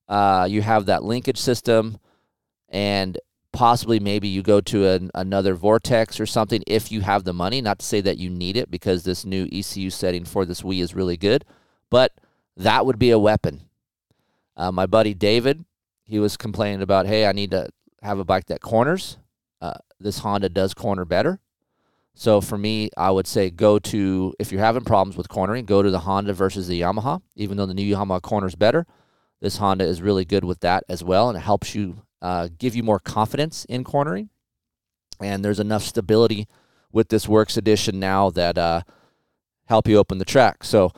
uh, 0.07 0.47
you 0.49 0.61
have 0.61 0.85
that 0.85 1.03
linkage 1.03 1.37
system 1.37 1.97
and 2.69 3.17
possibly 3.51 3.99
maybe 3.99 4.27
you 4.27 4.43
go 4.43 4.61
to 4.61 4.87
an, 4.87 5.09
another 5.15 5.55
vortex 5.55 6.19
or 6.19 6.25
something 6.25 6.63
if 6.67 6.91
you 6.91 7.01
have 7.01 7.23
the 7.23 7.33
money 7.33 7.61
not 7.61 7.79
to 7.79 7.85
say 7.85 8.01
that 8.01 8.17
you 8.17 8.29
need 8.29 8.55
it 8.55 8.69
because 8.69 9.03
this 9.03 9.25
new 9.25 9.47
ecu 9.51 9.89
setting 9.89 10.25
for 10.25 10.45
this 10.45 10.63
WE 10.63 10.79
is 10.79 10.93
really 10.93 11.17
good 11.17 11.43
but 11.89 12.13
that 12.55 12.85
would 12.85 12.99
be 12.99 13.09
a 13.09 13.17
weapon 13.17 13.61
uh, 14.57 14.71
my 14.71 14.85
buddy 14.85 15.13
david 15.13 15.65
he 16.03 16.19
was 16.19 16.37
complaining 16.37 16.81
about 16.81 17.07
hey 17.07 17.25
i 17.25 17.31
need 17.31 17.49
to 17.49 17.67
have 18.01 18.19
a 18.19 18.25
bike 18.25 18.45
that 18.47 18.61
corners. 18.61 19.17
Uh, 19.61 19.73
this 19.99 20.19
Honda 20.19 20.49
does 20.49 20.73
corner 20.73 21.05
better. 21.05 21.39
So 22.13 22.41
for 22.41 22.57
me, 22.57 22.89
I 22.97 23.11
would 23.11 23.27
say 23.27 23.49
go 23.49 23.77
to 23.79 24.33
if 24.39 24.51
you're 24.51 24.61
having 24.61 24.83
problems 24.83 25.17
with 25.17 25.29
cornering, 25.29 25.65
go 25.65 25.83
to 25.83 25.91
the 25.91 25.99
Honda 25.99 26.33
versus 26.33 26.67
the 26.67 26.81
Yamaha. 26.81 27.21
Even 27.35 27.57
though 27.57 27.65
the 27.65 27.73
new 27.73 27.95
Yamaha 27.95 28.21
corners 28.21 28.55
better, 28.55 28.85
This 29.39 29.57
Honda 29.57 29.85
is 29.85 30.01
really 30.01 30.25
good 30.25 30.43
with 30.43 30.61
that 30.61 30.83
as 30.89 31.03
well, 31.03 31.29
and 31.29 31.37
it 31.37 31.41
helps 31.41 31.75
you 31.75 32.01
uh, 32.21 32.49
give 32.57 32.75
you 32.75 32.81
more 32.81 32.99
confidence 32.99 33.65
in 33.65 33.83
cornering. 33.83 34.29
And 35.21 35.45
there's 35.45 35.59
enough 35.59 35.83
stability 35.83 36.47
with 36.91 37.09
this 37.09 37.27
Works 37.27 37.57
Edition 37.57 37.99
now 37.99 38.29
that 38.31 38.57
uh, 38.57 38.81
help 39.65 39.87
you 39.87 39.97
open 39.97 40.17
the 40.17 40.25
track. 40.25 40.63
So 40.63 40.91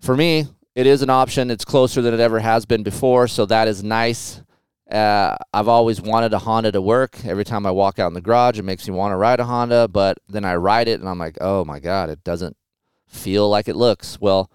for 0.00 0.16
me, 0.16 0.46
it 0.74 0.86
is 0.86 1.02
an 1.02 1.10
option. 1.10 1.50
It's 1.50 1.64
closer 1.64 2.00
than 2.00 2.14
it 2.14 2.20
ever 2.20 2.40
has 2.40 2.64
been 2.64 2.82
before, 2.82 3.28
so 3.28 3.44
that 3.46 3.68
is 3.68 3.82
nice. 3.82 4.42
Uh, 4.90 5.36
I've 5.52 5.68
always 5.68 6.00
wanted 6.00 6.32
a 6.32 6.38
Honda 6.38 6.70
to 6.72 6.80
work. 6.80 7.24
Every 7.24 7.44
time 7.44 7.66
I 7.66 7.72
walk 7.72 7.98
out 7.98 8.08
in 8.08 8.14
the 8.14 8.20
garage, 8.20 8.58
it 8.58 8.64
makes 8.64 8.86
me 8.86 8.94
want 8.94 9.12
to 9.12 9.16
ride 9.16 9.40
a 9.40 9.44
Honda, 9.44 9.88
but 9.88 10.18
then 10.28 10.44
I 10.44 10.54
ride 10.56 10.86
it 10.86 11.00
and 11.00 11.08
I'm 11.08 11.18
like, 11.18 11.38
oh 11.40 11.64
my 11.64 11.80
God, 11.80 12.08
it 12.08 12.22
doesn't 12.22 12.56
feel 13.06 13.48
like 13.48 13.66
it 13.66 13.76
looks. 13.76 14.20
Well, 14.20 14.50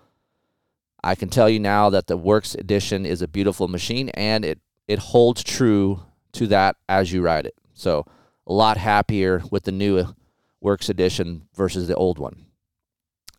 I 1.04 1.16
can 1.16 1.30
tell 1.30 1.50
you 1.50 1.60
now 1.60 1.90
that 1.90 2.08
the 2.08 2.16
Works 2.16 2.56
Edition 2.56 3.06
is 3.06 3.22
a 3.22 3.28
beautiful 3.28 3.68
machine 3.68 4.10
and 4.10 4.46
it, 4.46 4.60
it 4.88 5.00
holds 5.00 5.44
true 5.44 6.04
to 6.34 6.48
that 6.48 6.78
as 6.88 7.12
you 7.12 7.22
ride 7.22 7.46
it. 7.46 7.56
So 7.74 8.06
a 8.48 8.54
lot 8.54 8.78
happier 8.78 9.44
with 9.52 9.64
the 9.64 9.72
new 9.72 10.16
Works 10.62 10.88
Edition 10.88 11.48
versus 11.56 11.88
the 11.88 11.96
old 11.96 12.20
one. 12.20 12.46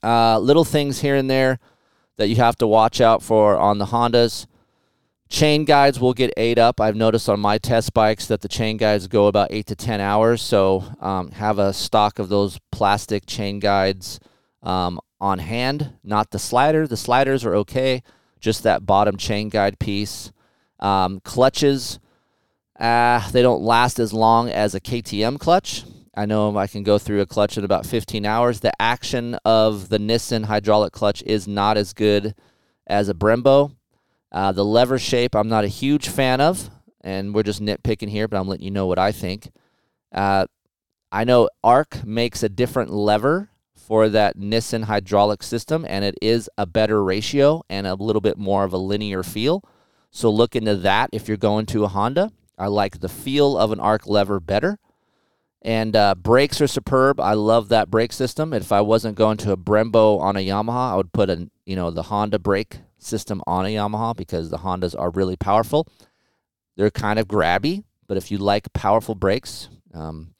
Uh, 0.02 0.38
little 0.38 0.64
things 0.64 1.00
here 1.00 1.14
and 1.14 1.30
there 1.30 1.58
that 2.16 2.28
you 2.28 2.36
have 2.36 2.56
to 2.56 2.66
watch 2.66 3.00
out 3.00 3.22
for 3.22 3.56
on 3.56 3.78
the 3.78 3.86
Hondas. 3.86 4.46
Chain 5.32 5.64
guides 5.64 5.98
will 5.98 6.12
get 6.12 6.30
ate 6.36 6.58
up. 6.58 6.78
I've 6.78 6.94
noticed 6.94 7.26
on 7.26 7.40
my 7.40 7.56
test 7.56 7.94
bikes 7.94 8.26
that 8.26 8.42
the 8.42 8.48
chain 8.48 8.76
guides 8.76 9.06
go 9.08 9.28
about 9.28 9.48
eight 9.50 9.64
to 9.68 9.74
10 9.74 9.98
hours. 9.98 10.42
So 10.42 10.84
um, 11.00 11.30
have 11.30 11.58
a 11.58 11.72
stock 11.72 12.18
of 12.18 12.28
those 12.28 12.60
plastic 12.70 13.24
chain 13.24 13.58
guides 13.58 14.20
um, 14.62 15.00
on 15.22 15.38
hand, 15.38 15.94
not 16.04 16.32
the 16.32 16.38
slider. 16.38 16.86
The 16.86 16.98
sliders 16.98 17.46
are 17.46 17.54
okay, 17.56 18.02
just 18.40 18.62
that 18.64 18.84
bottom 18.84 19.16
chain 19.16 19.48
guide 19.48 19.78
piece. 19.78 20.32
Um, 20.80 21.18
clutches, 21.20 21.98
uh, 22.78 23.26
they 23.30 23.40
don't 23.40 23.62
last 23.62 23.98
as 23.98 24.12
long 24.12 24.50
as 24.50 24.74
a 24.74 24.82
KTM 24.82 25.40
clutch. 25.40 25.84
I 26.14 26.26
know 26.26 26.54
I 26.58 26.66
can 26.66 26.82
go 26.82 26.98
through 26.98 27.22
a 27.22 27.26
clutch 27.26 27.56
in 27.56 27.64
about 27.64 27.86
15 27.86 28.26
hours. 28.26 28.60
The 28.60 28.74
action 28.78 29.36
of 29.46 29.88
the 29.88 29.98
Nissin 29.98 30.44
hydraulic 30.44 30.92
clutch 30.92 31.22
is 31.22 31.48
not 31.48 31.78
as 31.78 31.94
good 31.94 32.34
as 32.86 33.08
a 33.08 33.14
Brembo. 33.14 33.76
Uh, 34.32 34.50
the 34.50 34.64
lever 34.64 34.98
shape, 34.98 35.34
I'm 35.36 35.48
not 35.48 35.64
a 35.64 35.68
huge 35.68 36.08
fan 36.08 36.40
of, 36.40 36.70
and 37.02 37.34
we're 37.34 37.42
just 37.42 37.60
nitpicking 37.60 38.08
here, 38.08 38.26
but 38.26 38.40
I'm 38.40 38.48
letting 38.48 38.64
you 38.64 38.70
know 38.70 38.86
what 38.86 38.98
I 38.98 39.12
think. 39.12 39.50
Uh, 40.10 40.46
I 41.10 41.24
know 41.24 41.50
ARC 41.62 42.04
makes 42.06 42.42
a 42.42 42.48
different 42.48 42.90
lever 42.90 43.50
for 43.74 44.08
that 44.08 44.38
Nissin 44.38 44.84
hydraulic 44.84 45.42
system, 45.42 45.84
and 45.86 46.04
it 46.04 46.16
is 46.22 46.48
a 46.56 46.64
better 46.64 47.04
ratio 47.04 47.62
and 47.68 47.86
a 47.86 47.94
little 47.94 48.22
bit 48.22 48.38
more 48.38 48.64
of 48.64 48.72
a 48.72 48.78
linear 48.78 49.22
feel. 49.22 49.62
So 50.10 50.30
look 50.30 50.56
into 50.56 50.76
that 50.76 51.10
if 51.12 51.28
you're 51.28 51.36
going 51.36 51.66
to 51.66 51.84
a 51.84 51.88
Honda. 51.88 52.32
I 52.56 52.68
like 52.68 53.00
the 53.00 53.08
feel 53.08 53.58
of 53.58 53.72
an 53.72 53.80
ARC 53.80 54.06
lever 54.06 54.40
better. 54.40 54.78
And 55.60 55.94
uh, 55.94 56.14
brakes 56.14 56.60
are 56.60 56.66
superb. 56.66 57.20
I 57.20 57.34
love 57.34 57.68
that 57.68 57.90
brake 57.90 58.12
system. 58.12 58.52
If 58.52 58.72
I 58.72 58.80
wasn't 58.80 59.16
going 59.16 59.36
to 59.38 59.52
a 59.52 59.56
Brembo 59.56 60.20
on 60.20 60.36
a 60.36 60.46
Yamaha, 60.46 60.92
I 60.92 60.96
would 60.96 61.12
put 61.12 61.30
a 61.30 61.50
you 61.64 61.76
know 61.76 61.90
the 61.90 62.04
Honda 62.04 62.38
brake 62.38 62.78
system 63.04 63.42
on 63.46 63.66
a 63.66 63.74
Yamaha 63.74 64.16
because 64.16 64.50
the 64.50 64.58
Hondas 64.58 64.98
are 64.98 65.10
really 65.10 65.36
powerful. 65.36 65.88
They're 66.76 66.90
kind 66.90 67.18
of 67.18 67.28
grabby, 67.28 67.84
but 68.06 68.16
if 68.16 68.30
you 68.30 68.38
like 68.38 68.72
powerful 68.72 69.14
brakes, 69.14 69.68
um, 69.94 70.34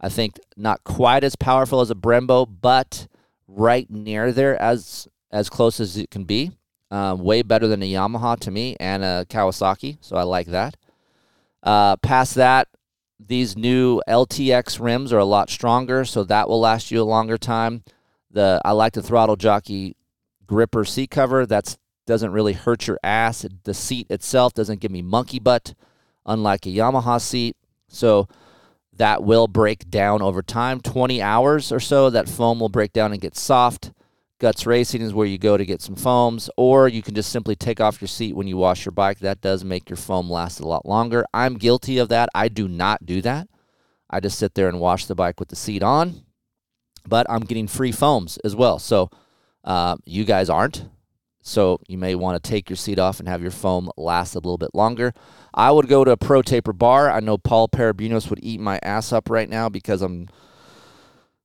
I 0.00 0.08
think 0.08 0.38
not 0.56 0.84
quite 0.84 1.24
as 1.24 1.36
powerful 1.36 1.80
as 1.80 1.90
a 1.90 1.94
Brembo, 1.94 2.46
but 2.60 3.08
right 3.46 3.88
near 3.90 4.32
there 4.32 4.60
as 4.60 5.08
as 5.30 5.50
close 5.50 5.80
as 5.80 5.96
it 5.96 6.10
can 6.10 6.24
be. 6.24 6.52
Um, 6.90 7.20
way 7.20 7.42
better 7.42 7.66
than 7.66 7.82
a 7.82 7.92
Yamaha 7.92 8.38
to 8.40 8.50
me 8.50 8.74
and 8.80 9.04
a 9.04 9.26
Kawasaki, 9.28 9.98
so 10.00 10.16
I 10.16 10.22
like 10.22 10.46
that. 10.46 10.74
Uh, 11.62 11.96
past 11.96 12.36
that, 12.36 12.68
these 13.20 13.58
new 13.58 14.00
LTX 14.08 14.80
rims 14.80 15.12
are 15.12 15.18
a 15.18 15.24
lot 15.24 15.50
stronger, 15.50 16.06
so 16.06 16.24
that 16.24 16.48
will 16.48 16.60
last 16.60 16.90
you 16.90 17.02
a 17.02 17.04
longer 17.04 17.36
time. 17.36 17.82
The 18.30 18.60
I 18.64 18.72
like 18.72 18.94
the 18.94 19.02
throttle 19.02 19.36
jockey 19.36 19.96
gripper 20.46 20.84
seat 20.84 21.10
cover. 21.10 21.44
That 21.44 21.76
doesn't 22.08 22.32
really 22.32 22.54
hurt 22.54 22.86
your 22.86 22.98
ass. 23.04 23.44
The 23.64 23.74
seat 23.74 24.06
itself 24.10 24.54
doesn't 24.54 24.80
give 24.80 24.90
me 24.90 25.02
monkey 25.02 25.38
butt, 25.38 25.74
unlike 26.24 26.64
a 26.64 26.70
Yamaha 26.70 27.20
seat. 27.20 27.54
So 27.86 28.28
that 28.94 29.22
will 29.22 29.46
break 29.46 29.90
down 29.90 30.22
over 30.22 30.40
time. 30.40 30.80
20 30.80 31.20
hours 31.20 31.70
or 31.70 31.78
so, 31.78 32.08
that 32.08 32.26
foam 32.26 32.60
will 32.60 32.70
break 32.70 32.94
down 32.94 33.12
and 33.12 33.20
get 33.20 33.36
soft. 33.36 33.92
Guts 34.38 34.64
Racing 34.64 35.02
is 35.02 35.12
where 35.12 35.26
you 35.26 35.36
go 35.36 35.58
to 35.58 35.66
get 35.66 35.82
some 35.82 35.96
foams, 35.96 36.48
or 36.56 36.88
you 36.88 37.02
can 37.02 37.14
just 37.14 37.30
simply 37.30 37.54
take 37.54 37.78
off 37.78 38.00
your 38.00 38.08
seat 38.08 38.34
when 38.34 38.46
you 38.46 38.56
wash 38.56 38.86
your 38.86 38.92
bike. 38.92 39.18
That 39.18 39.42
does 39.42 39.62
make 39.62 39.90
your 39.90 39.96
foam 39.98 40.30
last 40.30 40.60
a 40.60 40.66
lot 40.66 40.86
longer. 40.86 41.26
I'm 41.34 41.58
guilty 41.58 41.98
of 41.98 42.08
that. 42.08 42.30
I 42.34 42.48
do 42.48 42.68
not 42.68 43.04
do 43.04 43.20
that. 43.20 43.48
I 44.08 44.20
just 44.20 44.38
sit 44.38 44.54
there 44.54 44.68
and 44.68 44.80
wash 44.80 45.04
the 45.04 45.14
bike 45.14 45.38
with 45.38 45.50
the 45.50 45.56
seat 45.56 45.82
on, 45.82 46.22
but 47.06 47.26
I'm 47.28 47.42
getting 47.42 47.66
free 47.66 47.92
foams 47.92 48.38
as 48.38 48.56
well. 48.56 48.78
So 48.78 49.10
uh, 49.64 49.96
you 50.06 50.24
guys 50.24 50.48
aren't. 50.48 50.88
So 51.48 51.80
you 51.88 51.96
may 51.96 52.14
want 52.14 52.42
to 52.42 52.46
take 52.46 52.68
your 52.68 52.76
seat 52.76 52.98
off 52.98 53.20
and 53.20 53.28
have 53.28 53.40
your 53.40 53.50
foam 53.50 53.90
last 53.96 54.34
a 54.34 54.38
little 54.38 54.58
bit 54.58 54.74
longer. 54.74 55.14
I 55.54 55.70
would 55.70 55.88
go 55.88 56.04
to 56.04 56.10
a 56.10 56.16
Pro 56.18 56.42
Taper 56.42 56.74
bar. 56.74 57.10
I 57.10 57.20
know 57.20 57.38
Paul 57.38 57.68
Parabinos 57.68 58.28
would 58.28 58.40
eat 58.42 58.60
my 58.60 58.78
ass 58.82 59.14
up 59.14 59.30
right 59.30 59.48
now 59.48 59.70
because 59.70 60.02
I'm 60.02 60.28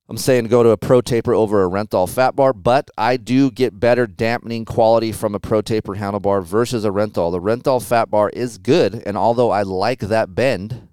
I'm 0.06 0.18
saying 0.18 0.48
go 0.48 0.62
to 0.62 0.68
a 0.68 0.76
Pro 0.76 1.00
Taper 1.00 1.32
over 1.32 1.64
a 1.64 1.70
Renthal 1.70 2.06
Fat 2.06 2.36
Bar, 2.36 2.52
but 2.52 2.90
I 2.98 3.16
do 3.16 3.50
get 3.50 3.80
better 3.80 4.06
dampening 4.06 4.66
quality 4.66 5.10
from 5.10 5.34
a 5.34 5.40
Pro 5.40 5.62
Taper 5.62 5.96
handlebar 5.96 6.44
versus 6.44 6.84
a 6.84 6.90
Renthal. 6.90 7.32
The 7.32 7.40
Renthal 7.40 7.82
Fat 7.82 8.10
Bar 8.10 8.28
is 8.34 8.58
good, 8.58 9.02
and 9.06 9.16
although 9.16 9.50
I 9.50 9.62
like 9.62 10.00
that 10.00 10.34
bend, 10.34 10.88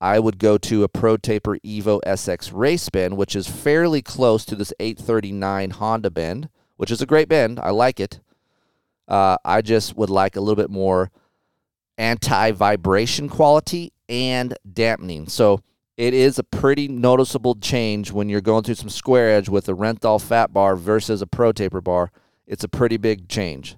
I 0.00 0.20
would 0.20 0.38
go 0.38 0.58
to 0.58 0.84
a 0.84 0.88
Pro 0.88 1.16
Taper 1.16 1.58
Evo 1.58 2.00
SX 2.06 2.52
Race 2.54 2.88
bend, 2.88 3.16
which 3.16 3.34
is 3.34 3.48
fairly 3.48 4.00
close 4.00 4.44
to 4.44 4.54
this 4.54 4.72
839 4.78 5.70
Honda 5.70 6.12
bend, 6.12 6.48
which 6.76 6.92
is 6.92 7.02
a 7.02 7.06
great 7.06 7.28
bend. 7.28 7.58
I 7.58 7.70
like 7.70 7.98
it. 7.98 8.20
Uh, 9.06 9.36
I 9.44 9.62
just 9.62 9.96
would 9.96 10.10
like 10.10 10.36
a 10.36 10.40
little 10.40 10.56
bit 10.56 10.70
more 10.70 11.10
anti 11.98 12.50
vibration 12.52 13.28
quality 13.28 13.92
and 14.08 14.56
dampening. 14.72 15.28
So 15.28 15.60
it 15.96 16.14
is 16.14 16.38
a 16.38 16.44
pretty 16.44 16.88
noticeable 16.88 17.54
change 17.54 18.10
when 18.10 18.28
you're 18.28 18.40
going 18.40 18.64
through 18.64 18.74
some 18.76 18.88
square 18.88 19.30
edge 19.30 19.48
with 19.48 19.68
a 19.68 19.72
Renthal 19.72 20.20
fat 20.20 20.52
bar 20.52 20.76
versus 20.76 21.22
a 21.22 21.26
Pro 21.26 21.52
Taper 21.52 21.80
bar. 21.80 22.10
It's 22.46 22.64
a 22.64 22.68
pretty 22.68 22.96
big 22.96 23.28
change. 23.28 23.76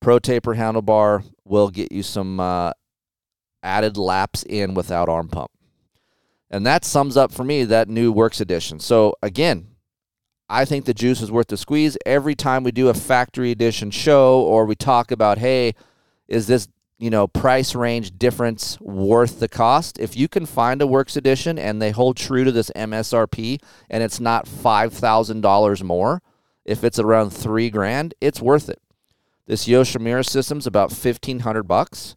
Pro 0.00 0.18
Taper 0.18 0.54
handlebar 0.54 1.24
will 1.44 1.70
get 1.70 1.92
you 1.92 2.02
some 2.02 2.38
uh, 2.40 2.72
added 3.62 3.96
laps 3.96 4.44
in 4.44 4.74
without 4.74 5.08
arm 5.08 5.28
pump. 5.28 5.50
And 6.50 6.66
that 6.66 6.84
sums 6.84 7.16
up 7.16 7.32
for 7.32 7.44
me 7.44 7.64
that 7.64 7.88
new 7.88 8.12
Works 8.12 8.40
Edition. 8.40 8.78
So, 8.78 9.14
again, 9.22 9.68
I 10.48 10.64
think 10.64 10.84
the 10.84 10.94
juice 10.94 11.22
is 11.22 11.30
worth 11.30 11.48
the 11.48 11.56
squeeze. 11.56 11.96
Every 12.04 12.34
time 12.34 12.62
we 12.62 12.72
do 12.72 12.88
a 12.88 12.94
factory 12.94 13.50
edition 13.50 13.90
show 13.90 14.40
or 14.40 14.66
we 14.66 14.74
talk 14.74 15.10
about, 15.10 15.38
hey, 15.38 15.74
is 16.28 16.46
this 16.46 16.68
you 17.02 17.10
know, 17.10 17.26
price 17.26 17.74
range 17.74 18.16
difference 18.16 18.80
worth 18.80 19.40
the 19.40 19.48
cost. 19.48 19.98
If 19.98 20.16
you 20.16 20.28
can 20.28 20.46
find 20.46 20.80
a 20.80 20.86
Works 20.86 21.16
Edition 21.16 21.58
and 21.58 21.82
they 21.82 21.90
hold 21.90 22.16
true 22.16 22.44
to 22.44 22.52
this 22.52 22.70
MSRP 22.76 23.60
and 23.90 24.04
it's 24.04 24.20
not 24.20 24.46
$5,000 24.46 25.82
more, 25.82 26.22
if 26.64 26.84
it's 26.84 27.00
around 27.00 27.30
three 27.30 27.70
grand, 27.70 28.14
it's 28.20 28.40
worth 28.40 28.68
it. 28.68 28.80
This 29.48 29.66
Yoshimura 29.66 30.24
system's 30.24 30.64
about 30.64 30.90
1500 30.90 31.64
bucks. 31.64 32.14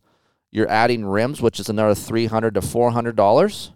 You're 0.51 0.69
adding 0.69 1.03
rims, 1.03 1.41
which 1.41 1.59
is 1.59 1.67
another 1.67 1.95
300 1.95 2.53
to 2.53 2.61
$400. 2.61 3.71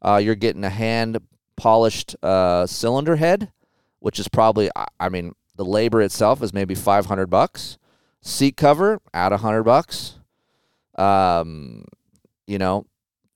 Uh, 0.00 0.16
you're 0.16 0.34
getting 0.34 0.64
a 0.64 0.70
hand 0.70 1.18
polished 1.56 2.16
uh, 2.22 2.66
cylinder 2.66 3.16
head, 3.16 3.52
which 4.04 4.18
is 4.18 4.28
probably, 4.28 4.68
I 5.00 5.08
mean, 5.08 5.34
the 5.56 5.64
labor 5.64 6.02
itself 6.02 6.42
is 6.42 6.52
maybe 6.52 6.74
500 6.74 7.26
bucks. 7.28 7.78
Seat 8.20 8.56
cover, 8.56 9.00
add 9.14 9.32
100 9.32 9.62
bucks 9.62 10.18
um, 10.96 11.84
you 12.46 12.58
know, 12.58 12.86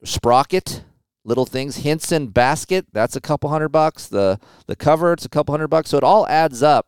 sprocket, 0.05 0.85
little 1.25 1.47
things. 1.47 1.79
Hinson 1.79 2.29
basket, 2.29 2.87
that's 2.93 3.17
a 3.17 3.21
couple 3.21 3.51
hundred 3.51 3.71
bucks. 3.71 4.07
The 4.07 4.39
the 4.67 4.77
cover, 4.77 5.13
it's 5.13 5.25
a 5.25 5.29
couple 5.29 5.53
hundred 5.53 5.69
bucks. 5.69 5.91
So 5.91 5.99
it 5.99 6.05
all 6.05 6.27
adds 6.29 6.63
up 6.63 6.87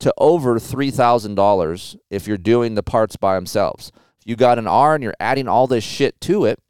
to 0.00 0.12
over 0.18 0.58
three 0.58 0.90
thousand 0.90 1.34
dollars 1.34 1.96
if 2.10 2.26
you're 2.26 2.38
doing 2.38 2.74
the 2.74 2.82
parts 2.82 3.16
by 3.16 3.34
themselves. 3.34 3.92
If 4.20 4.26
you 4.26 4.36
got 4.36 4.58
an 4.58 4.66
R 4.66 4.94
and 4.94 5.02
you're 5.02 5.14
adding 5.20 5.48
all 5.48 5.66
this 5.66 5.84
shit 5.84 6.20
to 6.22 6.44
it, 6.44 6.60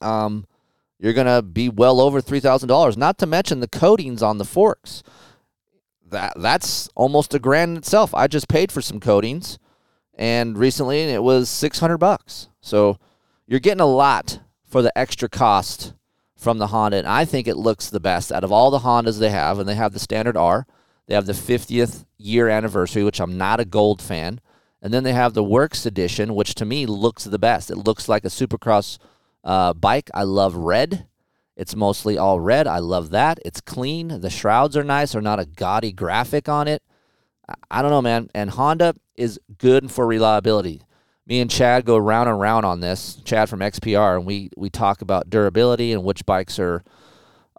um, 0.00 0.46
you're 0.98 1.12
gonna 1.12 1.42
be 1.42 1.68
well 1.68 2.00
over 2.00 2.20
three 2.20 2.40
thousand 2.40 2.68
dollars. 2.68 2.96
Not 2.96 3.18
to 3.18 3.26
mention 3.26 3.60
the 3.60 3.68
coatings 3.68 4.22
on 4.22 4.38
the 4.38 4.44
forks. 4.44 5.02
That 6.10 6.34
that's 6.36 6.88
almost 6.94 7.34
a 7.34 7.38
grand 7.38 7.78
itself. 7.78 8.14
I 8.14 8.26
just 8.26 8.48
paid 8.48 8.72
for 8.72 8.80
some 8.82 9.00
coatings 9.00 9.58
and 10.18 10.58
recently 10.58 11.02
it 11.02 11.22
was 11.22 11.48
600 11.48 11.96
bucks. 11.96 12.48
So 12.60 12.98
you're 13.46 13.60
getting 13.60 13.80
a 13.80 13.86
lot 13.86 14.40
for 14.64 14.82
the 14.82 14.96
extra 14.98 15.28
cost 15.28 15.94
from 16.36 16.58
the 16.58 16.68
Honda, 16.68 16.98
and 16.98 17.06
I 17.06 17.24
think 17.24 17.48
it 17.48 17.56
looks 17.56 17.88
the 17.88 18.00
best 18.00 18.30
out 18.30 18.44
of 18.44 18.52
all 18.52 18.70
the 18.70 18.80
Hondas 18.80 19.18
they 19.18 19.30
have, 19.30 19.58
and 19.58 19.68
they 19.68 19.74
have 19.74 19.92
the 19.92 19.98
standard 19.98 20.36
R. 20.36 20.66
They 21.06 21.14
have 21.14 21.26
the 21.26 21.32
50th 21.32 22.04
year 22.18 22.48
anniversary, 22.48 23.02
which 23.02 23.20
I'm 23.20 23.38
not 23.38 23.60
a 23.60 23.64
gold 23.64 24.02
fan, 24.02 24.40
And 24.80 24.94
then 24.94 25.02
they 25.02 25.12
have 25.12 25.34
the 25.34 25.42
Works 25.42 25.84
Edition, 25.86 26.36
which 26.36 26.54
to 26.56 26.64
me 26.64 26.86
looks 26.86 27.24
the 27.24 27.38
best. 27.38 27.70
It 27.70 27.78
looks 27.78 28.08
like 28.08 28.24
a 28.24 28.28
Supercross 28.28 28.98
uh, 29.42 29.72
bike. 29.72 30.08
I 30.14 30.22
love 30.22 30.54
red. 30.54 31.07
It's 31.58 31.74
mostly 31.74 32.16
all 32.16 32.38
red. 32.38 32.68
I 32.68 32.78
love 32.78 33.10
that. 33.10 33.40
It's 33.44 33.60
clean. 33.60 34.20
The 34.20 34.30
shrouds 34.30 34.76
are 34.76 34.84
nice. 34.84 35.12
They're 35.12 35.20
not 35.20 35.40
a 35.40 35.44
gaudy 35.44 35.90
graphic 35.90 36.48
on 36.48 36.68
it. 36.68 36.82
I 37.68 37.82
don't 37.82 37.90
know, 37.90 38.00
man. 38.00 38.30
And 38.32 38.50
Honda 38.50 38.94
is 39.16 39.40
good 39.58 39.90
for 39.90 40.06
reliability. 40.06 40.82
Me 41.26 41.40
and 41.40 41.50
Chad 41.50 41.84
go 41.84 41.98
round 41.98 42.28
and 42.28 42.38
round 42.38 42.64
on 42.64 42.78
this. 42.78 43.16
Chad 43.24 43.48
from 43.48 43.58
XPR, 43.58 44.16
and 44.16 44.24
we 44.24 44.50
we 44.56 44.70
talk 44.70 45.02
about 45.02 45.28
durability 45.28 45.92
and 45.92 46.04
which 46.04 46.24
bikes 46.24 46.60
are 46.60 46.84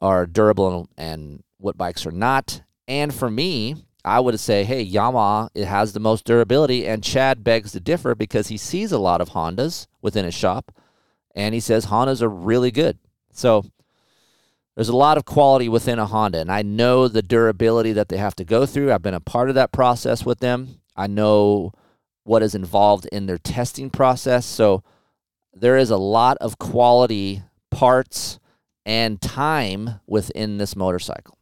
are 0.01 0.25
durable 0.25 0.87
and, 0.97 1.11
and 1.11 1.43
what 1.57 1.77
bikes 1.77 2.05
are 2.05 2.11
not. 2.11 2.61
And 2.87 3.13
for 3.13 3.29
me, 3.29 3.75
I 4.05 4.21
would 4.21 4.39
say, 4.39 4.63
hey, 4.63 4.85
Yamaha 4.85 5.49
it 5.53 5.65
has 5.65 5.91
the 5.91 5.99
most 5.99 6.23
durability, 6.23 6.87
and 6.87 7.03
Chad 7.03 7.43
begs 7.43 7.73
to 7.73 7.81
differ 7.81 8.15
because 8.15 8.47
he 8.47 8.57
sees 8.57 8.93
a 8.93 8.97
lot 8.97 9.19
of 9.19 9.31
Hondas 9.31 9.87
within 10.01 10.23
his 10.23 10.33
shop, 10.33 10.71
and 11.35 11.53
he 11.53 11.59
says 11.59 11.87
Hondas 11.87 12.21
are 12.21 12.29
really 12.29 12.71
good. 12.71 12.97
So 13.33 13.65
there's 14.79 14.87
a 14.87 14.95
lot 14.95 15.17
of 15.17 15.25
quality 15.25 15.67
within 15.67 15.99
a 15.99 16.05
Honda, 16.05 16.39
and 16.39 16.49
I 16.49 16.61
know 16.61 17.09
the 17.09 17.21
durability 17.21 17.91
that 17.91 18.07
they 18.07 18.15
have 18.15 18.33
to 18.35 18.45
go 18.45 18.65
through. 18.65 18.93
I've 18.93 19.01
been 19.01 19.13
a 19.13 19.19
part 19.19 19.49
of 19.49 19.55
that 19.55 19.73
process 19.73 20.25
with 20.25 20.39
them. 20.39 20.79
I 20.95 21.05
know 21.05 21.73
what 22.23 22.41
is 22.41 22.55
involved 22.55 23.05
in 23.11 23.25
their 23.25 23.37
testing 23.37 23.89
process. 23.89 24.45
So 24.45 24.81
there 25.53 25.75
is 25.75 25.89
a 25.89 25.97
lot 25.97 26.37
of 26.37 26.59
quality 26.59 27.43
parts 27.69 28.39
and 28.85 29.21
time 29.21 29.99
within 30.07 30.59
this 30.59 30.77
motorcycle. 30.77 31.37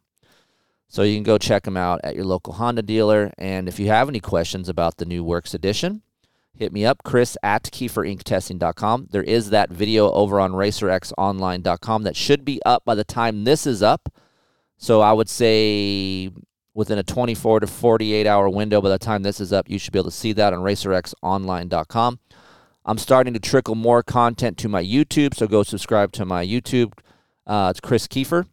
So 0.88 1.04
you 1.04 1.16
can 1.16 1.22
go 1.22 1.38
check 1.38 1.62
them 1.62 1.78
out 1.78 2.02
at 2.04 2.16
your 2.16 2.26
local 2.26 2.54
Honda 2.54 2.82
dealer. 2.82 3.32
And 3.38 3.68
if 3.68 3.80
you 3.80 3.90
have 3.90 4.10
any 4.10 4.20
questions 4.20 4.68
about 4.68 4.98
the 4.98 5.06
new 5.06 5.24
Works 5.24 5.54
Edition, 5.54 6.02
hit 6.58 6.74
me 6.74 6.86
up, 6.86 7.04
Kris 7.04 7.38
at 7.44 7.64
KeeferIncTesting.com. 7.64 9.08
There 9.12 9.24
is 9.24 9.52
that 9.52 9.70
video 9.70 10.12
over 10.12 10.40
on 10.40 10.52
RacerXOnline.com 10.54 12.04
that 12.04 12.16
should 12.16 12.44
be 12.44 12.62
up 12.66 12.84
by 12.86 12.96
the 12.96 13.04
time 13.04 13.44
this 13.44 13.68
is 13.68 13.84
up. 13.84 14.10
So 14.78 15.02
I 15.02 15.14
would 15.14 15.30
say 15.30 16.30
within 16.74 16.98
a 16.98 17.04
24 17.04 17.62
to 17.62 17.68
48 17.68 18.28
hour 18.28 18.50
window 18.50 18.82
by 18.82 18.90
the 18.90 19.00
time 19.00 19.24
this 19.24 19.40
is 19.40 19.54
up, 19.54 19.70
you 19.70 19.80
should 19.80 19.94
be 19.94 20.00
able 20.00 20.10
to 20.10 20.16
see 20.16 20.34
that 20.34 20.54
on 20.54 20.60
RacerXOnline.com. 20.60 22.20
I'm 22.86 22.98
starting 22.98 23.34
to 23.34 23.40
trickle 23.40 23.76
more 23.76 24.02
content 24.02 24.58
to 24.60 24.70
my 24.70 24.84
YouTube, 24.84 25.36
so 25.36 25.48
go 25.48 25.64
subscribe 25.64 26.12
to 26.14 26.26
my 26.26 26.46
YouTube. 26.46 26.94
Uh, 27.46 27.68
it's 27.72 27.82
Kris 27.82 28.08
Keefer, 28.08 28.46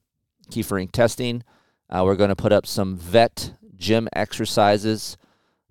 Keefer 0.51 0.85
Inc 0.85 0.93
Testing. 0.93 1.45
Uh, 1.89 2.03
we're 2.05 2.17
going 2.17 2.31
to 2.31 2.37
put 2.37 2.53
up 2.53 2.67
some 2.67 2.97
vet 2.97 3.55
gym 3.77 4.09
exercises 4.13 5.17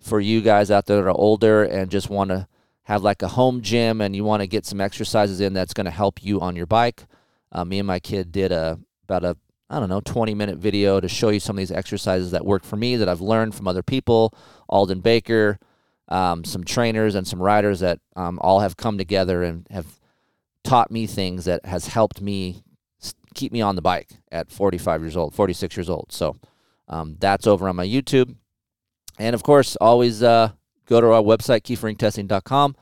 for 0.03 0.19
you 0.19 0.41
guys 0.41 0.69
out 0.69 0.85
there 0.85 0.97
that 0.97 1.07
are 1.07 1.11
older 1.11 1.63
and 1.63 1.89
just 1.89 2.09
want 2.09 2.29
to 2.29 2.47
have 2.83 3.01
like 3.01 3.21
a 3.21 3.29
home 3.29 3.61
gym 3.61 4.01
and 4.01 4.15
you 4.15 4.23
want 4.23 4.41
to 4.41 4.47
get 4.47 4.65
some 4.65 4.81
exercises 4.81 5.39
in 5.39 5.53
that's 5.53 5.73
going 5.73 5.85
to 5.85 5.91
help 5.91 6.23
you 6.23 6.41
on 6.41 6.55
your 6.55 6.65
bike. 6.65 7.05
Uh, 7.51 7.63
me 7.63 7.79
and 7.79 7.87
my 7.87 7.99
kid 7.99 8.31
did 8.31 8.51
a 8.51 8.79
about 9.05 9.23
a 9.23 9.37
I 9.69 9.79
don't 9.79 9.89
know 9.89 10.01
20 10.01 10.35
minute 10.35 10.57
video 10.57 10.99
to 10.99 11.07
show 11.07 11.29
you 11.29 11.39
some 11.39 11.55
of 11.55 11.59
these 11.59 11.71
exercises 11.71 12.31
that 12.31 12.45
work 12.45 12.63
for 12.63 12.75
me 12.75 12.95
that 12.97 13.09
I've 13.09 13.21
learned 13.21 13.55
from 13.55 13.67
other 13.67 13.81
people. 13.81 14.33
Alden 14.69 14.99
Baker, 14.99 15.57
um, 16.09 16.43
some 16.43 16.63
trainers 16.63 17.15
and 17.15 17.27
some 17.27 17.41
riders 17.41 17.79
that 17.79 17.99
um, 18.15 18.39
all 18.39 18.59
have 18.59 18.77
come 18.77 18.97
together 18.97 19.43
and 19.43 19.65
have 19.71 19.99
taught 20.63 20.91
me 20.91 21.07
things 21.07 21.45
that 21.45 21.65
has 21.65 21.87
helped 21.87 22.21
me 22.21 22.63
keep 23.33 23.51
me 23.51 23.61
on 23.61 23.75
the 23.75 23.81
bike 23.81 24.09
at 24.31 24.51
45 24.51 25.01
years 25.01 25.17
old, 25.17 25.33
46 25.33 25.75
years 25.77 25.89
old. 25.89 26.11
So 26.11 26.35
um, 26.87 27.17
that's 27.19 27.47
over 27.47 27.67
on 27.67 27.75
my 27.75 27.87
YouTube. 27.87 28.35
And 29.19 29.33
of 29.33 29.43
course, 29.43 29.75
always 29.77 30.23
uh, 30.23 30.51
go 30.85 31.01
to 31.01 31.07
our 31.07 31.21
website, 31.21 31.61
KeeferIncTesting.com. 31.61 32.75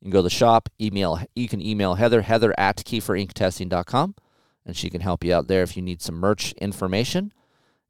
You 0.00 0.04
can 0.04 0.10
go 0.10 0.18
to 0.18 0.24
the 0.24 0.30
shop, 0.30 0.68
email. 0.80 1.20
You 1.34 1.48
can 1.48 1.60
email 1.62 1.94
Heather, 1.94 2.22
Heather 2.22 2.54
at 2.58 2.78
KeeferIncTesting.com, 2.78 4.14
and 4.64 4.76
she 4.76 4.90
can 4.90 5.00
help 5.00 5.24
you 5.24 5.34
out 5.34 5.48
there 5.48 5.62
if 5.62 5.76
you 5.76 5.82
need 5.82 6.02
some 6.02 6.16
merch 6.16 6.52
information. 6.54 7.32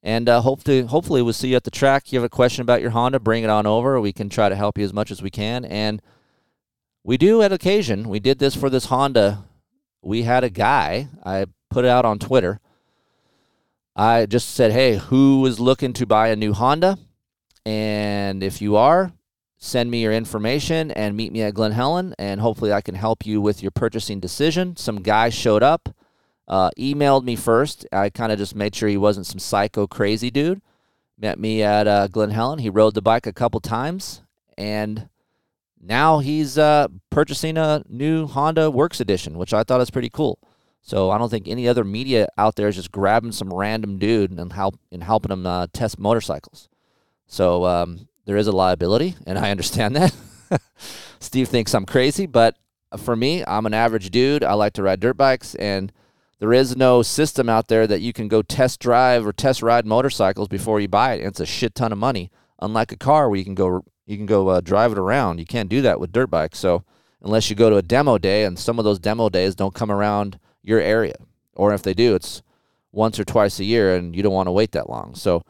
And 0.02 0.28
uh, 0.28 0.40
hope 0.40 0.62
to, 0.64 0.86
hopefully, 0.86 1.20
we'll 1.20 1.32
see 1.32 1.48
you 1.48 1.56
at 1.56 1.64
the 1.64 1.70
track. 1.70 2.12
You 2.12 2.18
have 2.18 2.24
a 2.24 2.28
question 2.28 2.62
about 2.62 2.80
your 2.80 2.90
Honda, 2.90 3.18
bring 3.18 3.42
it 3.42 3.50
on 3.50 3.66
over. 3.66 4.00
We 4.00 4.12
can 4.12 4.28
try 4.28 4.48
to 4.48 4.54
help 4.54 4.78
you 4.78 4.84
as 4.84 4.92
much 4.92 5.10
as 5.10 5.20
we 5.20 5.30
can. 5.30 5.64
And 5.64 6.00
we 7.02 7.16
do, 7.16 7.42
at 7.42 7.52
occasion, 7.52 8.08
we 8.08 8.20
did 8.20 8.38
this 8.38 8.54
for 8.54 8.70
this 8.70 8.86
Honda. 8.86 9.44
We 10.02 10.22
had 10.22 10.44
a 10.44 10.50
guy, 10.50 11.08
I 11.24 11.46
put 11.70 11.84
it 11.84 11.88
out 11.88 12.04
on 12.04 12.18
Twitter. 12.18 12.60
I 13.96 14.26
just 14.26 14.50
said, 14.50 14.72
hey, 14.72 14.96
who 14.96 15.44
is 15.46 15.58
looking 15.58 15.92
to 15.94 16.06
buy 16.06 16.28
a 16.28 16.36
new 16.36 16.52
Honda? 16.52 16.98
And 17.66 18.44
if 18.44 18.62
you 18.62 18.76
are, 18.76 19.12
send 19.58 19.90
me 19.90 20.00
your 20.00 20.12
information 20.12 20.92
and 20.92 21.16
meet 21.16 21.32
me 21.32 21.42
at 21.42 21.54
Glen 21.54 21.72
Helen, 21.72 22.14
and 22.16 22.40
hopefully 22.40 22.72
I 22.72 22.80
can 22.80 22.94
help 22.94 23.26
you 23.26 23.40
with 23.40 23.60
your 23.60 23.72
purchasing 23.72 24.20
decision. 24.20 24.76
Some 24.76 25.02
guy 25.02 25.30
showed 25.30 25.64
up, 25.64 25.88
uh, 26.46 26.70
emailed 26.78 27.24
me 27.24 27.34
first. 27.34 27.84
I 27.90 28.08
kind 28.08 28.30
of 28.30 28.38
just 28.38 28.54
made 28.54 28.76
sure 28.76 28.88
he 28.88 28.96
wasn't 28.96 29.26
some 29.26 29.40
psycho 29.40 29.88
crazy 29.88 30.30
dude. 30.30 30.62
Met 31.18 31.40
me 31.40 31.60
at 31.60 31.88
uh, 31.88 32.06
Glen 32.06 32.30
Helen. 32.30 32.60
He 32.60 32.70
rode 32.70 32.94
the 32.94 33.02
bike 33.02 33.26
a 33.26 33.32
couple 33.32 33.58
times, 33.58 34.22
and 34.56 35.08
now 35.82 36.20
he's 36.20 36.56
uh, 36.56 36.86
purchasing 37.10 37.58
a 37.58 37.82
new 37.88 38.28
Honda 38.28 38.70
Works 38.70 39.00
Edition, 39.00 39.38
which 39.38 39.52
I 39.52 39.64
thought 39.64 39.80
was 39.80 39.90
pretty 39.90 40.10
cool. 40.10 40.38
So 40.82 41.10
I 41.10 41.18
don't 41.18 41.30
think 41.30 41.48
any 41.48 41.66
other 41.66 41.82
media 41.82 42.28
out 42.38 42.54
there 42.54 42.68
is 42.68 42.76
just 42.76 42.92
grabbing 42.92 43.32
some 43.32 43.52
random 43.52 43.98
dude 43.98 44.30
and 44.30 44.52
help 44.52 44.78
and 44.92 45.02
helping 45.02 45.32
him 45.32 45.44
uh, 45.44 45.66
test 45.72 45.98
motorcycles. 45.98 46.68
So 47.26 47.64
um, 47.64 48.08
there 48.24 48.36
is 48.36 48.46
a 48.46 48.52
liability, 48.52 49.16
and 49.26 49.38
I 49.38 49.50
understand 49.50 49.96
that. 49.96 50.14
Steve 51.20 51.48
thinks 51.48 51.74
I'm 51.74 51.86
crazy, 51.86 52.26
but 52.26 52.56
for 52.96 53.16
me, 53.16 53.44
I'm 53.46 53.66
an 53.66 53.74
average 53.74 54.10
dude. 54.10 54.44
I 54.44 54.54
like 54.54 54.74
to 54.74 54.82
ride 54.82 55.00
dirt 55.00 55.16
bikes, 55.16 55.54
and 55.56 55.92
there 56.38 56.52
is 56.52 56.76
no 56.76 57.02
system 57.02 57.48
out 57.48 57.68
there 57.68 57.86
that 57.86 58.00
you 58.00 58.12
can 58.12 58.28
go 58.28 58.42
test 58.42 58.80
drive 58.80 59.26
or 59.26 59.32
test 59.32 59.62
ride 59.62 59.86
motorcycles 59.86 60.48
before 60.48 60.80
you 60.80 60.88
buy 60.88 61.14
it. 61.14 61.20
And 61.20 61.28
it's 61.28 61.40
a 61.40 61.46
shit 61.46 61.74
ton 61.74 61.92
of 61.92 61.98
money. 61.98 62.30
Unlike 62.60 62.92
a 62.92 62.96
car 62.96 63.28
where 63.28 63.38
you 63.38 63.44
can 63.44 63.54
go 63.54 63.84
you 64.06 64.16
can 64.16 64.26
go 64.26 64.48
uh, 64.48 64.60
drive 64.60 64.92
it 64.92 64.98
around, 64.98 65.40
you 65.40 65.46
can't 65.46 65.68
do 65.68 65.82
that 65.82 65.98
with 65.98 66.12
dirt 66.12 66.30
bikes. 66.30 66.58
So 66.58 66.84
unless 67.20 67.50
you 67.50 67.56
go 67.56 67.70
to 67.70 67.76
a 67.76 67.82
demo 67.82 68.18
day, 68.18 68.44
and 68.44 68.58
some 68.58 68.78
of 68.78 68.84
those 68.84 69.00
demo 69.00 69.28
days 69.28 69.56
don't 69.56 69.74
come 69.74 69.90
around 69.90 70.38
your 70.62 70.80
area, 70.80 71.16
or 71.54 71.74
if 71.74 71.82
they 71.82 71.92
do, 71.92 72.14
it's 72.14 72.42
once 72.92 73.18
or 73.18 73.24
twice 73.24 73.58
a 73.58 73.64
year, 73.64 73.96
and 73.96 74.14
you 74.14 74.22
don't 74.22 74.32
want 74.32 74.46
to 74.46 74.52
wait 74.52 74.72
that 74.72 74.88
long. 74.88 75.14
So 75.16 75.42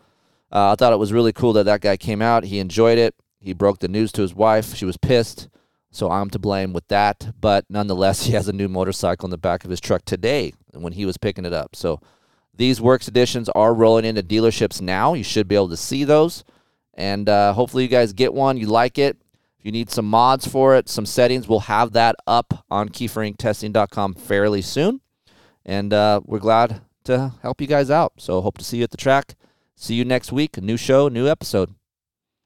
uh, 0.52 0.72
I 0.72 0.74
thought 0.76 0.92
it 0.92 0.98
was 0.98 1.12
really 1.12 1.32
cool 1.32 1.52
that 1.54 1.64
that 1.64 1.80
guy 1.80 1.96
came 1.96 2.22
out. 2.22 2.44
He 2.44 2.58
enjoyed 2.58 2.98
it. 2.98 3.14
He 3.40 3.52
broke 3.52 3.80
the 3.80 3.88
news 3.88 4.12
to 4.12 4.22
his 4.22 4.34
wife. 4.34 4.74
She 4.74 4.84
was 4.84 4.96
pissed. 4.96 5.48
So 5.90 6.10
I'm 6.10 6.30
to 6.30 6.38
blame 6.38 6.72
with 6.72 6.86
that. 6.88 7.32
But 7.40 7.64
nonetheless, 7.68 8.22
he 8.26 8.32
has 8.32 8.48
a 8.48 8.52
new 8.52 8.68
motorcycle 8.68 9.26
in 9.26 9.30
the 9.30 9.38
back 9.38 9.64
of 9.64 9.70
his 9.70 9.80
truck 9.80 10.04
today 10.04 10.52
when 10.72 10.92
he 10.92 11.06
was 11.06 11.16
picking 11.16 11.44
it 11.44 11.52
up. 11.52 11.74
So 11.74 12.00
these 12.54 12.80
Works 12.80 13.08
editions 13.08 13.48
are 13.50 13.74
rolling 13.74 14.04
into 14.04 14.22
dealerships 14.22 14.80
now. 14.80 15.14
You 15.14 15.24
should 15.24 15.48
be 15.48 15.54
able 15.54 15.68
to 15.68 15.76
see 15.76 16.04
those. 16.04 16.44
And 16.94 17.28
uh, 17.28 17.52
hopefully, 17.52 17.82
you 17.82 17.88
guys 17.88 18.12
get 18.14 18.32
one. 18.32 18.56
You 18.56 18.66
like 18.66 18.98
it. 18.98 19.18
If 19.58 19.66
you 19.66 19.72
need 19.72 19.90
some 19.90 20.08
mods 20.08 20.46
for 20.46 20.74
it, 20.76 20.88
some 20.88 21.04
settings, 21.04 21.46
we'll 21.46 21.60
have 21.60 21.92
that 21.92 22.16
up 22.26 22.64
on 22.70 22.88
KeeferIncTesting.com 22.88 24.14
fairly 24.14 24.62
soon. 24.62 25.00
And 25.64 25.92
uh, 25.92 26.20
we're 26.24 26.38
glad 26.38 26.80
to 27.04 27.34
help 27.42 27.60
you 27.60 27.66
guys 27.66 27.90
out. 27.90 28.14
So 28.16 28.40
hope 28.40 28.56
to 28.58 28.64
see 28.64 28.78
you 28.78 28.84
at 28.84 28.90
the 28.90 28.96
track. 28.96 29.34
See 29.76 29.94
you 29.94 30.04
next 30.04 30.32
week. 30.32 30.56
New 30.60 30.78
show, 30.78 31.08
new 31.08 31.28
episode. 31.28 31.74